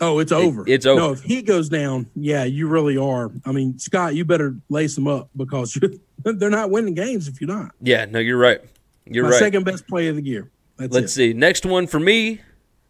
Oh, 0.00 0.18
it's 0.20 0.32
over. 0.32 0.64
it's 0.66 0.86
over. 0.86 1.00
No, 1.00 1.12
if 1.12 1.22
he 1.22 1.42
goes 1.42 1.68
down, 1.68 2.08
yeah, 2.14 2.44
you 2.44 2.68
really 2.68 2.96
are. 2.96 3.30
I 3.44 3.52
mean, 3.52 3.78
Scott, 3.78 4.14
you 4.14 4.24
better 4.24 4.56
lace 4.68 4.94
them 4.94 5.08
up 5.08 5.28
because 5.36 5.76
you're, 5.76 5.90
they're 6.34 6.50
not 6.50 6.70
winning 6.70 6.94
games 6.94 7.28
if 7.28 7.40
you're 7.40 7.48
not. 7.48 7.72
Yeah, 7.80 8.04
no, 8.06 8.18
you're 8.18 8.38
right. 8.38 8.60
You're 9.06 9.24
My 9.24 9.30
right. 9.30 9.38
second 9.38 9.64
best 9.64 9.88
play 9.88 10.08
of 10.08 10.16
the 10.16 10.24
year. 10.24 10.50
That's 10.76 10.94
Let's 10.94 11.12
it. 11.12 11.14
see. 11.14 11.32
Next 11.32 11.66
one 11.66 11.86
for 11.86 11.98
me. 11.98 12.40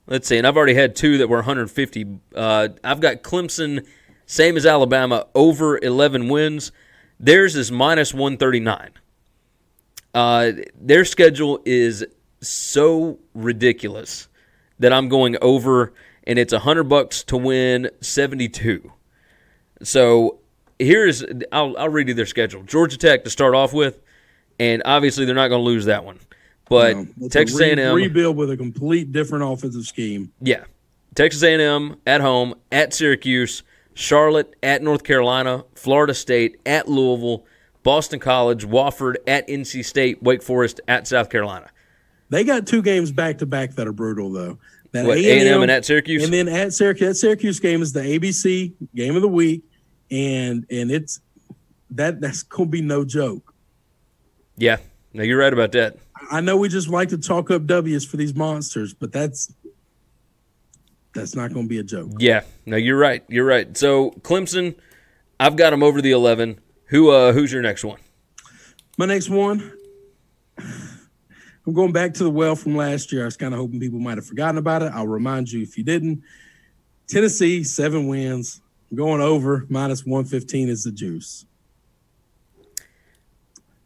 Let's 0.09 0.27
see. 0.27 0.39
And 0.39 0.47
I've 0.47 0.57
already 0.57 0.75
had 0.75 0.97
two 0.97 1.19
that 1.19 1.29
were 1.29 1.37
150. 1.37 2.07
Uh, 2.35 2.69
I've 2.83 3.01
got 3.01 3.23
Clemson, 3.23 3.87
same 4.25 4.57
as 4.57 4.65
Alabama, 4.65 5.27
over 5.35 5.79
11 5.79 6.29
wins. 6.29 6.73
Theirs 7.21 7.55
is 7.55 7.71
minus 7.71 8.15
139. 8.15 8.91
Uh, 10.15 10.53
their 10.81 11.05
schedule 11.05 11.61
is 11.67 12.07
so 12.41 13.19
ridiculous 13.35 14.29
that 14.79 14.95
I'm 14.95 15.11
going 15.11 15.37
over, 15.43 15.93
and 16.25 16.39
it's 16.39 16.55
100 16.55 16.85
bucks 16.85 17.23
to 17.25 17.37
win 17.37 17.91
72. 18.01 18.91
So 19.83 20.39
here's 20.79 21.23
I'll, 21.53 21.77
I'll 21.77 21.89
read 21.91 22.09
you 22.09 22.15
their 22.15 22.27
schedule. 22.27 22.63
Georgia 22.63 22.97
Tech 22.97 23.25
to 23.25 23.31
start 23.31 23.55
off 23.55 23.75
with, 23.75 24.01
and 24.59 24.81
obviously 24.87 25.27
they're 25.27 25.35
not 25.35 25.49
going 25.49 25.61
to 25.61 25.65
lose 25.65 25.85
that 25.85 26.05
one. 26.05 26.19
But 26.69 26.97
Texas 27.31 27.59
a 27.59 27.75
re- 27.75 27.83
A&M, 27.83 27.95
rebuild 27.95 28.37
with 28.37 28.51
a 28.51 28.57
complete 28.57 29.13
different 29.13 29.45
offensive 29.45 29.85
scheme. 29.85 30.33
yeah, 30.41 30.65
Texas 31.15 31.43
A&M 31.43 31.97
at 32.07 32.21
home, 32.21 32.55
at 32.71 32.93
Syracuse, 32.93 33.63
Charlotte 33.95 34.55
at 34.63 34.83
North 34.83 35.03
Carolina, 35.05 35.65
Florida 35.75 36.15
State 36.15 36.61
at 36.67 36.89
Louisville, 36.89 37.45
Boston 37.83 38.21
College, 38.21 38.67
Wofford 38.67 39.17
at 39.27 39.49
NC 39.49 39.85
State, 39.85 40.23
Wake 40.23 40.43
Forest 40.43 40.81
at 40.87 41.07
South 41.09 41.31
Carolina. 41.31 41.71
They 42.31 42.45
got 42.45 42.67
two 42.67 42.83
games 42.83 43.11
back 43.11 43.39
to 43.39 43.47
back 43.47 43.75
that 43.77 43.87
are 43.87 43.93
brutal 43.93 44.31
though. 44.31 44.59
That 44.93 45.07
What, 45.07 45.19
A&M 45.19 45.63
and 45.63 45.71
at 45.71 45.85
Syracuse? 45.85 46.25
and 46.25 46.33
then 46.33 46.49
at 46.49 46.73
Syracuse. 46.73 47.09
That 47.09 47.15
Syracuse 47.17 47.61
game 47.61 47.83
is 47.83 47.93
the 47.93 48.01
ABC 48.01 48.73
game 48.95 49.17
of 49.17 49.23
the 49.23 49.29
week, 49.29 49.63
and 50.11 50.67
and 50.71 50.91
it's 50.91 51.21
that 51.91 52.21
that's 52.21 52.43
gonna 52.43 52.69
be 52.69 52.81
no 52.83 53.05
joke. 53.05 53.55
Yeah, 54.57 54.79
no, 55.13 55.23
you're 55.23 55.39
right 55.39 55.53
about 55.53 55.73
that. 55.73 55.97
I 56.31 56.41
know 56.41 56.57
we 56.57 56.69
just 56.69 56.89
like 56.89 57.09
to 57.11 57.19
talk 57.19 57.51
up 57.51 57.67
W's 57.67 58.05
for 58.05 58.17
these 58.17 58.35
monsters, 58.35 58.95
but 58.95 59.13
that's 59.13 59.53
that's 61.15 61.35
not 61.35 61.53
going 61.53 61.67
to 61.67 61.69
be 61.69 61.79
a 61.79 61.83
joke. 61.83 62.11
Yeah, 62.19 62.43
no, 62.67 62.77
you're 62.77 62.99
right. 62.99 63.25
You're 63.29 63.47
right. 63.47 63.77
So 63.77 64.11
Clemson, 64.23 64.77
I've 65.41 65.57
got 65.57 65.71
them 65.71 65.83
over 65.83 66.01
the 66.01 66.13
11. 66.13 66.61
Who 66.87 67.11
uh 67.11 67.33
who's 67.33 67.53
your 67.53 67.63
next 67.63 67.85
one? 67.85 67.99
My 68.97 69.07
next 69.07 69.29
one, 69.29 69.73
I'm 70.59 71.73
going 71.73 71.93
back 71.93 72.15
to 72.15 72.25
the 72.25 72.31
well 72.31 72.57
from 72.57 72.77
last 72.77 73.13
year. 73.13 73.23
I 73.23 73.25
was 73.27 73.37
kind 73.37 73.55
of 73.55 73.61
hoping 73.61 73.79
people 73.79 74.01
might 74.01 74.19
have 74.19 74.27
forgotten 74.27 74.59
about 74.59 74.83
it. 74.83 74.91
I'll 74.95 75.07
remind 75.07 75.53
you 75.53 75.63
if 75.63 75.77
you 75.77 75.85
didn't. 75.85 76.23
Tennessee, 77.07 77.63
seven 77.65 78.09
wins. 78.09 78.61
Going 78.95 79.21
over 79.21 79.67
minus 79.69 80.07
115 80.07 80.71
is 80.71 80.85
the 80.85 80.93
juice. 80.93 81.45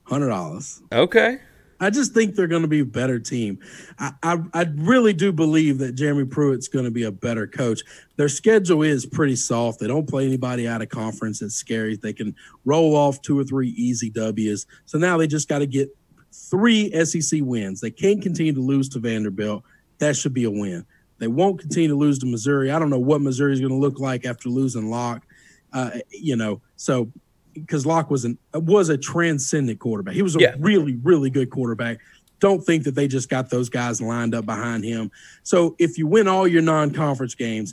$100. 0.07 0.83
Okay. 0.93 1.39
I 1.83 1.91
just 1.91 2.15
think 2.15 2.35
they're 2.35 2.47
going 2.47 2.63
to 2.63 2.69
be 2.69 2.81
a 2.81 2.85
better 2.85 3.19
team. 3.19 3.59
I, 3.99 4.13
I, 4.23 4.39
I 4.55 4.67
really 4.77 5.13
do 5.13 5.33
believe 5.33 5.79
that 5.79 5.97
Jeremy 5.97 6.25
Pruitt's 6.25 6.69
going 6.69 6.85
to 6.85 6.91
be 6.91 7.03
a 7.03 7.11
better 7.11 7.47
coach. 7.47 7.83
Their 8.17 8.29
schedule 8.29 8.83
is 8.83 9.05
pretty 9.05 9.35
soft. 9.35 9.81
They 9.81 9.89
don't 9.89 10.09
play 10.09 10.25
anybody 10.25 10.69
out 10.69 10.81
of 10.81 10.91
conference. 10.91 11.43
It's 11.43 11.57
scary. 11.57 11.97
They 11.97 12.13
can 12.13 12.37
roll 12.65 12.95
off 12.95 13.21
two 13.21 13.39
or 13.39 13.45
three 13.45 13.71
easy 13.71 14.11
W's. 14.11 14.67
So 14.87 14.97
now 14.97 15.17
they 15.17 15.27
just 15.27 15.49
got 15.49 15.59
to 15.59 15.67
get 15.67 15.89
three 16.33 16.91
SEC 17.05 17.41
wins. 17.43 17.81
They 17.81 17.91
can't 17.91 18.23
continue 18.23 18.53
to 18.53 18.61
lose 18.61 18.89
to 18.91 19.01
Vanderbilt. 19.01 19.65
That 19.99 20.17
should 20.17 20.35
be 20.35 20.45
a 20.45 20.51
win. 20.51 20.87
They 21.19 21.27
won't 21.27 21.61
continue 21.61 21.89
to 21.89 21.97
lose 21.97 22.19
to 22.21 22.27
Missouri. 22.27 22.71
I 22.71 22.79
don't 22.79 22.91
know 22.91 22.99
what 22.99 23.21
Missouri 23.21 23.53
is 23.53 23.61
going 23.61 23.73
to 23.73 23.79
look 23.79 23.99
like 23.99 24.25
after 24.25 24.49
losing 24.49 24.89
Lock. 24.89 25.25
Uh, 25.73 25.91
you 26.11 26.37
know, 26.37 26.61
so 26.77 27.11
because 27.55 27.85
Lock 27.87 28.11
was 28.11 28.25
an 28.25 28.39
was 28.55 28.89
a 28.89 28.97
transcendent 28.99 29.79
quarterback. 29.81 30.15
He 30.15 30.23
was 30.23 30.37
a 30.37 30.41
Yeah. 30.41 30.55
really 30.59 30.97
really 31.03 31.31
good 31.31 31.51
quarterback. 31.51 31.99
Don't 32.41 32.65
think 32.65 32.85
that 32.85 32.95
they 32.95 33.07
just 33.07 33.29
got 33.29 33.51
those 33.51 33.69
guys 33.69 34.01
lined 34.03 34.35
up 34.35 34.45
behind 34.47 34.85
him. 34.85 35.11
So 35.45 35.77
if 35.79 35.97
you 35.97 36.07
win 36.09 36.27
all 36.27 36.49
your 36.49 36.63
non-conference 36.63 37.35
games 37.37 37.73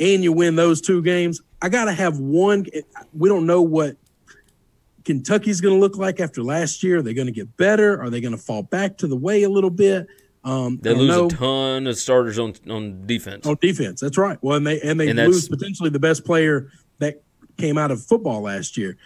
and 0.00 0.24
you 0.24 0.32
win 0.32 0.56
those 0.56 0.80
two 0.80 1.02
games, 1.02 1.40
I 1.62 1.68
got 1.68 1.84
to 1.84 1.92
have 1.92 2.18
one. 2.18 2.66
We 3.12 3.28
don't 3.28 3.46
know 3.46 3.62
what 3.62 3.96
Kentucky's 5.04 5.60
going 5.60 5.74
to 5.74 5.80
look 5.80 5.96
like 5.96 6.20
after 6.20 6.42
last 6.42 6.82
year. 6.82 6.98
Are 6.98 7.02
they 7.02 7.14
going 7.14 7.26
to 7.28 7.32
get 7.32 7.56
better? 7.56 8.00
Are 8.02 8.10
they 8.10 8.20
going 8.20 8.32
to 8.36 8.42
fall 8.42 8.62
back 8.62 8.98
to 8.98 9.06
the 9.06 9.16
way 9.16 9.44
a 9.44 9.48
little 9.48 9.70
bit? 9.70 10.06
Um, 10.44 10.78
They 10.82 10.94
lose 10.94 11.08
know. 11.08 11.26
a 11.26 11.30
ton 11.30 11.86
of 11.86 11.96
starters 11.96 12.38
on 12.38 12.54
on 12.68 13.06
defense. 13.06 13.46
On 13.46 13.56
defense, 13.60 14.00
that's 14.00 14.18
right. 14.18 14.38
Well, 14.42 14.56
and 14.56 14.66
they 14.66 14.80
and 14.80 14.98
they 14.98 15.08
And 15.08 15.18
lose 15.18 15.48
potentially 15.48 15.90
the 15.90 15.98
best 15.98 16.24
player 16.24 16.70
that 16.98 17.22
came 17.56 17.78
out 17.78 17.90
of 17.90 18.02
football 18.02 18.42
last 18.42 18.76
year. 18.76 18.96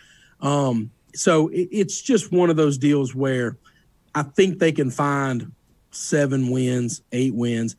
Um, 0.43 0.91
so 1.15 1.49
it, 1.49 1.69
it's 1.71 2.03
just 2.03 2.33
one 2.33 2.51
of 2.51 2.57
those 2.57 2.77
deals 2.77 3.15
where 3.15 3.57
I 4.15 4.23
think 4.23 4.59
they 4.59 4.73
can 4.73 4.91
find 4.91 5.53
seven 5.91 6.51
wins, 6.51 7.03
eight 7.13 7.35
wins. 7.35 7.77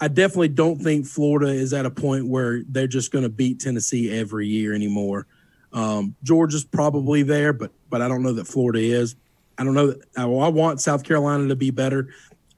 I 0.00 0.08
definitely 0.08 0.48
don't 0.48 0.78
think 0.78 1.06
Florida 1.06 1.50
is 1.50 1.72
at 1.72 1.84
a 1.84 1.90
point 1.90 2.26
where 2.28 2.62
they're 2.68 2.86
just 2.86 3.10
going 3.10 3.24
to 3.24 3.28
beat 3.28 3.60
Tennessee 3.60 4.10
every 4.10 4.46
year 4.46 4.72
anymore. 4.72 5.26
Um, 5.72 6.14
Georgia's 6.22 6.64
probably 6.64 7.22
there, 7.22 7.52
but 7.52 7.72
but 7.90 8.00
I 8.00 8.08
don't 8.08 8.22
know 8.22 8.32
that 8.34 8.46
Florida 8.46 8.78
is. 8.78 9.16
I 9.58 9.64
don't 9.64 9.74
know 9.74 9.88
that 9.88 10.00
I, 10.16 10.22
I 10.22 10.48
want 10.48 10.80
South 10.80 11.02
Carolina 11.02 11.48
to 11.48 11.56
be 11.56 11.70
better. 11.70 12.08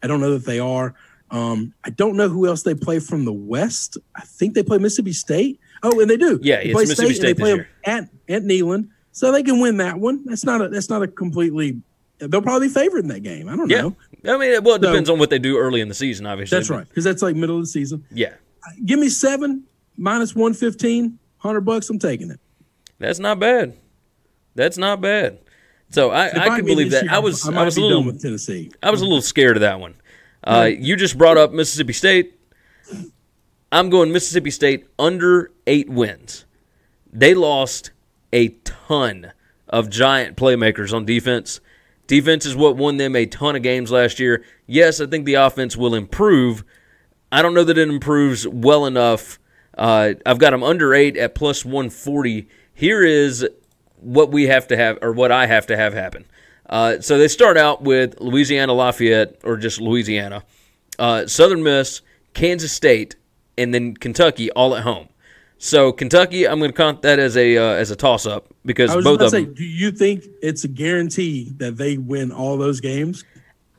I 0.02 0.06
don't 0.06 0.20
know 0.20 0.32
that 0.32 0.44
they 0.44 0.60
are. 0.60 0.94
Um, 1.30 1.72
I 1.84 1.90
don't 1.90 2.16
know 2.16 2.28
who 2.28 2.46
else 2.46 2.62
they 2.62 2.74
play 2.74 2.98
from 2.98 3.24
the 3.24 3.32
West. 3.32 3.96
I 4.14 4.22
think 4.22 4.54
they 4.54 4.62
play 4.62 4.78
Mississippi 4.78 5.12
State. 5.12 5.60
Oh, 5.82 6.00
and 6.00 6.10
they 6.10 6.16
do. 6.16 6.38
Yeah, 6.42 6.56
they 6.56 6.64
it's 6.64 6.72
play 6.72 6.82
Mississippi 6.82 7.08
and 7.08 7.16
State 7.16 7.36
they 7.36 7.42
play 7.42 7.66
at 7.84 8.08
at 8.28 8.42
Neyland, 8.42 8.88
so 9.12 9.32
they 9.32 9.42
can 9.42 9.60
win 9.60 9.76
that 9.78 9.98
one. 9.98 10.24
That's 10.24 10.44
not 10.44 10.60
a 10.60 10.68
that's 10.68 10.88
not 10.88 11.02
a 11.02 11.08
completely. 11.08 11.80
They'll 12.18 12.42
probably 12.42 12.68
be 12.68 12.74
favored 12.74 12.98
in 13.00 13.08
that 13.08 13.22
game. 13.22 13.48
I 13.48 13.56
don't 13.56 13.70
Yeah. 13.70 13.80
know. 13.82 13.96
I 14.26 14.36
mean, 14.36 14.62
well, 14.62 14.74
it 14.76 14.82
So- 14.82 14.90
depends 14.90 15.08
on 15.08 15.18
what 15.18 15.30
they 15.30 15.38
do 15.38 15.56
early 15.56 15.80
in 15.80 15.88
the 15.88 15.94
season, 15.94 16.26
obviously. 16.26 16.58
That's 16.58 16.68
right 16.70 16.86
because 16.88 17.04
that's 17.04 17.22
like 17.22 17.34
middle 17.36 17.56
of 17.56 17.62
the 17.62 17.66
season. 17.68 18.04
Yeah. 18.12 18.34
Give 18.84 18.98
me 18.98 19.08
seven 19.08 19.64
minus 19.96 20.34
one 20.34 20.52
fifteen, 20.54 21.18
hundred 21.38 21.62
bucks. 21.62 21.88
I'm 21.88 21.98
taking 21.98 22.30
it. 22.30 22.38
That's 22.98 23.18
not 23.18 23.38
bad. 23.40 23.74
That's 24.54 24.76
not 24.76 25.00
bad. 25.00 25.38
So 25.90 26.10
I, 26.10 26.26
I 26.26 26.56
can 26.56 26.66
believe 26.66 26.90
that. 26.90 27.04
year, 27.04 27.12
I 27.12 27.18
was 27.18 27.48
I 27.48 27.52
I, 27.52 27.64
was 27.64 27.76
a 27.76 27.80
little 27.80 28.00
done 28.02 28.06
with 28.12 28.22
Tennessee. 28.22 28.70
I 28.82 28.90
was 28.90 29.00
a 29.00 29.04
little 29.04 29.22
scared 29.22 29.56
of 29.56 29.62
that 29.62 29.80
one. 29.80 29.94
Uh, 30.44 30.70
you 30.78 30.96
just 30.96 31.16
brought 31.18 31.36
up 31.38 31.52
Mississippi 31.52 31.92
State. 31.94 32.34
I'm 33.72 33.88
going 33.90 34.12
Mississippi 34.12 34.50
State 34.50 34.86
under 34.98 35.50
eight 35.66 35.88
wins. 35.88 36.44
They 37.12 37.34
lost 37.34 37.90
a 38.32 38.48
ton 38.90 39.32
of 39.68 39.88
giant 39.88 40.36
playmakers 40.36 40.92
on 40.92 41.04
defense. 41.04 41.60
Defense 42.08 42.44
is 42.44 42.56
what 42.56 42.76
won 42.76 42.96
them 42.96 43.14
a 43.14 43.24
ton 43.24 43.54
of 43.54 43.62
games 43.62 43.92
last 43.92 44.18
year. 44.18 44.44
Yes, 44.66 45.00
I 45.00 45.06
think 45.06 45.26
the 45.26 45.34
offense 45.34 45.76
will 45.76 45.94
improve. 45.94 46.64
I 47.30 47.40
don't 47.40 47.54
know 47.54 47.62
that 47.62 47.78
it 47.78 47.88
improves 47.88 48.48
well 48.48 48.86
enough. 48.86 49.38
Uh, 49.78 50.14
I've 50.26 50.40
got 50.40 50.50
them 50.50 50.64
under 50.64 50.92
eight 50.92 51.16
at 51.16 51.36
plus 51.36 51.64
140. 51.64 52.48
Here 52.74 53.04
is 53.04 53.48
what 54.00 54.32
we 54.32 54.48
have 54.48 54.66
to 54.68 54.76
have, 54.76 54.98
or 55.02 55.12
what 55.12 55.30
I 55.30 55.46
have 55.46 55.66
to 55.68 55.76
have 55.76 55.94
happen. 55.94 56.24
Uh, 56.68 57.00
so 57.00 57.16
they 57.16 57.28
start 57.28 57.56
out 57.56 57.82
with 57.82 58.20
Louisiana 58.20 58.72
Lafayette, 58.72 59.36
or 59.44 59.56
just 59.56 59.80
Louisiana, 59.80 60.42
uh, 60.98 61.28
Southern 61.28 61.62
Miss, 61.62 62.00
Kansas 62.34 62.72
State, 62.72 63.14
and 63.56 63.72
then 63.72 63.94
Kentucky 63.94 64.50
all 64.50 64.74
at 64.74 64.82
home. 64.82 65.09
So 65.62 65.92
Kentucky, 65.92 66.48
I'm 66.48 66.58
going 66.58 66.70
to 66.70 66.76
count 66.76 67.02
that 67.02 67.18
as 67.18 67.36
a 67.36 67.58
uh, 67.58 67.62
as 67.74 67.90
a 67.90 67.96
toss 67.96 68.24
up 68.24 68.46
because 68.64 68.90
both 69.04 69.20
of 69.20 69.28
say, 69.28 69.44
them. 69.44 69.52
do 69.52 69.62
you 69.62 69.90
think 69.90 70.24
it's 70.42 70.64
a 70.64 70.68
guarantee 70.68 71.52
that 71.58 71.76
they 71.76 71.98
win 71.98 72.32
all 72.32 72.56
those 72.56 72.80
games? 72.80 73.24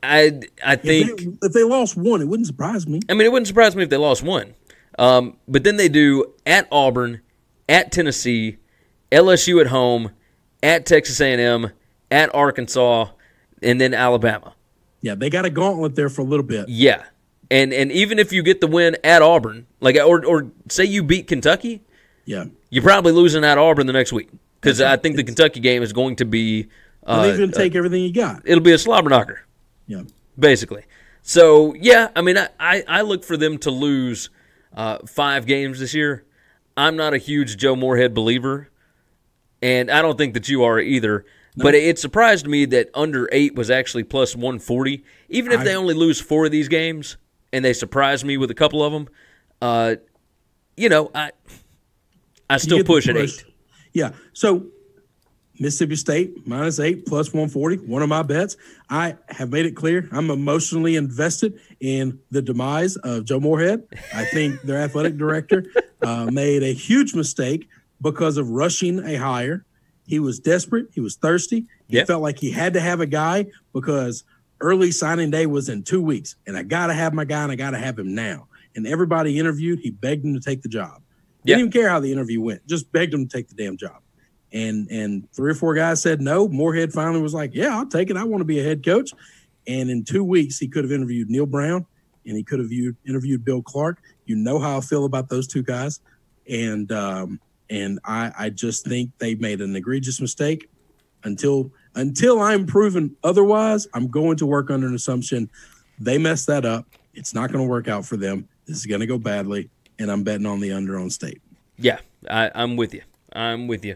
I 0.04 0.42
I 0.64 0.74
If 0.74 0.82
think 0.84 1.20
they, 1.20 1.48
if 1.48 1.54
they 1.54 1.64
lost 1.64 1.98
one, 1.98 2.22
it 2.22 2.28
wouldn't 2.28 2.46
surprise 2.46 2.86
me. 2.88 3.00
I 3.10 3.14
mean, 3.14 3.26
it 3.26 3.32
wouldn't 3.32 3.48
surprise 3.48 3.76
me 3.76 3.82
if 3.82 3.90
they 3.90 3.98
lost 3.98 4.22
one. 4.22 4.54
Um, 5.00 5.38
but 5.48 5.64
then 5.64 5.78
they 5.78 5.90
do 5.90 6.32
at 6.46 6.68
Auburn, 6.72 7.22
at 7.68 7.92
Tennessee, 7.92 8.58
LSU 9.12 9.60
at 9.60 9.68
home, 9.68 10.12
at 10.62 10.86
Texas 10.86 11.20
A&M, 11.20 11.72
at 12.12 12.34
Arkansas, 12.36 13.08
and 13.64 13.82
then 13.82 13.96
Alabama. 13.96 14.54
Yeah, 15.02 15.16
they 15.16 15.32
got 15.32 15.46
a 15.46 15.50
gauntlet 15.50 15.96
there 15.96 16.10
for 16.10 16.22
a 16.22 16.26
little 16.26 16.46
bit. 16.46 16.70
Yeah, 16.70 17.06
and 17.52 17.74
and 17.74 17.92
even 17.92 18.18
if 18.18 18.32
you 18.32 18.42
get 18.42 18.62
the 18.62 18.68
win 18.68 18.98
at 19.04 19.22
Auburn, 19.22 19.68
like 19.82 19.98
or 19.98 20.26
or 20.26 20.52
say 20.70 20.86
you 20.86 21.04
beat 21.04 21.28
Kentucky, 21.28 21.84
Yeah, 22.26 22.46
you're 22.70 22.82
probably 22.82 23.12
losing 23.12 23.44
at 23.44 23.58
Auburn 23.58 23.86
the 23.86 23.94
next 23.94 24.14
week 24.14 24.30
because 24.60 24.80
I 24.82 24.96
think 24.96 25.18
the 25.18 25.24
Kentucky 25.24 25.60
game 25.60 25.84
is 25.84 25.92
going 25.94 26.16
to 26.16 26.26
be 26.26 26.70
I 27.06 27.20
uh, 27.20 27.26
you're 27.26 27.38
gonna 27.38 27.52
take 27.52 27.76
everything 27.76 28.04
you 28.04 28.14
got. 28.14 28.42
it'll 28.46 28.64
be 28.64 28.72
a 28.72 28.78
slobber 28.78 29.10
knocker. 29.10 29.42
Yeah, 29.86 30.04
basically. 30.40 30.86
So 31.24 31.76
yeah, 31.76 32.10
I 32.16 32.22
mean, 32.22 32.38
I, 32.38 32.48
I, 32.60 32.84
I 32.88 33.02
look 33.02 33.24
for 33.24 33.38
them 33.38 33.58
to 33.60 33.70
lose 33.70 34.30
uh, 34.74 35.00
five 35.06 35.46
games 35.46 35.80
this 35.80 35.94
year. 35.94 36.24
I'm 36.78 36.96
not 36.96 37.14
a 37.14 37.18
huge 37.18 37.58
Joe 37.58 37.76
Moorhead 37.76 38.14
believer, 38.14 38.70
and 39.62 39.92
I 39.92 40.02
don't 40.02 40.18
think 40.18 40.34
that 40.36 40.48
you 40.48 40.64
are 40.64 40.80
either. 40.80 41.26
But 41.58 41.76
it 41.76 42.00
surprised 42.00 42.48
me 42.48 42.64
that 42.68 42.90
under 42.96 43.28
eight 43.34 43.56
was 43.56 43.70
actually 43.70 44.04
plus 44.04 44.38
140. 44.38 45.04
Even 45.28 45.52
if 45.52 45.66
they 45.66 45.76
only 45.76 45.94
lose 45.94 46.22
four 46.22 46.46
of 46.46 46.52
these 46.52 46.70
games, 46.70 47.18
and 47.54 47.64
they 47.66 47.74
surprised 47.74 48.26
me 48.26 48.38
with 48.38 48.52
a 48.52 48.56
couple 48.56 48.84
of 48.84 48.92
them, 48.94 49.08
uh, 49.62 49.96
you 50.78 50.90
know, 50.90 51.12
I 51.14 51.32
I 52.50 52.58
still 52.58 52.84
push 52.84 53.08
at 53.08 53.18
eight. 53.18 53.44
Yeah. 53.94 54.12
So 54.34 54.68
Mississippi 55.60 55.96
State 55.96 56.48
minus 56.48 56.80
eight 56.80 57.06
plus 57.06 57.28
140, 57.28 57.78
one 57.88 58.02
of 58.02 58.10
my 58.10 58.24
bets. 58.24 58.58
I 58.90 59.16
have 59.30 59.50
made 59.52 59.66
it 59.66 59.76
clear 59.76 60.08
I'm 60.12 60.30
emotionally 60.32 60.96
invested 60.96 61.60
in 61.80 62.20
the 62.32 62.42
demise 62.42 62.96
of 62.98 63.26
Joe 63.26 63.40
Moorhead. 63.40 63.84
I 64.14 64.26
think 64.26 64.62
their 64.64 64.80
athletic 64.80 65.18
director 65.18 65.66
uh, 66.02 66.26
made 66.32 66.64
a 66.64 66.74
huge 66.74 67.14
mistake 67.14 67.68
because 68.02 68.38
of 68.38 68.50
rushing 68.50 69.00
a 69.06 69.16
hire. 69.16 69.66
He 70.08 70.20
was 70.20 70.40
desperate. 70.40 70.88
He 70.94 71.00
was 71.02 71.16
thirsty. 71.16 71.68
He 71.88 71.98
Yep. 71.98 72.08
felt 72.08 72.22
like 72.24 72.40
he 72.40 72.52
had 72.52 72.74
to 72.74 72.80
have 72.80 73.00
a 73.02 73.06
guy 73.06 73.48
because 73.74 74.24
early 74.62 74.92
signing 74.92 75.32
day 75.32 75.46
was 75.46 75.70
in 75.70 75.84
two 75.84 76.02
weeks, 76.02 76.36
and 76.48 76.56
I 76.56 76.64
got 76.64 76.88
to 76.88 76.94
have 76.94 77.14
my 77.14 77.26
guy, 77.26 77.44
and 77.44 77.52
I 77.52 77.56
got 77.56 77.72
to 77.72 77.78
have 77.78 78.00
him 78.00 78.16
now. 78.16 78.48
And 78.76 78.88
everybody 78.88 79.38
interviewed. 79.38 79.80
He 79.80 79.92
begged 79.92 80.24
him 80.24 80.34
to 80.34 80.40
take 80.40 80.62
the 80.62 80.70
job. 80.70 81.02
Yeah. 81.44 81.56
Didn't 81.56 81.60
even 81.60 81.82
care 81.82 81.90
how 81.90 82.00
the 82.00 82.12
interview 82.12 82.42
went. 82.42 82.66
Just 82.68 82.92
begged 82.92 83.14
him 83.14 83.28
to 83.28 83.38
take 83.38 83.50
the 83.50 83.56
damn 83.56 83.76
job. 83.76 84.02
And 84.54 84.90
and 84.90 85.32
three 85.34 85.52
or 85.52 85.56
four 85.56 85.74
guys 85.74 86.02
said 86.02 86.22
no. 86.22 86.48
Moorhead 86.48 86.94
finally 86.94 87.22
was 87.22 87.34
like, 87.34 87.52
"Yeah, 87.54 87.76
I'll 87.78 87.88
take 87.88 88.10
it. 88.10 88.18
I 88.18 88.24
want 88.24 88.42
to 88.42 88.46
be 88.46 88.60
a 88.60 88.64
head 88.64 88.84
coach." 88.86 89.12
And 89.68 89.90
in 89.90 90.04
two 90.04 90.24
weeks, 90.24 90.58
he 90.58 90.68
could 90.68 90.84
have 90.84 90.92
interviewed 90.92 91.30
Neal 91.30 91.46
Brown, 91.46 91.86
and 92.26 92.36
he 92.36 92.44
could 92.44 92.60
have 92.60 92.70
viewed, 92.70 92.98
interviewed 93.08 93.46
Bill 93.46 93.62
Clark. 93.62 94.02
You 94.26 94.36
know 94.36 94.60
how 94.60 94.78
I 94.78 94.82
feel 94.82 95.06
about 95.06 95.30
those 95.30 95.48
two 95.48 95.64
guys, 95.64 96.00
and 96.50 96.92
um, 96.92 97.40
and 97.70 98.00
I 98.04 98.32
I 98.38 98.50
just 98.50 98.86
think 98.86 99.12
they 99.20 99.36
made 99.36 99.62
an 99.62 99.76
egregious 99.76 100.20
mistake. 100.20 100.70
Until 101.24 101.72
until 101.96 102.42
I'm 102.42 102.66
proven 102.66 103.16
otherwise, 103.24 103.88
I'm 103.94 104.08
going 104.08 104.38
to 104.38 104.46
work 104.46 104.70
under 104.72 104.88
an 104.88 104.96
assumption 104.96 105.50
they 106.00 106.18
messed 106.18 106.48
that 106.48 106.66
up. 106.66 106.86
It's 107.14 107.34
not 107.34 107.52
going 107.52 107.64
to 107.64 107.70
work 107.70 107.88
out 107.88 108.06
for 108.06 108.18
them. 108.18 108.48
This 108.66 108.78
is 108.78 108.86
going 108.86 109.02
to 109.02 109.08
go 109.08 109.18
badly, 109.18 109.70
and 110.00 110.12
I'm 110.12 110.24
betting 110.24 110.46
on 110.46 110.60
the 110.60 110.72
under 110.72 110.98
on 110.98 111.10
state. 111.10 111.42
Yeah, 111.78 112.00
I, 112.30 112.50
I'm 112.56 112.76
with 112.76 112.94
you. 112.94 113.02
I'm 113.34 113.68
with 113.68 113.86
you. 113.86 113.96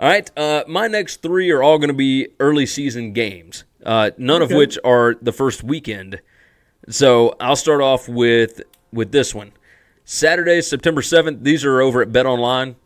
All 0.00 0.08
right, 0.08 0.28
uh, 0.36 0.64
my 0.66 0.88
next 0.88 1.22
three 1.22 1.50
are 1.50 1.62
all 1.62 1.78
going 1.78 1.88
to 1.88 1.94
be 1.94 2.28
early 2.40 2.66
season 2.66 3.12
games, 3.12 3.64
uh, 3.84 4.10
none 4.18 4.42
of 4.42 4.50
which 4.50 4.78
are 4.84 5.14
the 5.20 5.32
first 5.32 5.62
weekend. 5.62 6.20
So 6.88 7.36
I'll 7.40 7.56
start 7.56 7.80
off 7.80 8.08
with 8.08 8.62
with 8.92 9.12
this 9.12 9.34
one. 9.34 9.52
Saturday, 10.04 10.60
September 10.62 11.00
seventh. 11.00 11.42
These 11.42 11.64
are 11.64 11.80
over 11.80 12.02
at 12.02 12.12
Bet 12.12 12.26
Online. 12.26 12.76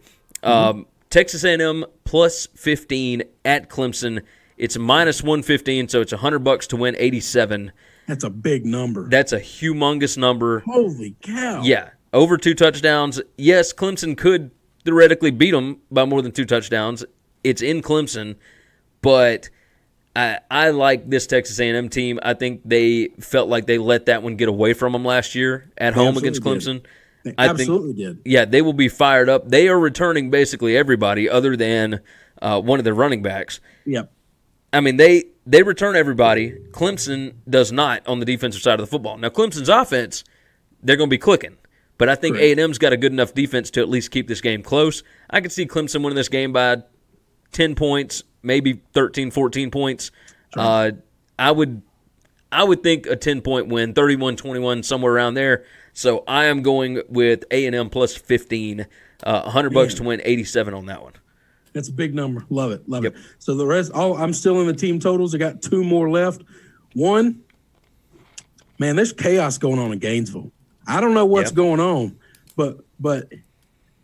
Um, 0.43 0.87
Texas 1.11 1.45
A&M 1.45 1.85
plus 2.05 2.47
fifteen 2.55 3.23
at 3.45 3.71
Clemson. 3.71 4.23
It's 4.59 4.77
minus 4.77 5.23
one 5.23 5.43
fifteen, 5.43 5.89
so 5.89 6.01
it's 6.01 6.13
hundred 6.13 6.41
bucks 6.41 6.67
to 6.69 6.77
win 6.77 6.97
eighty 6.99 7.21
seven. 7.21 7.73
That's 8.07 8.25
a 8.25 8.31
big 8.31 8.67
number. 8.67 9.09
That's 9.09 9.33
a 9.33 9.41
humongous 9.41 10.19
number. 10.19 10.61
Holy 10.61 11.15
cow! 11.23 11.63
Yeah, 11.63 11.91
over 12.13 12.37
two 12.37 12.55
touchdowns. 12.55 13.21
Yes, 13.37 13.73
Clemson 13.73 14.17
could 14.17 14.51
theoretically 14.85 15.31
beat 15.31 15.53
them 15.53 15.81
by 15.91 16.05
more 16.05 16.23
than 16.23 16.33
two 16.33 16.45
touchdowns. 16.45 17.05
It's 17.45 17.63
in 17.63 17.83
Clemson, 17.83 18.37
but 19.01 19.49
I 20.17 20.41
I 20.51 20.71
like 20.71 21.09
this 21.09 21.27
Texas 21.27 21.61
A&M 21.61 21.89
team. 21.89 22.19
I 22.23 22.35
think 22.35 22.63
they 22.65 23.09
felt 23.21 23.49
like 23.49 23.67
they 23.67 23.79
let 23.79 24.07
that 24.07 24.23
one 24.23 24.37
get 24.37 24.49
away 24.49 24.73
from 24.73 24.93
them 24.93 25.05
last 25.05 25.35
year 25.35 25.71
at 25.79 25.95
home 25.95 26.17
against 26.17 26.43
Clemson. 26.43 26.85
They 27.25 27.35
I 27.39 27.49
think- 27.49 27.61
absolutely 27.61 27.93
did. 27.93 28.19
Yeah, 28.25 28.45
they 28.45 28.63
will 28.63 28.73
be 28.73 28.89
fired 28.89 29.29
up. 29.29 29.49
They 29.49 29.69
are 29.69 29.79
returning 29.79 30.31
basically 30.31 30.77
everybody 30.77 31.29
other 31.29 31.57
than 31.57 32.01
uh, 32.41 32.61
one 32.61 32.79
of 32.81 32.85
their 32.85 32.95
running 32.95 33.23
backs. 33.23 33.61
Yep. 33.85 34.13
I 34.73 34.81
mean, 34.81 34.97
they 34.97 35.25
they 35.47 35.63
return 35.63 35.97
everybody. 35.97 36.53
Clemson 36.73 37.35
does 37.49 37.73
not 37.73 38.07
on 38.07 38.21
the 38.21 38.27
defensive 38.27 38.63
side 38.63 38.81
of 38.81 38.87
the 38.87 38.91
football. 38.91 39.17
Now, 39.17 39.29
Clemson's 39.29 39.69
offense, 39.69 40.25
they're 40.83 40.97
going 40.97 41.09
to 41.09 41.15
be 41.15 41.19
clicking, 41.19 41.57
but 41.97 42.09
I 42.09 42.15
think 42.15 42.37
A 42.37 42.51
and 42.51 42.61
M's 42.61 42.79
got 42.79 42.93
a 42.93 42.97
good 42.97 43.13
enough 43.13 43.35
defense 43.35 43.71
to 43.73 43.81
at 43.81 43.89
least 43.89 44.11
keep 44.11 44.29
this 44.29 44.41
game 44.41 44.63
close. 44.63 45.03
I 45.31 45.41
could 45.41 45.53
see 45.53 45.67
Clemson 45.67 46.03
winning 46.03 46.17
this 46.17 46.29
game 46.29 46.53
by 46.53 46.83
ten 47.53 47.75
points, 47.75 48.23
maybe 48.43 48.83
13, 48.93 49.31
14 49.31 49.71
points. 49.71 50.11
Uh, 50.57 50.91
I 51.39 51.51
would 51.51 51.83
I 52.51 52.65
would 52.65 52.83
think 52.83 53.07
a 53.07 53.17
10 53.17 53.43
point 53.43 53.69
win, 53.69 53.95
31-21 53.95 54.85
somewhere 54.85 55.13
around 55.13 55.35
there. 55.35 55.65
So 55.93 56.25
I 56.27 56.45
am 56.45 56.63
going 56.63 57.03
with 57.09 57.45
A&M 57.51 57.91
plus 57.91 58.17
15, 58.17 58.87
uh, 59.25 59.43
100 59.43 59.73
bucks 59.75 59.95
to 59.95 60.03
win 60.05 60.21
87 60.25 60.73
on 60.75 60.87
that 60.87 61.03
one. 61.03 61.13
That's 61.73 61.89
a 61.89 61.93
big 61.93 62.15
number. 62.15 62.45
Love 62.51 62.73
it. 62.73 62.89
Love 62.89 63.05
Yep. 63.05 63.15
it. 63.17 63.21
So 63.39 63.55
the 63.55 63.67
rest, 63.67 63.93
all 63.93 64.17
I'm 64.17 64.33
still 64.33 64.61
in 64.61 64.67
the 64.67 64.73
team 64.75 64.99
totals. 64.99 65.35
I 65.35 65.39
got 65.39 65.63
two 65.63 65.85
more 65.85 66.09
left. 66.11 66.43
One, 66.95 67.41
man, 68.79 68.97
there's 68.97 69.13
chaos 69.13 69.59
going 69.59 69.79
on 69.79 69.93
in 69.93 69.99
Gainesville. 69.99 70.51
I 70.87 71.01
don't 71.01 71.15
know 71.15 71.27
what's 71.27 71.51
Yep. 71.51 71.57
going 71.57 71.81
on, 71.81 72.17
but 72.57 72.79
but 72.99 73.33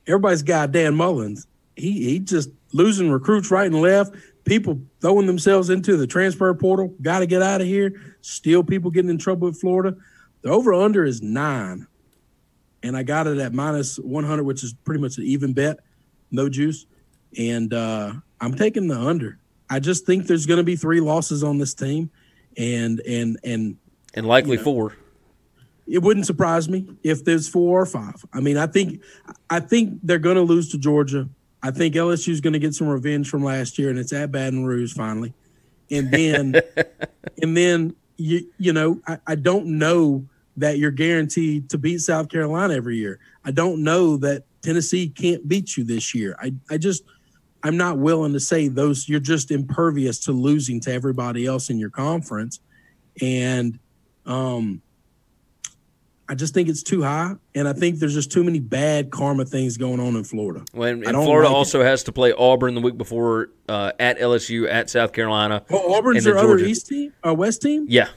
everybody's 0.06 0.42
got 0.42 0.72
Dan 0.72 0.94
Mullen. 0.94 1.36
He 1.76 2.04
he 2.04 2.18
just 2.18 2.50
losing 2.72 3.10
recruits 3.10 3.50
right 3.50 3.66
and 3.70 3.80
left. 3.80 4.14
People 4.44 4.78
throwing 5.00 5.26
themselves 5.26 5.70
into 5.70 5.96
the 5.96 6.06
transfer 6.06 6.52
portal. 6.52 6.94
Got 7.00 7.20
to 7.20 7.26
get 7.26 7.40
out 7.40 7.62
of 7.62 7.66
here. 7.66 7.92
Still, 8.20 8.62
people 8.62 8.90
getting 8.90 9.10
in 9.10 9.16
trouble 9.18 9.48
with 9.48 9.58
Florida. 9.58 9.96
The 10.42 10.50
over 10.50 10.74
under 10.74 11.04
is 11.04 11.22
nine, 11.22 11.86
and 12.82 12.94
I 12.94 13.02
got 13.02 13.26
it 13.26 13.38
at 13.38 13.54
minus 13.54 13.98
100, 13.98 14.44
which 14.44 14.62
is 14.62 14.74
pretty 14.84 15.00
much 15.00 15.16
an 15.16 15.24
even 15.24 15.54
bet. 15.54 15.78
No 16.30 16.50
juice 16.50 16.84
and 17.38 17.72
uh, 17.72 18.12
I'm 18.40 18.54
taking 18.54 18.88
the 18.88 18.98
under. 18.98 19.38
I 19.70 19.80
just 19.80 20.06
think 20.06 20.26
there's 20.26 20.46
going 20.46 20.58
to 20.58 20.64
be 20.64 20.76
three 20.76 21.00
losses 21.00 21.42
on 21.42 21.58
this 21.58 21.74
team, 21.74 22.10
and 22.56 23.00
and 23.00 23.38
and 23.44 23.76
And 24.14 24.26
likely 24.26 24.56
four. 24.56 24.94
it 25.86 26.02
wouldn't 26.02 26.26
surprise 26.26 26.68
me 26.68 26.86
if 27.02 27.24
there's 27.24 27.48
four 27.48 27.80
or 27.80 27.86
five. 27.86 28.24
I 28.32 28.40
mean, 28.40 28.56
I 28.56 28.66
think 28.66 29.02
I 29.50 29.60
think 29.60 30.00
they're 30.02 30.18
going 30.18 30.36
to 30.36 30.42
lose 30.42 30.70
to 30.70 30.78
Georgia. 30.78 31.28
I 31.62 31.70
think 31.70 31.94
LSU 31.94 32.28
is 32.28 32.40
going 32.42 32.52
to 32.52 32.58
get 32.58 32.74
some 32.74 32.88
revenge 32.88 33.28
from 33.30 33.42
last 33.42 33.78
year, 33.78 33.88
and 33.90 33.98
it's 33.98 34.12
at 34.12 34.30
Baton 34.30 34.64
Rouge 34.66 34.92
finally. 34.92 35.32
And 35.90 36.10
then, 36.10 36.60
and 37.42 37.56
then 37.56 37.96
you 38.16 38.46
you 38.58 38.72
know, 38.72 39.00
I, 39.06 39.18
I 39.26 39.34
don't 39.34 39.78
know 39.78 40.26
that 40.56 40.78
you're 40.78 40.90
guaranteed 40.92 41.68
to 41.70 41.78
beat 41.78 41.98
South 42.00 42.28
Carolina 42.28 42.74
every 42.74 42.96
year. 42.96 43.18
I 43.44 43.50
don't 43.50 43.82
know 43.82 44.16
that 44.18 44.44
Tennessee 44.62 45.08
can't 45.08 45.48
beat 45.48 45.76
you 45.76 45.84
this 45.84 46.14
year. 46.14 46.36
I 46.38 46.52
I 46.70 46.76
just 46.78 47.02
I'm 47.64 47.76
not 47.78 47.98
willing 47.98 48.34
to 48.34 48.40
say 48.40 48.68
those. 48.68 49.08
You're 49.08 49.20
just 49.20 49.50
impervious 49.50 50.18
to 50.20 50.32
losing 50.32 50.80
to 50.80 50.92
everybody 50.92 51.46
else 51.46 51.70
in 51.70 51.78
your 51.78 51.90
conference, 51.90 52.60
and 53.22 53.78
um, 54.26 54.82
I 56.28 56.34
just 56.34 56.54
think 56.54 56.68
it's 56.68 56.82
too 56.82 57.02
high, 57.02 57.34
and 57.54 57.66
I 57.66 57.72
think 57.72 57.98
there's 57.98 58.14
just 58.14 58.30
too 58.30 58.44
many 58.44 58.60
bad 58.60 59.10
karma 59.10 59.44
things 59.44 59.76
going 59.76 59.98
on 59.98 60.14
in 60.16 60.24
Florida. 60.24 60.64
When 60.72 61.02
Florida 61.02 61.48
like 61.48 61.54
it. 61.54 61.56
also 61.56 61.82
has 61.82 62.02
to 62.04 62.12
play 62.12 62.32
Auburn 62.32 62.74
the 62.74 62.80
week 62.82 62.96
before 62.98 63.48
uh, 63.68 63.92
at 63.98 64.18
LSU 64.18 64.68
at 64.70 64.88
South 64.90 65.12
Carolina. 65.12 65.64
Oh, 65.70 65.94
Auburn's 65.94 66.24
their 66.24 66.38
other 66.38 66.58
East 66.58 66.86
team, 66.86 67.12
uh, 67.26 67.34
West 67.34 67.62
team. 67.62 67.86
Yeah, 67.88 68.08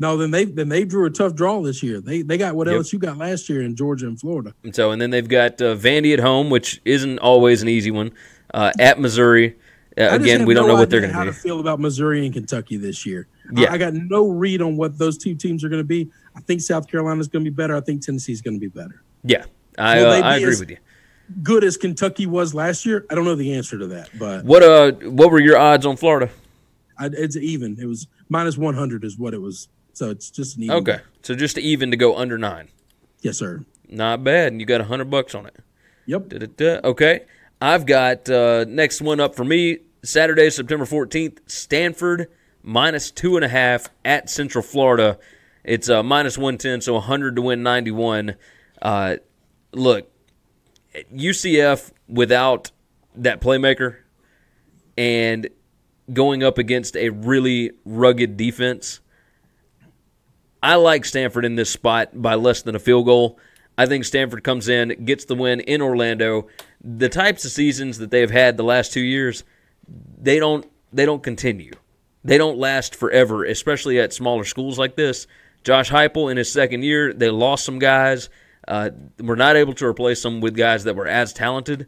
No, 0.00 0.16
then 0.16 0.30
they 0.32 0.44
then 0.46 0.68
they 0.68 0.84
drew 0.84 1.06
a 1.06 1.10
tough 1.10 1.34
draw 1.34 1.60
this 1.62 1.82
year. 1.82 2.00
They 2.00 2.22
they 2.22 2.38
got 2.38 2.54
what 2.56 2.66
Yep. 2.66 2.80
LSU 2.80 2.98
got 2.98 3.18
last 3.18 3.48
year 3.48 3.62
in 3.62 3.76
Georgia 3.76 4.06
and 4.06 4.18
Florida. 4.18 4.54
and 4.64 4.74
so 4.74 4.90
and 4.90 5.00
then 5.00 5.10
they've 5.10 5.28
got 5.28 5.60
uh, 5.62 5.74
Vandy 5.76 6.12
at 6.12 6.20
home, 6.20 6.50
which 6.50 6.80
isn't 6.84 7.18
always 7.20 7.62
an 7.62 7.68
easy 7.68 7.90
one. 7.90 8.12
Uh, 8.52 8.72
at 8.78 8.98
Missouri, 8.98 9.56
uh, 9.98 10.08
again, 10.10 10.44
we 10.46 10.54
don't 10.54 10.66
no 10.66 10.74
know 10.74 10.78
what 10.80 10.90
they're 10.90 11.00
going 11.00 11.12
how 11.12 11.24
to 11.24 11.30
to 11.30 11.36
do. 11.36 11.40
feel 11.42 11.60
about 11.60 11.78
Missouri 11.80 12.24
and 12.24 12.34
Kentucky 12.34 12.76
this 12.76 13.04
year. 13.06 13.26
Yeah. 13.52 13.70
I, 13.70 13.74
I 13.74 13.78
got 13.78 13.94
no 13.94 14.28
read 14.28 14.62
on 14.62 14.76
what 14.76 14.98
those 14.98 15.18
two 15.18 15.34
teams 15.34 15.64
are 15.64 15.68
going 15.68 15.80
to 15.80 15.84
be. 15.86 16.10
I 16.36 16.40
think 16.40 16.60
South 16.60 16.88
Carolina's 16.88 17.28
going 17.28 17.44
to 17.44 17.50
be 17.50 17.54
better. 17.54 17.76
I 17.76 17.80
think 17.80 18.02
Tennessee's 18.04 18.40
going 18.40 18.54
to 18.54 18.60
be 18.60 18.68
better. 18.68 19.02
Yeah, 19.24 19.44
I 19.78 20.00
uh, 20.00 20.10
I 20.22 20.36
agree 20.36 20.58
with 20.58 20.70
you. 20.70 20.78
Good 21.42 21.62
as 21.64 21.76
Kentucky 21.76 22.26
was 22.26 22.54
last 22.54 22.84
year. 22.86 23.06
I 23.10 23.14
don't 23.14 23.24
know 23.24 23.34
the 23.36 23.52
answer 23.54 23.78
to 23.78 23.86
that, 23.88 24.10
but 24.18 24.44
What 24.44 24.62
uh, 24.62 24.92
what 25.10 25.30
were 25.30 25.40
your 25.40 25.58
odds 25.58 25.86
on 25.86 25.96
Florida? 25.96 26.30
I, 26.98 27.10
it's 27.12 27.36
even. 27.36 27.78
It 27.80 27.86
was 27.86 28.06
minus 28.28 28.56
one 28.58 28.74
hundred 28.74 29.04
is 29.04 29.18
what 29.18 29.34
it 29.34 29.40
was. 29.40 29.68
So 29.92 30.10
it's 30.10 30.30
just 30.30 30.56
an 30.56 30.64
even. 30.64 30.76
Okay, 30.76 31.00
so 31.22 31.34
just 31.34 31.58
even 31.58 31.90
to 31.90 31.96
go 31.96 32.16
under 32.16 32.38
nine, 32.38 32.68
Yes, 33.22 33.38
sir. 33.38 33.64
not 33.88 34.24
bad. 34.24 34.52
And 34.52 34.60
you 34.60 34.66
got 34.66 34.80
a 34.80 34.84
hundred 34.84 35.10
bucks 35.10 35.34
on 35.34 35.46
it. 35.46 35.54
Yep. 36.06 36.28
Da-da-da. 36.30 36.80
Okay. 36.88 37.22
I've 37.60 37.84
got 37.84 38.28
uh, 38.30 38.64
next 38.66 39.02
one 39.02 39.20
up 39.20 39.34
for 39.34 39.44
me 39.44 39.78
Saturday, 40.02 40.48
September 40.50 40.86
14th, 40.86 41.38
Stanford 41.46 42.28
minus 42.62 43.10
two 43.10 43.36
and 43.36 43.44
a 43.44 43.48
half 43.48 43.88
at 44.04 44.30
Central 44.30 44.62
Florida. 44.62 45.18
It's 45.62 45.88
uh, 45.90 46.02
minus 46.02 46.38
110, 46.38 46.80
so 46.80 46.94
100 46.94 47.36
to 47.36 47.42
win 47.42 47.62
91. 47.62 48.36
Uh, 48.80 49.16
look, 49.72 50.10
UCF 51.14 51.92
without 52.08 52.70
that 53.14 53.40
playmaker 53.40 53.96
and 54.96 55.48
going 56.12 56.42
up 56.42 56.58
against 56.58 56.96
a 56.96 57.10
really 57.10 57.72
rugged 57.84 58.36
defense. 58.36 59.00
I 60.62 60.74
like 60.76 61.04
Stanford 61.04 61.44
in 61.44 61.54
this 61.54 61.70
spot 61.70 62.20
by 62.20 62.34
less 62.34 62.62
than 62.62 62.74
a 62.74 62.78
field 62.78 63.06
goal. 63.06 63.38
I 63.78 63.86
think 63.86 64.04
Stanford 64.04 64.44
comes 64.44 64.68
in, 64.68 65.04
gets 65.04 65.24
the 65.24 65.34
win 65.34 65.60
in 65.60 65.80
Orlando. 65.80 66.48
The 66.82 67.08
types 67.08 67.44
of 67.44 67.50
seasons 67.50 67.98
that 67.98 68.10
they've 68.10 68.30
had 68.30 68.56
the 68.56 68.62
last 68.62 68.92
two 68.92 69.00
years, 69.00 69.44
they 70.20 70.38
don't 70.38 70.66
they 70.92 71.04
don't 71.06 71.22
continue. 71.22 71.72
They 72.24 72.36
don't 72.36 72.58
last 72.58 72.94
forever, 72.94 73.44
especially 73.44 73.98
at 73.98 74.12
smaller 74.12 74.44
schools 74.44 74.78
like 74.78 74.96
this. 74.96 75.26
Josh 75.62 75.90
Heupel 75.90 76.30
in 76.30 76.36
his 76.36 76.50
second 76.52 76.82
year, 76.82 77.12
they 77.12 77.30
lost 77.30 77.64
some 77.64 77.78
guys. 77.78 78.28
Uh, 78.66 78.90
we're 79.18 79.36
not 79.36 79.56
able 79.56 79.74
to 79.74 79.86
replace 79.86 80.22
them 80.22 80.40
with 80.40 80.56
guys 80.56 80.84
that 80.84 80.96
were 80.96 81.06
as 81.06 81.32
talented. 81.32 81.86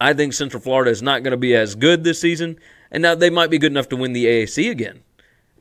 I 0.00 0.12
think 0.12 0.34
Central 0.34 0.62
Florida 0.62 0.90
is 0.90 1.02
not 1.02 1.22
going 1.22 1.32
to 1.32 1.38
be 1.38 1.54
as 1.54 1.74
good 1.74 2.04
this 2.04 2.20
season, 2.20 2.58
and 2.90 3.02
now 3.02 3.14
they 3.14 3.30
might 3.30 3.50
be 3.50 3.58
good 3.58 3.72
enough 3.72 3.88
to 3.90 3.96
win 3.96 4.12
the 4.12 4.26
AAC 4.26 4.70
again. 4.70 5.02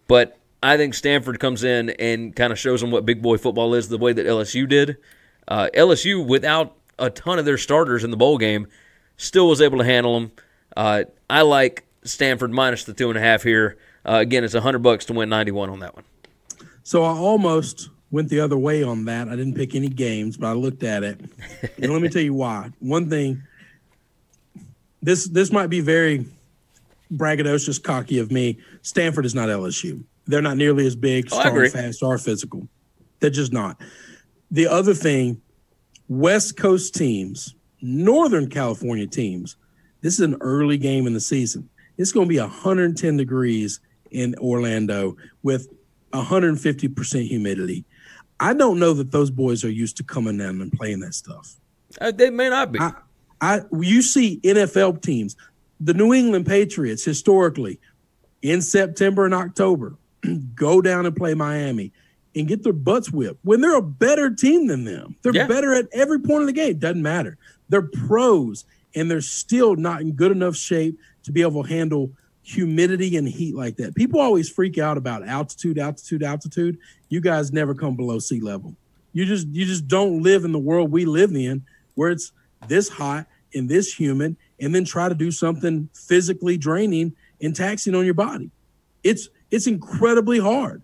But 0.08 0.38
I 0.62 0.78
think 0.78 0.94
Stanford 0.94 1.40
comes 1.40 1.64
in 1.64 1.92
and 1.92 2.36
kind 2.36 2.52
of 2.52 2.60
shows 2.60 2.82
them 2.82 2.92
what 2.92 3.06
big 3.06 3.22
boy 3.22 3.38
football 3.38 3.74
is 3.74 3.88
the 3.88 3.98
way 3.98 4.14
that 4.14 4.26
LSU 4.26 4.68
did. 4.68 4.98
Uh, 5.48 5.70
LSU, 5.74 6.26
without 6.26 6.76
a 7.00 7.10
ton 7.10 7.40
of 7.40 7.46
their 7.46 7.58
starters 7.58 8.04
in 8.04 8.12
the 8.12 8.18
bowl 8.18 8.38
game, 8.38 8.68
still 9.18 9.48
was 9.48 9.62
able 9.62 9.78
to 9.80 9.84
handle 9.84 10.14
them. 10.20 10.32
Uh, 10.76 11.04
I 11.30 11.42
like 11.42 11.86
Stanford 12.04 12.52
minus 12.52 12.84
the 12.84 12.94
two 12.94 13.10
and 13.10 13.18
a 13.18 13.22
half 13.22 13.44
here. 13.44 13.78
Uh, 14.08 14.16
again, 14.16 14.44
it's 14.44 14.54
a 14.54 14.62
hundred 14.62 14.80
bucks 14.80 15.06
to 15.06 15.14
win 15.14 15.30
ninety 15.30 15.52
one 15.52 15.70
on 15.70 15.80
that 15.80 15.96
one. 15.96 16.04
So 16.84 17.04
I 17.04 17.10
almost 17.10 17.90
went 18.12 18.30
the 18.30 18.40
other 18.40 18.58
way 18.58 18.84
on 18.84 19.06
that. 19.06 19.28
I 19.28 19.36
didn't 19.36 19.56
pick 19.56 19.74
any 19.76 19.88
games, 19.90 20.38
but 20.38 20.48
I 20.48 20.54
looked 20.54 20.84
at 20.84 21.04
it, 21.04 21.20
and 21.82 21.92
let 21.92 22.02
me 22.02 22.10
tell 22.10 22.22
you 22.22 22.34
why. 22.34 22.72
One 22.80 23.10
thing, 23.10 23.42
this 25.02 25.28
this 25.28 25.52
might 25.52 25.68
be 25.68 25.80
very 25.82 26.26
braggadocious, 27.14 27.82
cocky 27.82 28.20
of 28.20 28.32
me. 28.32 28.58
Stanford 28.82 29.26
is 29.26 29.36
not 29.36 29.50
LSU. 29.50 30.04
They're 30.28 30.42
not 30.42 30.58
nearly 30.58 30.88
as 30.88 30.96
big, 30.96 31.28
Oh, 31.32 31.40
strong, 31.40 31.56
agree. 31.56 31.70
fast, 31.70 32.02
or 32.02 32.18
physical. 32.18 32.68
They're 33.20 33.30
just 33.30 33.54
not. 33.54 33.80
The 34.52 34.68
other 34.68 34.94
thing, 34.94 35.42
West 36.08 36.58
Coast 36.58 36.94
teams, 36.94 37.56
Northern 37.82 38.50
California 38.50 39.08
teams, 39.08 39.58
this 40.02 40.14
is 40.14 40.20
an 40.20 40.38
early 40.42 40.78
game 40.78 41.08
in 41.08 41.14
the 41.14 41.20
season. 41.20 41.70
It's 41.98 42.12
going 42.12 42.28
to 42.28 42.30
be 42.30 42.40
110 42.40 43.18
degrees 43.18 43.80
in 44.12 44.36
Orlando 44.36 45.18
with 45.44 45.70
150% 46.14 47.28
humidity. 47.28 47.86
I 48.40 48.54
don't 48.54 48.80
know 48.80 48.94
that 48.94 49.12
those 49.12 49.32
boys 49.32 49.64
are 49.64 49.72
used 49.72 49.98
to 49.98 50.04
coming 50.04 50.38
down 50.38 50.62
and 50.62 50.72
playing 50.72 51.00
that 51.00 51.14
stuff. 51.14 51.56
Uh, 52.00 52.12
they 52.12 52.30
may 52.30 52.50
not 52.50 52.72
be. 52.72 52.80
I, 52.80 52.94
I 53.42 53.62
you 53.72 54.02
see 54.02 54.40
NFL 54.42 55.02
teams, 55.02 55.36
the 55.80 55.94
New 55.94 56.14
England 56.14 56.46
Patriots 56.46 57.04
historically 57.04 57.80
in 58.42 58.62
September 58.62 59.26
and 59.26 59.34
October 59.34 59.96
go 60.56 60.82
down 60.82 61.06
and 61.06 61.16
play 61.16 61.34
Miami 61.34 61.94
and 62.36 62.48
get 62.48 62.64
their 62.64 62.74
butts 62.74 63.12
whipped 63.12 63.40
when 63.44 63.62
they're 63.62 63.78
a 63.78 63.82
better 63.82 64.30
team 64.30 64.68
than 64.68 64.84
them. 64.84 65.16
They're 65.22 65.34
Yeah. 65.34 65.48
better 65.48 65.74
at 65.74 65.88
every 65.94 66.20
point 66.20 66.42
of 66.42 66.48
the 66.48 66.54
game. 66.54 66.78
Doesn't 66.78 67.02
matter. 67.02 67.38
They're 67.70 67.82
pros 67.82 68.66
and 68.94 69.10
they're 69.10 69.22
still 69.22 69.76
not 69.76 70.02
in 70.02 70.12
good 70.14 70.32
enough 70.32 70.56
shape 70.56 70.98
to 71.24 71.32
be 71.32 71.42
able 71.42 71.64
to 71.64 71.70
handle 71.70 72.12
humidity 72.44 73.18
and 73.18 73.28
heat 73.28 73.56
like 73.56 73.78
that. 73.78 73.96
People 73.96 74.20
always 74.20 74.50
freak 74.50 74.78
out 74.78 74.98
about 74.98 75.28
altitude, 75.28 75.80
altitude, 75.80 76.22
altitude. 76.24 76.78
You 77.10 77.20
guys 77.22 77.52
never 77.52 77.74
come 77.74 77.96
below 77.96 78.20
sea 78.20 78.40
level. 78.40 78.76
You 79.14 79.26
just 79.26 79.48
you 79.48 79.66
just 79.66 79.88
don't 79.88 80.22
live 80.22 80.44
in 80.46 80.52
the 80.52 80.60
world 80.60 80.92
we 80.92 81.06
live 81.06 81.34
in 81.34 81.64
where 81.96 82.12
it's 82.12 82.32
this 82.68 82.90
hot 82.90 83.28
and 83.54 83.70
this 83.70 83.94
humid 83.98 84.36
and 84.60 84.76
then 84.76 84.86
try 84.86 85.10
to 85.10 85.16
do 85.16 85.32
something 85.32 85.90
physically 85.94 86.58
draining 86.58 87.14
and 87.42 87.56
taxing 87.56 87.96
on 87.96 88.06
your 88.06 88.14
body. 88.14 88.52
It's 89.04 89.30
it's 89.52 89.68
incredibly 89.68 90.40
hard. 90.40 90.82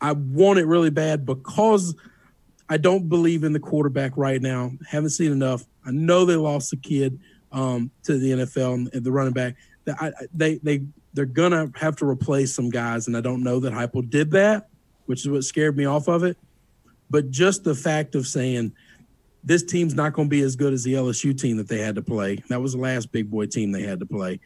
I 0.00 0.12
want 0.12 0.58
it 0.58 0.66
really 0.66 0.90
bad 0.90 1.26
because 1.26 1.94
I 2.68 2.76
don't 2.76 3.08
believe 3.08 3.44
in 3.44 3.52
the 3.52 3.60
quarterback 3.60 4.16
right 4.16 4.40
now. 4.40 4.72
Haven't 4.86 5.10
seen 5.10 5.32
enough. 5.32 5.64
I 5.84 5.90
know 5.90 6.24
they 6.24 6.36
lost 6.36 6.72
a 6.72 6.76
kid 6.76 7.18
um, 7.50 7.90
to 8.04 8.18
the 8.18 8.32
NFL 8.32 8.92
and 8.92 9.04
the 9.04 9.12
running 9.12 9.32
back. 9.32 9.56
I, 9.88 10.12
they 10.34 10.56
they 10.56 10.82
they're 11.14 11.24
gonna 11.24 11.72
have 11.76 11.96
to 11.96 12.06
replace 12.06 12.54
some 12.54 12.68
guys, 12.68 13.06
and 13.06 13.16
I 13.16 13.22
don't 13.22 13.42
know 13.42 13.58
that 13.60 13.72
Heupel 13.72 14.08
did 14.08 14.30
that, 14.32 14.68
which 15.06 15.20
is 15.20 15.30
what 15.30 15.44
scared 15.44 15.76
me 15.76 15.86
off 15.86 16.08
of 16.08 16.24
it. 16.24 16.36
But 17.10 17.30
just 17.30 17.64
the 17.64 17.74
fact 17.74 18.14
of 18.14 18.26
saying 18.26 18.72
this 19.42 19.62
team's 19.62 19.94
not 19.94 20.12
going 20.12 20.28
to 20.28 20.30
be 20.30 20.42
as 20.42 20.56
good 20.56 20.72
as 20.72 20.84
the 20.84 20.94
LSU 20.94 21.38
team 21.38 21.56
that 21.56 21.68
they 21.68 21.78
had 21.78 21.94
to 21.94 22.02
play. 22.02 22.42
That 22.48 22.60
was 22.60 22.72
the 22.74 22.80
last 22.80 23.10
big 23.12 23.30
boy 23.30 23.46
team 23.46 23.72
they 23.72 23.82
had 23.82 24.00
to 24.00 24.06
play. 24.06 24.40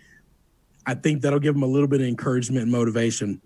I 0.86 0.94
think 0.94 1.22
that'll 1.22 1.40
give 1.40 1.54
them 1.54 1.62
a 1.62 1.66
little 1.66 1.88
bit 1.88 2.00
of 2.00 2.06
encouragement 2.06 2.62
and 2.62 2.72
motivation, 2.72 3.40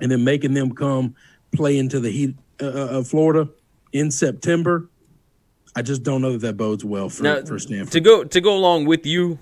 and 0.00 0.10
then 0.10 0.24
making 0.24 0.54
them 0.54 0.74
come 0.74 1.14
play 1.52 1.78
into 1.78 2.00
the 2.00 2.10
heat 2.10 2.36
uh, 2.60 2.66
of 2.66 3.08
Florida 3.08 3.48
in 3.92 4.10
September. 4.10 4.88
I 5.76 5.82
just 5.82 6.02
don't 6.02 6.22
know 6.22 6.32
that 6.32 6.38
that 6.42 6.56
bodes 6.56 6.84
well 6.84 7.08
for, 7.08 7.22
Now, 7.24 7.42
for 7.44 7.58
Stanford. 7.58 7.92
to 7.92 8.00
go 8.00 8.24
to 8.24 8.40
go 8.40 8.56
along 8.56 8.84
with 8.86 9.04
you, 9.06 9.38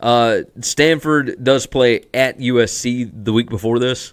uh, 0.00 0.42
Stanford 0.60 1.42
does 1.44 1.66
play 1.66 2.04
at 2.12 2.38
USC 2.38 3.10
the 3.24 3.32
week 3.32 3.48
before 3.48 3.78
this, 3.78 4.12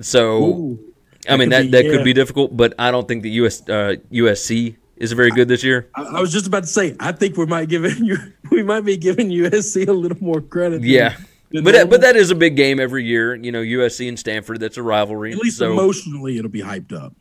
so 0.00 0.44
Ooh, 0.44 0.94
I 1.28 1.36
mean 1.36 1.50
that 1.50 1.58
that 1.58 1.62
could 1.62 1.72
that 1.72 1.82
be- 1.84 1.90
could 1.90 2.04
be 2.04 2.12
difficult. 2.12 2.56
But 2.56 2.74
I 2.78 2.90
don't 2.90 3.06
think 3.06 3.22
the 3.22 3.30
US 3.42 3.60
uh, 3.68 3.96
USC 4.12 4.76
is 4.96 5.12
very 5.12 5.30
good 5.30 5.46
this 5.48 5.62
year. 5.62 5.88
I, 5.94 6.02
I 6.02 6.20
was 6.20 6.32
just 6.32 6.46
about 6.48 6.64
to 6.64 6.68
say. 6.68 6.96
I 6.98 7.12
think 7.12 7.36
we 7.36 7.46
might 7.46 7.68
give 7.68 7.84
it, 7.84 7.98
you. 8.00 8.16
We 8.50 8.62
might 8.64 8.80
be 8.84 8.96
giving 8.96 9.28
USC 9.30 9.86
a 9.88 9.92
little 9.92 10.18
more 10.20 10.40
credit. 10.40 10.82
Yeah, 10.82 11.10
than 11.10 11.26
but 11.52 11.64
that, 11.72 11.90
but 11.90 12.00
that 12.02 12.16
is 12.16 12.30
a 12.30 12.34
big 12.34 12.56
game 12.56 12.78
every 12.78 13.04
year. 13.04 13.34
You 13.34 13.52
know, 13.52 13.62
USC 13.62 14.08
and 14.08 14.18
Stanford. 14.18 14.60
That's 14.60 14.76
a 14.76 14.82
rivalry. 14.82 15.32
at 15.32 15.38
least 15.38 15.58
so 15.58 15.72
emotionally, 15.72 16.38
it'll 16.38 16.50
be 16.50 16.62
hyped 16.62 16.92
up. 16.92 17.14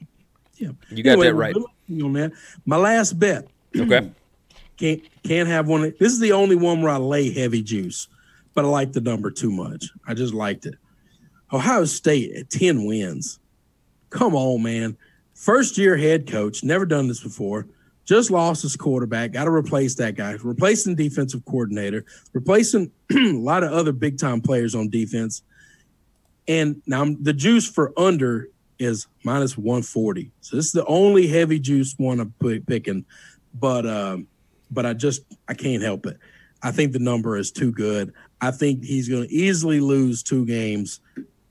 Yeah, 0.55 0.69
You 0.89 1.03
got 1.03 1.19
that 1.19 1.35
right. 1.35 1.55
On 1.55 2.13
that, 2.13 2.31
my 2.65 2.77
last 2.77 3.19
bet. 3.19 3.47
okay. 3.77 4.11
Can't 4.77 5.01
can't 5.23 5.47
have 5.47 5.67
one. 5.67 5.93
This 5.99 6.13
is 6.13 6.19
the 6.19 6.33
only 6.33 6.55
one 6.55 6.81
where 6.81 6.91
I 6.91 6.97
lay 6.97 7.31
heavy 7.31 7.61
juice, 7.61 8.07
but 8.53 8.65
I 8.65 8.67
like 8.67 8.93
the 8.93 9.01
number 9.01 9.31
too 9.31 9.51
much. 9.51 9.85
I 10.07 10.13
just 10.13 10.33
liked 10.33 10.65
it. 10.65 10.75
Ohio 11.51 11.85
State 11.85 12.35
at 12.35 12.49
ten 12.49 12.85
wins. 12.85 13.39
Come 14.09 14.35
on, 14.35 14.63
man. 14.63 14.97
First 15.33 15.77
year 15.77 15.97
head 15.97 16.27
coach, 16.27 16.63
never 16.63 16.85
done 16.85 17.07
this 17.07 17.21
before. 17.21 17.67
Just 18.07 18.31
lost 18.31 18.61
his 18.61 18.77
quarterback. 18.77 19.33
Got 19.33 19.43
to 19.43 19.51
replace 19.51 19.95
that 19.95 20.15
guy. 20.15 20.31
Replacing 20.41 20.95
defensive 20.95 21.43
coordinator. 21.45 22.05
Replacing 22.31 22.89
a 23.13 23.33
lot 23.33 23.63
of 23.63 23.73
other 23.73 23.91
big 23.91 24.17
time 24.17 24.39
players 24.39 24.75
on 24.75 24.89
defense. 24.89 25.43
And 26.47 26.81
now 26.87 27.05
the 27.21 27.33
juice 27.33 27.69
for 27.69 27.91
under 27.97 28.47
is 28.79 29.07
minus 29.25 29.57
140. 29.57 30.31
So 30.39 30.55
this 30.55 30.67
is 30.67 30.71
the 30.71 30.85
only 30.85 31.27
heavy 31.27 31.59
juice 31.59 31.95
one 31.97 32.21
I'm 32.21 32.33
picking. 32.65 33.05
But 33.53 33.85
um, 33.85 34.27
but 34.71 34.85
I 34.85 34.93
just 34.93 35.23
I 35.49 35.53
can't 35.53 35.83
help 35.83 36.05
it. 36.05 36.17
I 36.63 36.71
think 36.71 36.93
the 36.93 36.99
number 36.99 37.37
is 37.37 37.51
too 37.51 37.71
good. 37.71 38.13
I 38.39 38.51
think 38.51 38.83
he's 38.83 39.09
going 39.09 39.27
to 39.27 39.33
easily 39.33 39.79
lose 39.79 40.23
two 40.23 40.45
games, 40.45 41.01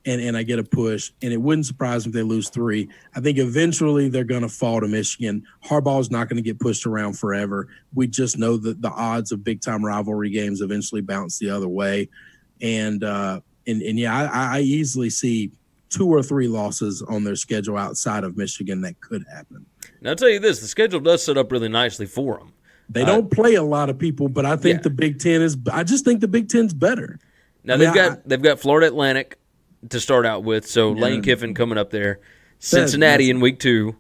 and 0.07 0.21
and 0.23 0.37
I 0.37 0.43
get 0.45 0.59
a 0.59 0.65
push. 0.65 1.11
And 1.21 1.33
it 1.33 1.37
wouldn't 1.41 1.67
surprise 1.67 2.07
me 2.07 2.11
if 2.11 2.15
they 2.15 2.23
lose 2.23 2.49
three. 2.49 2.89
I 3.15 3.21
think 3.21 3.39
eventually 3.39 4.09
they're 4.09 4.25
going 4.25 4.43
to 4.43 4.49
fall 4.49 4.81
to 4.81 4.89
Michigan. 4.89 5.43
Harbaugh's 5.65 6.11
not 6.11 6.29
going 6.29 6.37
to 6.37 6.43
get 6.43 6.59
pushed 6.61 6.87
around 6.87 7.19
forever. 7.19 7.69
We 7.95 8.07
just 8.07 8.39
know 8.39 8.57
that 8.59 8.81
the 8.81 8.91
odds 8.91 9.33
of 9.33 9.45
big 9.45 9.61
time 9.61 9.85
rivalry 9.85 10.31
games 10.31 10.61
eventually 10.63 11.01
bounce 11.03 11.39
the 11.39 11.51
other 11.51 11.69
way, 11.69 12.09
and 12.63 13.05
uh, 13.05 13.41
and 13.67 13.83
and 13.83 13.99
yeah, 13.99 14.31
I, 14.33 14.59
I 14.59 14.61
easily 14.61 15.11
see 15.11 15.51
two 15.89 16.09
or 16.09 16.23
three 16.23 16.49
losses 16.49 17.03
on 17.03 17.25
their 17.25 17.37
schedule 17.37 17.77
outside 17.77 18.25
of 18.25 18.37
Michigan 18.37 18.81
that 18.83 19.01
could 19.01 19.25
happen. 19.33 19.67
Now 20.01 20.11
I'll 20.11 20.17
tell 20.17 20.29
you 20.31 20.39
this: 20.41 20.61
the 20.61 20.69
schedule 20.69 21.01
does 21.01 21.25
set 21.25 21.37
up 21.37 21.51
really 21.53 21.69
nicely 21.69 22.07
for 22.07 22.39
them. 22.39 22.53
They 22.89 23.05
don't 23.05 23.29
play 23.31 23.55
a 23.55 23.65
lot 23.65 23.91
of 23.91 23.99
people, 23.99 24.29
but 24.29 24.47
I 24.47 24.55
think 24.55 24.77
Uh, 24.77 24.79
Yeah. 24.79 24.83
the 24.83 24.91
Big 24.91 25.19
Ten 25.19 25.43
is. 25.43 25.57
I 25.73 25.83
just 25.83 26.05
think 26.05 26.21
the 26.21 26.29
Big 26.29 26.49
Ten's 26.49 26.73
better. 26.73 27.19
Now 27.65 27.75
I 27.75 27.77
they've 27.79 27.95
got 27.95 28.13
I- 28.13 28.21
they've 28.27 28.43
got 28.43 28.61
Florida 28.61 28.87
Atlantic 28.87 29.39
to 29.91 30.01
start 30.01 30.27
out 30.27 30.45
with, 30.45 30.67
so 30.67 30.93
Lane 30.93 31.23
Kiffin 31.23 31.55
coming 31.55 31.79
up 31.79 31.91
there, 31.91 32.21
Cincinnati 32.59 33.31
in 33.31 33.41
week 33.41 33.59
two. 33.59 33.97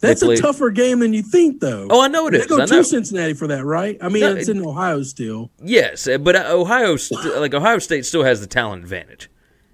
That's 0.00 0.22
a 0.22 0.36
tougher 0.36 0.70
game 0.70 0.98
than 0.98 1.14
you 1.14 1.22
think, 1.22 1.60
though. 1.60 1.86
Oh, 1.88 2.02
I 2.02 2.08
know 2.08 2.26
it 2.26 2.32
they 2.32 2.38
is. 2.40 2.46
go 2.46 2.60
I 2.60 2.66
to. 2.66 2.84
Cincinnati 2.84 3.32
for 3.32 3.46
that, 3.46 3.64
right? 3.64 3.96
I 4.02 4.08
mean, 4.08 4.20
No, 4.22 4.34
it's 4.34 4.48
in 4.48 4.64
Ohio 4.64 5.02
still. 5.02 5.50
Yes, 5.62 6.06
but 6.20 6.36
uh, 6.36 6.44
Ohio, 6.48 6.96
like 7.38 7.54
Ohio 7.54 7.78
State, 7.78 8.04
still 8.04 8.22
has 8.24 8.40
the 8.40 8.46
talent 8.46 8.82
advantage. 8.82 9.30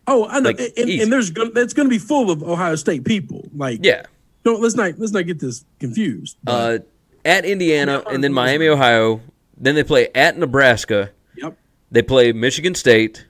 Oh, 0.07 0.27
I 0.29 0.41
know, 0.41 0.51
Like, 0.51 0.61
and, 0.77 0.89
and 0.91 1.13
there's 1.13 1.31
gonna, 1.31 1.51
that's 1.51 1.73
going 1.73 1.87
to 1.89 1.91
be 1.91 1.99
full 1.99 2.31
of 2.31 2.43
Ohio 2.43 2.77
State 2.77 3.05
people. 3.05 3.49
Like, 3.57 3.81
Yeah, 3.83 4.03
don't 4.45 4.61
let's 4.63 4.75
not 4.77 4.99
let's 4.99 5.13
not 5.13 5.27
get 5.27 5.41
this 5.41 5.65
confused. 5.81 6.37
uh, 6.47 6.79
at 7.25 7.45
Indiana 7.45 8.03
and 8.11 8.23
then 8.23 8.33
Miami, 8.33 8.69
Ohio. 8.69 9.21
Then 9.57 9.75
they 9.75 9.85
play 9.85 10.09
at 10.15 10.39
Nebraska. 10.39 11.11
yep. 11.37 11.57
They 11.91 12.03
play 12.03 12.33
Michigan 12.33 12.75
State, 12.75 13.27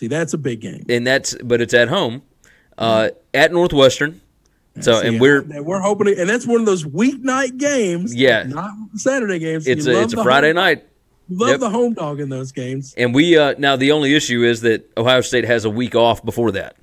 See, 0.00 0.06
that's 0.06 0.32
a 0.32 0.38
big 0.38 0.60
game. 0.60 0.86
and 0.88 1.06
that's 1.06 1.34
but 1.44 1.60
it's 1.60 1.74
at 1.74 1.88
home. 1.88 2.22
Uh, 2.78 3.10
at 3.34 3.52
Northwestern. 3.52 4.22
So 4.80 5.02
See, 5.02 5.08
and 5.08 5.20
we're 5.20 5.44
I- 5.54 5.60
we're 5.60 5.80
hoping, 5.80 6.06
to, 6.06 6.18
and 6.18 6.26
that's 6.26 6.46
one 6.46 6.58
of 6.60 6.64
those 6.64 6.84
weeknight 6.84 7.58
games. 7.58 8.14
Yeah. 8.14 8.44
not 8.44 8.70
Saturday 8.94 9.38
games. 9.38 9.66
it's 9.66 9.84
You 9.86 9.98
a, 9.98 10.02
it's 10.02 10.14
a 10.14 10.22
Friday 10.22 10.48
home- 10.48 10.56
night, 10.56 10.84
Love 11.28 11.50
Yep. 11.50 11.60
the 11.60 11.68
home 11.68 11.92
dog 11.92 12.18
in 12.18 12.30
those 12.30 12.50
games. 12.50 12.94
and 12.96 13.14
we 13.14 13.36
uh, 13.36 13.54
now 13.58 13.76
the 13.76 13.92
only 13.92 14.14
issue 14.14 14.42
is 14.42 14.62
that 14.62 14.90
Ohio 14.96 15.20
State 15.20 15.44
has 15.44 15.66
a 15.66 15.70
week 15.70 15.94
off 15.94 16.24
before 16.24 16.50
that. 16.52 16.76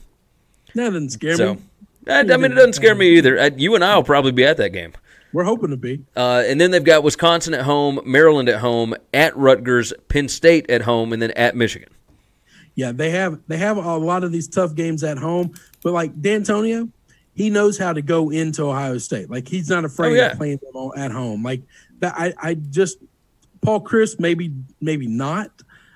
That 0.76 0.92
doesn't 0.92 1.10
scare 1.10 1.36
So 1.38 1.56
me. 1.56 1.62
I, 2.08 2.20
I 2.20 2.24
mean, 2.24 2.52
it 2.52 2.56
doesn't 2.56 2.74
scare 2.74 2.94
me 2.94 3.18
either. 3.18 3.40
Uh, 3.40 3.50
You 3.58 3.74
and 3.74 3.84
I 3.84 3.96
will 3.96 4.04
probably 4.04 4.32
be 4.32 4.46
at 4.46 4.58
that 4.58 4.70
game. 4.70 4.94
We're 5.34 5.44
hoping 5.44 5.72
to 5.72 5.78
be. 5.78 6.06
Uh, 6.16 6.44
and 6.46 6.62
then 6.62 6.70
they've 6.72 6.84
got 6.84 7.02
Wisconsin 7.04 7.54
at 7.56 7.64
home, 7.64 8.00
Maryland 8.06 8.48
at 8.48 8.60
home, 8.60 8.94
at 9.14 9.36
Rutgers, 9.36 9.92
Penn 10.08 10.30
State 10.30 10.70
at 10.70 10.84
home, 10.84 11.12
and 11.14 11.22
then 11.22 11.32
at 11.32 11.56
Michigan. 11.56 11.90
Yeah, 12.78 12.92
they 12.92 13.10
have 13.10 13.40
they 13.48 13.58
have 13.58 13.78
a 13.78 13.98
lot 13.98 14.24
of 14.24 14.32
these 14.32 14.48
tough 14.48 14.76
games 14.76 15.04
at 15.04 15.18
home, 15.18 15.52
but 15.82 15.94
like 15.94 16.22
D'Antonio, 16.22 16.88
he 17.34 17.50
knows 17.50 17.76
how 17.76 17.92
to 17.92 18.04
go 18.04 18.30
into 18.30 18.66
Ohio 18.70 19.00
State. 19.00 19.32
Like 19.32 19.48
he's 19.48 19.68
not 19.68 19.84
afraid 19.84 20.12
Oh, 20.12 20.14
yeah. 20.14 20.32
of 20.34 20.38
playing 20.38 20.60
them 20.62 20.92
at 20.96 21.12
home. 21.12 21.42
Like 21.42 21.64
that, 22.02 22.14
I, 22.16 22.34
I 22.40 22.54
just 22.54 23.00
Paul 23.62 23.82
Chryst 23.82 24.20
maybe 24.20 24.54
maybe 24.80 25.08
not, 25.08 25.50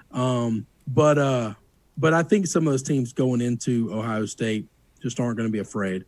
um, 0.09 0.65
but 0.87 1.19
uh, 1.19 1.53
but 1.99 2.15
I 2.15 2.23
think 2.23 2.47
some 2.47 2.65
of 2.65 2.73
those 2.73 2.81
teams 2.81 3.13
going 3.13 3.41
into 3.41 3.93
Ohio 3.93 4.25
State 4.25 4.65
just 5.03 5.19
aren't 5.19 5.37
going 5.37 5.47
to 5.47 5.53
be 5.53 5.59
afraid. 5.59 6.03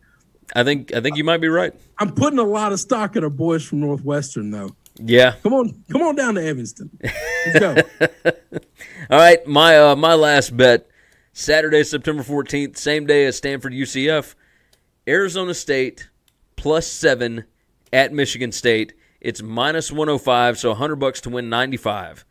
I 0.56 0.64
think 0.64 0.92
I 0.92 1.00
think 1.00 1.16
you 1.16 1.22
might 1.22 1.40
be 1.40 1.46
right. 1.48 1.72
I'm 2.00 2.10
putting 2.12 2.40
a 2.40 2.44
lot 2.44 2.72
of 2.72 2.80
stock 2.80 3.14
in 3.14 3.22
our 3.22 3.30
boys 3.30 3.64
from 3.64 3.78
Northwestern 3.78 4.50
though. 4.50 4.74
Yeah. 4.98 5.34
Come 5.42 5.54
on, 5.54 5.84
come 5.90 6.02
on 6.02 6.14
down 6.14 6.36
to 6.36 6.44
Evanston. 6.44 6.90
Let's 7.02 7.58
go. 7.58 7.76
All 9.10 9.18
right, 9.18 9.44
my 9.46 9.78
uh, 9.78 9.96
my 9.96 10.14
last 10.14 10.56
bet, 10.56 10.88
Saturday, 11.32 11.82
September 11.82 12.22
fourteenth, 12.22 12.76
same 12.76 13.06
day 13.06 13.26
as 13.26 13.36
Stanford 13.36 13.72
UCF, 13.72 14.34
Arizona 15.08 15.54
State 15.54 16.08
plus 16.56 16.86
seven 16.86 17.44
at 17.92 18.12
Michigan 18.12 18.52
State. 18.52 18.94
It's 19.20 19.42
minus 19.42 19.90
one 19.90 20.08
hundred 20.08 20.20
five, 20.20 20.58
so 20.58 20.74
hundred 20.74 20.96
bucks 20.96 21.20
to 21.22 21.30
win 21.30 21.48
ninety 21.48 21.76
five. 21.76 22.24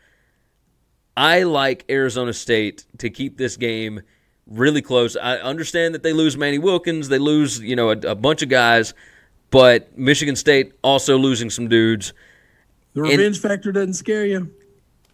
I 1.17 1.43
like 1.43 1.85
Arizona 1.89 2.33
State 2.33 2.85
to 2.99 3.09
keep 3.09 3.37
this 3.37 3.57
game 3.57 4.01
really 4.47 4.81
close. 4.81 5.15
I 5.15 5.37
understand 5.37 5.93
that 5.95 6.03
they 6.03 6.13
lose 6.13 6.37
Manny 6.37 6.57
Wilkins, 6.57 7.09
they 7.09 7.19
lose 7.19 7.59
you 7.59 7.75
know 7.75 7.89
a, 7.89 7.97
a 7.97 8.15
bunch 8.15 8.41
of 8.41 8.49
guys, 8.49 8.93
but 9.51 9.97
Michigan 9.97 10.37
State 10.37 10.73
also 10.81 11.17
losing 11.17 11.49
some 11.49 11.67
dudes. 11.67 12.13
The 12.93 13.01
revenge 13.01 13.39
factor 13.39 13.71
doesn't 13.71 13.93
scare 13.93 14.25
you. 14.25 14.53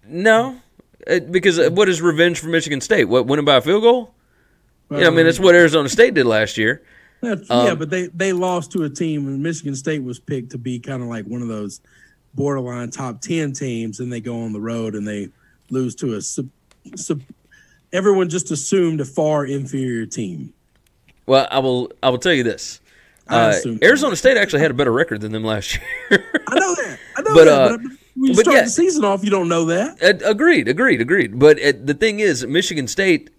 No, 0.06 0.60
uh, 1.08 1.20
because 1.20 1.60
uh, 1.60 1.70
what 1.72 1.88
is 1.88 2.02
revenge 2.02 2.40
for 2.40 2.48
Michigan 2.48 2.82
State? 2.82 3.06
What 3.06 3.26
winning 3.26 3.46
by 3.46 3.58
a 3.58 3.62
field 3.62 3.84
goal? 3.84 4.14
Yeah, 4.92 5.08
I 5.08 5.10
mean 5.12 5.26
that's 5.26 5.40
what 5.40 5.56
Arizona 5.56 5.88
State 5.88 6.14
did 6.14 6.26
last 6.26 6.58
year. 6.58 6.82
That's, 7.22 7.50
Um, 7.50 7.66
yeah, 7.68 7.76
but 7.76 7.90
they 7.90 8.08
they 8.08 8.34
lost 8.34 8.72
to 8.74 8.84
a 8.84 8.90
team, 8.90 9.28
and 9.28 9.44
Michigan 9.44 9.76
State 9.76 10.04
was 10.04 10.20
picked 10.20 10.52
to 10.52 10.58
be 10.58 10.80
kind 10.80 11.02
of 11.02 11.10
like 11.10 11.26
one 11.26 11.42
of 11.42 11.48
those 11.48 11.82
borderline 12.34 12.90
top 12.90 13.22
ten 13.22 13.54
teams, 13.54 14.00
and 14.00 14.12
they 14.12 14.20
go 14.20 14.42
on 14.42 14.54
the 14.54 14.62
road 14.62 14.96
and 14.96 15.08
they 15.08 15.30
lose 15.70 15.96
to 15.96 16.16
a 16.16 16.22
sub, 16.22 16.50
sub, 16.96 17.22
everyone 17.94 18.30
just 18.30 18.52
assumed 18.52 19.02
a 19.02 19.06
far 19.06 19.46
inferior 19.46 20.06
team. 20.06 20.54
Well, 21.26 21.48
I 21.52 21.60
will 21.60 21.92
I 22.02 22.10
will 22.10 22.18
tell 22.18 22.34
you 22.34 22.44
this. 22.44 22.82
Uh, 23.30 23.54
Arizona 23.84 24.16
State 24.16 24.38
actually 24.38 24.62
had 24.62 24.72
a 24.72 24.74
better 24.74 24.92
record 24.92 25.22
than 25.22 25.32
them 25.32 25.44
last 25.44 25.76
year. 26.12 26.26
I 26.48 26.60
know 26.60 26.76
that. 26.76 27.00
I 27.16 27.22
know 27.22 27.34
But, 27.36 27.46
that. 27.46 27.48
uh, 27.48 27.78
but 27.78 27.82
when 28.16 28.32
you 28.32 28.36
but 28.36 28.42
start 28.42 28.56
yeah. 28.58 28.64
the 28.64 28.70
season 28.70 29.06
off, 29.06 29.24
you 29.24 29.30
don't 29.30 29.48
know 29.48 29.66
that. 29.66 30.02
Uh, 30.04 30.30
agreed, 30.30 30.68
agreed, 30.68 31.00
agreed. 31.00 31.38
But 31.40 31.62
uh, 31.64 31.74
the 31.82 31.94
thing 31.94 32.20
is, 32.20 32.46
Michigan 32.46 32.88
State 32.88 33.30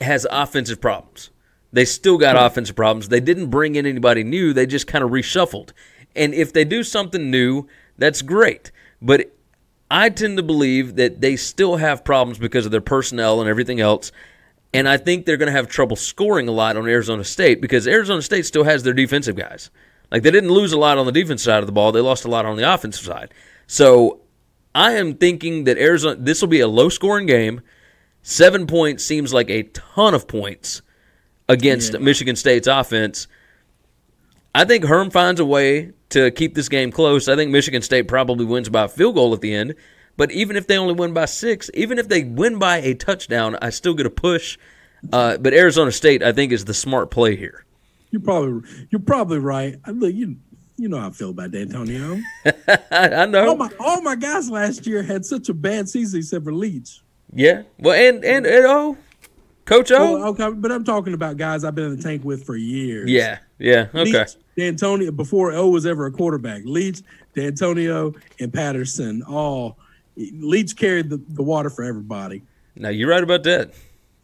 has 0.00 0.26
offensive 0.30 0.80
problems. 0.80 1.30
They 1.72 1.84
still 1.84 2.18
got 2.18 2.36
offensive 2.36 2.76
problems. 2.76 3.08
They 3.08 3.20
didn't 3.20 3.48
bring 3.50 3.74
in 3.74 3.84
anybody 3.84 4.22
new. 4.22 4.52
They 4.52 4.64
just 4.66 4.86
kind 4.86 5.02
of 5.02 5.10
reshuffled. 5.10 5.72
And 6.14 6.32
if 6.32 6.52
they 6.52 6.64
do 6.64 6.84
something 6.84 7.30
new, 7.30 7.66
that's 7.98 8.22
great. 8.22 8.70
But 9.02 9.32
I 9.90 10.08
tend 10.10 10.36
to 10.36 10.42
believe 10.44 10.94
that 10.96 11.20
they 11.20 11.34
still 11.34 11.76
have 11.76 12.04
problems 12.04 12.38
because 12.38 12.64
of 12.64 12.70
their 12.72 12.80
personnel 12.80 13.40
and 13.40 13.50
everything 13.50 13.80
else. 13.80 14.12
And 14.74 14.88
I 14.88 14.96
think 14.96 15.24
they're 15.24 15.36
going 15.36 15.46
to 15.46 15.52
have 15.52 15.68
trouble 15.68 15.96
scoring 15.96 16.48
a 16.48 16.52
lot 16.52 16.76
on 16.76 16.88
Arizona 16.88 17.22
State 17.22 17.62
because 17.62 17.86
Arizona 17.86 18.20
State 18.20 18.44
still 18.44 18.64
has 18.64 18.82
their 18.82 18.92
defensive 18.92 19.36
guys. 19.36 19.70
Like 20.10 20.22
they 20.22 20.30
didn't 20.30 20.50
lose 20.50 20.72
a 20.72 20.78
lot 20.78 20.98
on 20.98 21.06
the 21.06 21.12
defense 21.12 21.42
side 21.42 21.60
of 21.60 21.66
the 21.66 21.72
ball, 21.72 21.92
they 21.92 22.00
lost 22.00 22.24
a 22.24 22.28
lot 22.28 22.44
on 22.44 22.56
the 22.56 22.74
offensive 22.74 23.04
side. 23.04 23.32
So 23.66 24.20
I 24.74 24.92
am 24.92 25.14
thinking 25.14 25.64
that 25.64 25.78
Arizona 25.78 26.16
this 26.18 26.40
will 26.40 26.48
be 26.48 26.60
a 26.60 26.68
low 26.68 26.88
scoring 26.88 27.26
game. 27.26 27.62
7 28.22 28.66
points 28.66 29.04
seems 29.04 29.32
like 29.32 29.50
a 29.50 29.64
ton 29.64 30.14
of 30.14 30.26
points 30.26 30.82
against 31.48 31.98
Michigan 32.00 32.36
State's 32.36 32.66
offense. 32.66 33.28
I 34.54 34.64
think 34.64 34.84
Herm 34.84 35.10
finds 35.10 35.40
a 35.40 35.44
way 35.44 35.92
to 36.10 36.30
keep 36.30 36.54
this 36.54 36.68
game 36.68 36.90
close. 36.90 37.28
I 37.28 37.36
think 37.36 37.50
Michigan 37.50 37.82
State 37.82 38.08
probably 38.08 38.44
wins 38.44 38.68
by 38.68 38.84
a 38.84 38.88
field 38.88 39.16
goal 39.16 39.34
at 39.34 39.40
the 39.40 39.52
end. 39.52 39.74
But 40.16 40.30
even 40.32 40.56
if 40.56 40.66
they 40.66 40.78
only 40.78 40.94
win 40.94 41.12
by 41.12 41.24
six, 41.24 41.70
even 41.74 41.98
if 41.98 42.08
they 42.08 42.24
win 42.24 42.58
by 42.58 42.78
a 42.78 42.94
touchdown, 42.94 43.56
I 43.60 43.70
still 43.70 43.94
get 43.94 44.06
a 44.06 44.10
push. 44.10 44.58
Uh, 45.12 45.36
but 45.36 45.52
Arizona 45.52 45.92
State, 45.92 46.22
I 46.22 46.32
think, 46.32 46.52
is 46.52 46.64
the 46.64 46.74
smart 46.74 47.10
play 47.10 47.36
here. 47.36 47.64
You're 48.10 48.22
probably 48.22 48.68
you're 48.90 49.00
probably 49.00 49.38
right. 49.38 49.76
I 49.84 49.90
look, 49.90 50.14
you 50.14 50.36
you 50.76 50.88
know 50.88 50.98
how 50.98 51.08
I 51.08 51.10
feel 51.10 51.30
about 51.30 51.50
D'Antonio. 51.50 52.20
I, 52.46 52.78
I 52.90 53.20
all 53.22 53.26
know. 53.26 53.56
my 53.56 53.70
all 53.80 54.00
my 54.02 54.14
guys 54.14 54.48
last 54.48 54.86
year 54.86 55.02
had 55.02 55.26
such 55.26 55.48
a 55.48 55.54
bad 55.54 55.88
season 55.88 56.20
except 56.20 56.44
for 56.44 56.52
Leach. 56.52 57.02
Yeah. 57.32 57.62
Well, 57.78 57.94
and 57.94 58.24
and, 58.24 58.46
and 58.46 58.66
oh, 58.66 58.96
Coach 59.64 59.90
O. 59.90 60.18
Well, 60.18 60.28
okay, 60.28 60.50
but 60.50 60.70
I'm 60.70 60.84
talking 60.84 61.14
about 61.14 61.36
guys 61.36 61.64
I've 61.64 61.74
been 61.74 61.86
in 61.86 61.96
the 61.96 62.02
tank 62.02 62.24
with 62.24 62.44
for 62.44 62.56
years. 62.56 63.10
yeah. 63.10 63.38
Yeah. 63.58 63.88
Okay. 63.94 64.20
Leach, 64.20 64.36
D'Antonio 64.56 65.10
before 65.10 65.52
O 65.52 65.68
was 65.68 65.86
ever 65.86 66.06
a 66.06 66.12
quarterback. 66.12 66.62
Leach, 66.64 67.02
D'Antonio, 67.34 68.14
and 68.38 68.52
Patterson 68.52 69.22
all 69.22 69.78
Leach 70.16 70.76
carried 70.76 71.10
the, 71.10 71.16
the 71.16 71.42
water 71.42 71.70
for 71.70 71.84
everybody. 71.84 72.42
Now 72.76 72.88
you're 72.88 73.08
right 73.08 73.22
about 73.22 73.42
that. 73.44 73.72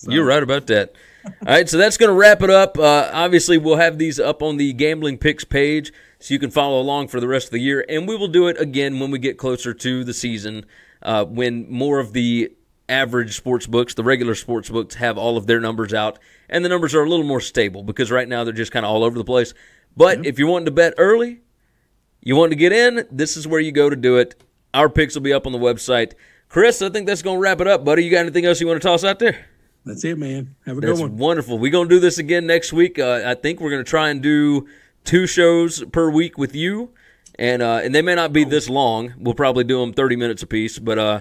You're 0.09 0.25
right 0.25 0.43
about 0.43 0.67
that. 0.69 0.95
All 1.25 1.33
right, 1.47 1.69
so 1.69 1.77
that's 1.77 1.99
going 1.99 2.09
to 2.09 2.15
wrap 2.15 2.43
it 2.43 2.49
up. 2.49 2.79
Uh, 2.79 3.11
obviously, 3.13 3.59
we'll 3.59 3.77
have 3.77 3.99
these 3.99 4.19
up 4.19 4.43
on 4.43 4.57
the 4.57 4.73
gambling 4.73 5.19
picks 5.19 5.45
page, 5.45 5.93
so 6.19 6.33
you 6.33 6.41
can 6.41 6.51
follow 6.51 6.81
along 6.81 7.09
for 7.09 7.21
the 7.21 7.29
rest 7.29 7.49
of 7.49 7.53
the 7.53 7.61
year, 7.61 7.85
and 7.89 8.09
we 8.09 8.17
will 8.17 8.29
do 8.29 8.49
it 8.49 8.59
again 8.59 8.99
when 8.99 9.11
we 9.11 9.19
get 9.19 9.37
closer 9.37 9.75
to 9.75 10.05
the 10.05 10.15
season, 10.15 10.65
uh, 11.03 11.27
when 11.27 11.71
more 11.71 11.99
of 11.99 12.15
the 12.15 12.51
average 12.89 13.37
sports 13.37 13.67
books, 13.67 13.93
the 13.95 14.03
regular 14.03 14.35
sports 14.35 14.71
books, 14.71 14.95
have 14.95 15.19
all 15.19 15.37
of 15.37 15.47
their 15.47 15.61
numbers 15.61 15.93
out, 15.93 16.19
and 16.49 16.65
the 16.65 16.69
numbers 16.71 16.95
are 16.95 17.05
a 17.05 17.09
little 17.09 17.27
more 17.27 17.41
stable 17.41 17.83
because 17.83 18.11
right 18.11 18.29
now 18.29 18.43
they're 18.43 18.55
just 18.55 18.73
kind 18.73 18.87
of 18.87 18.91
all 18.91 19.05
over 19.05 19.19
the 19.19 19.25
place. 19.25 19.53
But 19.97 20.25
if 20.25 20.39
you're 20.39 20.49
wanting 20.49 20.67
to 20.67 20.71
bet 20.71 20.95
early, 20.97 21.41
you 22.23 22.37
want 22.37 22.53
to 22.53 22.57
get 22.57 22.73
in, 22.73 23.07
this 23.11 23.37
is 23.37 23.47
where 23.47 23.61
you 23.61 23.73
go 23.73 23.91
to 23.91 23.97
do 23.97 24.17
it. 24.17 24.43
Our 24.75 24.89
picks 24.89 25.15
will 25.15 25.23
be 25.23 25.33
up 25.33 25.47
on 25.47 25.53
the 25.53 25.59
website. 25.59 26.13
Chris, 26.49 26.83
I 26.83 26.89
think 26.91 27.07
that's 27.07 27.23
going 27.23 27.37
to 27.37 27.41
wrap 27.41 27.61
it 27.61 27.67
up, 27.67 27.85
buddy. 27.85 28.05
You 28.05 28.11
got 28.11 28.21
anything 28.21 28.45
else 28.45 28.61
you 28.61 28.67
want 28.67 28.81
to 28.81 28.87
toss 28.89 29.05
out 29.05 29.19
there? 29.19 29.47
That's 29.85 30.05
it, 30.05 30.19
man. 30.19 30.55
Have 30.67 30.79
a 30.79 30.81
That's 30.81 30.99
good 31.01 31.11
one. 31.11 31.17
wonderful. 31.17 31.59
We're 31.59 31.71
going 31.73 31.89
to 31.89 31.95
do 31.95 32.01
this 32.01 32.19
again 32.19 32.47
next 32.47 32.73
week. 32.73 32.99
Uh, 32.99 33.23
I 33.25 33.35
think 33.35 33.61
we're 33.61 33.71
going 33.71 33.85
to 33.85 33.89
try 33.89 34.11
and 34.11 34.21
do 34.23 34.69
two 35.05 35.27
shows 35.27 35.85
per 35.87 36.11
week 36.11 36.37
with 36.37 36.55
you. 36.55 36.91
And 37.39 37.63
uh, 37.63 37.81
and 37.83 37.95
they 37.95 38.03
may 38.03 38.15
not 38.15 38.33
be 38.35 38.45
this 38.45 38.69
long. 38.69 39.15
We'll 39.19 39.35
probably 39.35 39.65
do 39.65 39.81
them 39.81 39.95
30 39.95 40.17
minutes 40.17 40.43
apiece. 40.43 40.79
But, 40.79 40.99
uh, 40.99 41.21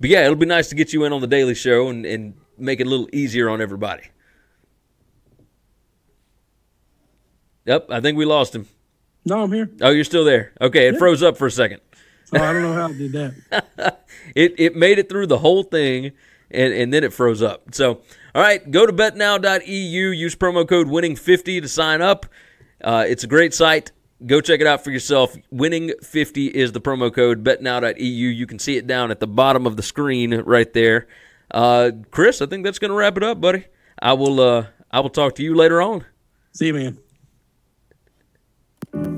but 0.00 0.08
yeah, 0.08 0.22
it'll 0.24 0.36
be 0.36 0.46
nice 0.46 0.68
to 0.70 0.74
get 0.74 0.92
you 0.94 1.04
in 1.04 1.12
on 1.12 1.20
the 1.20 1.26
daily 1.26 1.54
show 1.54 1.88
and, 1.88 2.06
and 2.06 2.34
make 2.56 2.80
it 2.80 2.86
a 2.86 2.90
little 2.90 3.08
easier 3.12 3.50
on 3.50 3.60
everybody. 3.60 4.04
Yep, 7.66 7.86
I 7.90 8.00
think 8.00 8.16
we 8.16 8.24
lost 8.24 8.54
him. 8.54 8.66
No, 9.26 9.42
I'm 9.42 9.52
here. 9.52 9.70
Oh, 9.82 9.90
you're 9.90 10.04
still 10.04 10.24
there. 10.24 10.52
Okay, 10.60 10.88
it 10.88 10.96
froze 10.96 11.22
up 11.22 11.36
for 11.36 11.46
a 11.46 11.50
second. 11.50 11.80
Oh, 12.32 12.42
I 12.42 12.52
don't 12.52 12.62
know 12.62 12.72
how 12.72 12.88
I 12.88 12.92
did 12.92 13.12
that. 13.12 13.96
It 14.34 14.54
it 14.58 14.76
made 14.76 14.98
it 14.98 15.08
through 15.08 15.26
the 15.26 15.38
whole 15.38 15.62
thing 15.62 16.12
and, 16.50 16.72
and 16.72 16.92
then 16.92 17.04
it 17.04 17.12
froze 17.12 17.42
up. 17.42 17.74
So, 17.74 18.00
all 18.34 18.42
right, 18.42 18.70
go 18.70 18.86
to 18.86 18.92
betnow.eu, 18.92 20.08
use 20.10 20.36
promo 20.36 20.68
code 20.68 20.88
winning50 20.88 21.62
to 21.62 21.68
sign 21.68 22.02
up. 22.02 22.26
Uh, 22.82 23.04
it's 23.08 23.24
a 23.24 23.26
great 23.26 23.54
site. 23.54 23.92
Go 24.26 24.40
check 24.40 24.60
it 24.60 24.66
out 24.66 24.84
for 24.84 24.90
yourself. 24.90 25.36
Winning50 25.52 26.50
is 26.50 26.72
the 26.72 26.80
promo 26.80 27.12
code 27.12 27.42
betnow.eu. 27.42 28.04
You 28.04 28.46
can 28.46 28.58
see 28.58 28.76
it 28.76 28.86
down 28.86 29.10
at 29.10 29.20
the 29.20 29.26
bottom 29.26 29.66
of 29.66 29.76
the 29.76 29.82
screen 29.82 30.34
right 30.42 30.72
there. 30.72 31.08
Uh, 31.50 31.90
Chris, 32.10 32.42
I 32.42 32.46
think 32.46 32.64
that's 32.64 32.78
going 32.78 32.90
to 32.90 32.96
wrap 32.96 33.16
it 33.16 33.22
up, 33.22 33.40
buddy. 33.40 33.64
I 34.00 34.12
will 34.12 34.40
uh, 34.40 34.66
I 34.90 35.00
will 35.00 35.10
talk 35.10 35.34
to 35.36 35.42
you 35.42 35.54
later 35.54 35.80
on. 35.80 36.04
See 36.52 36.66
you, 36.68 36.74
man. 36.74 36.98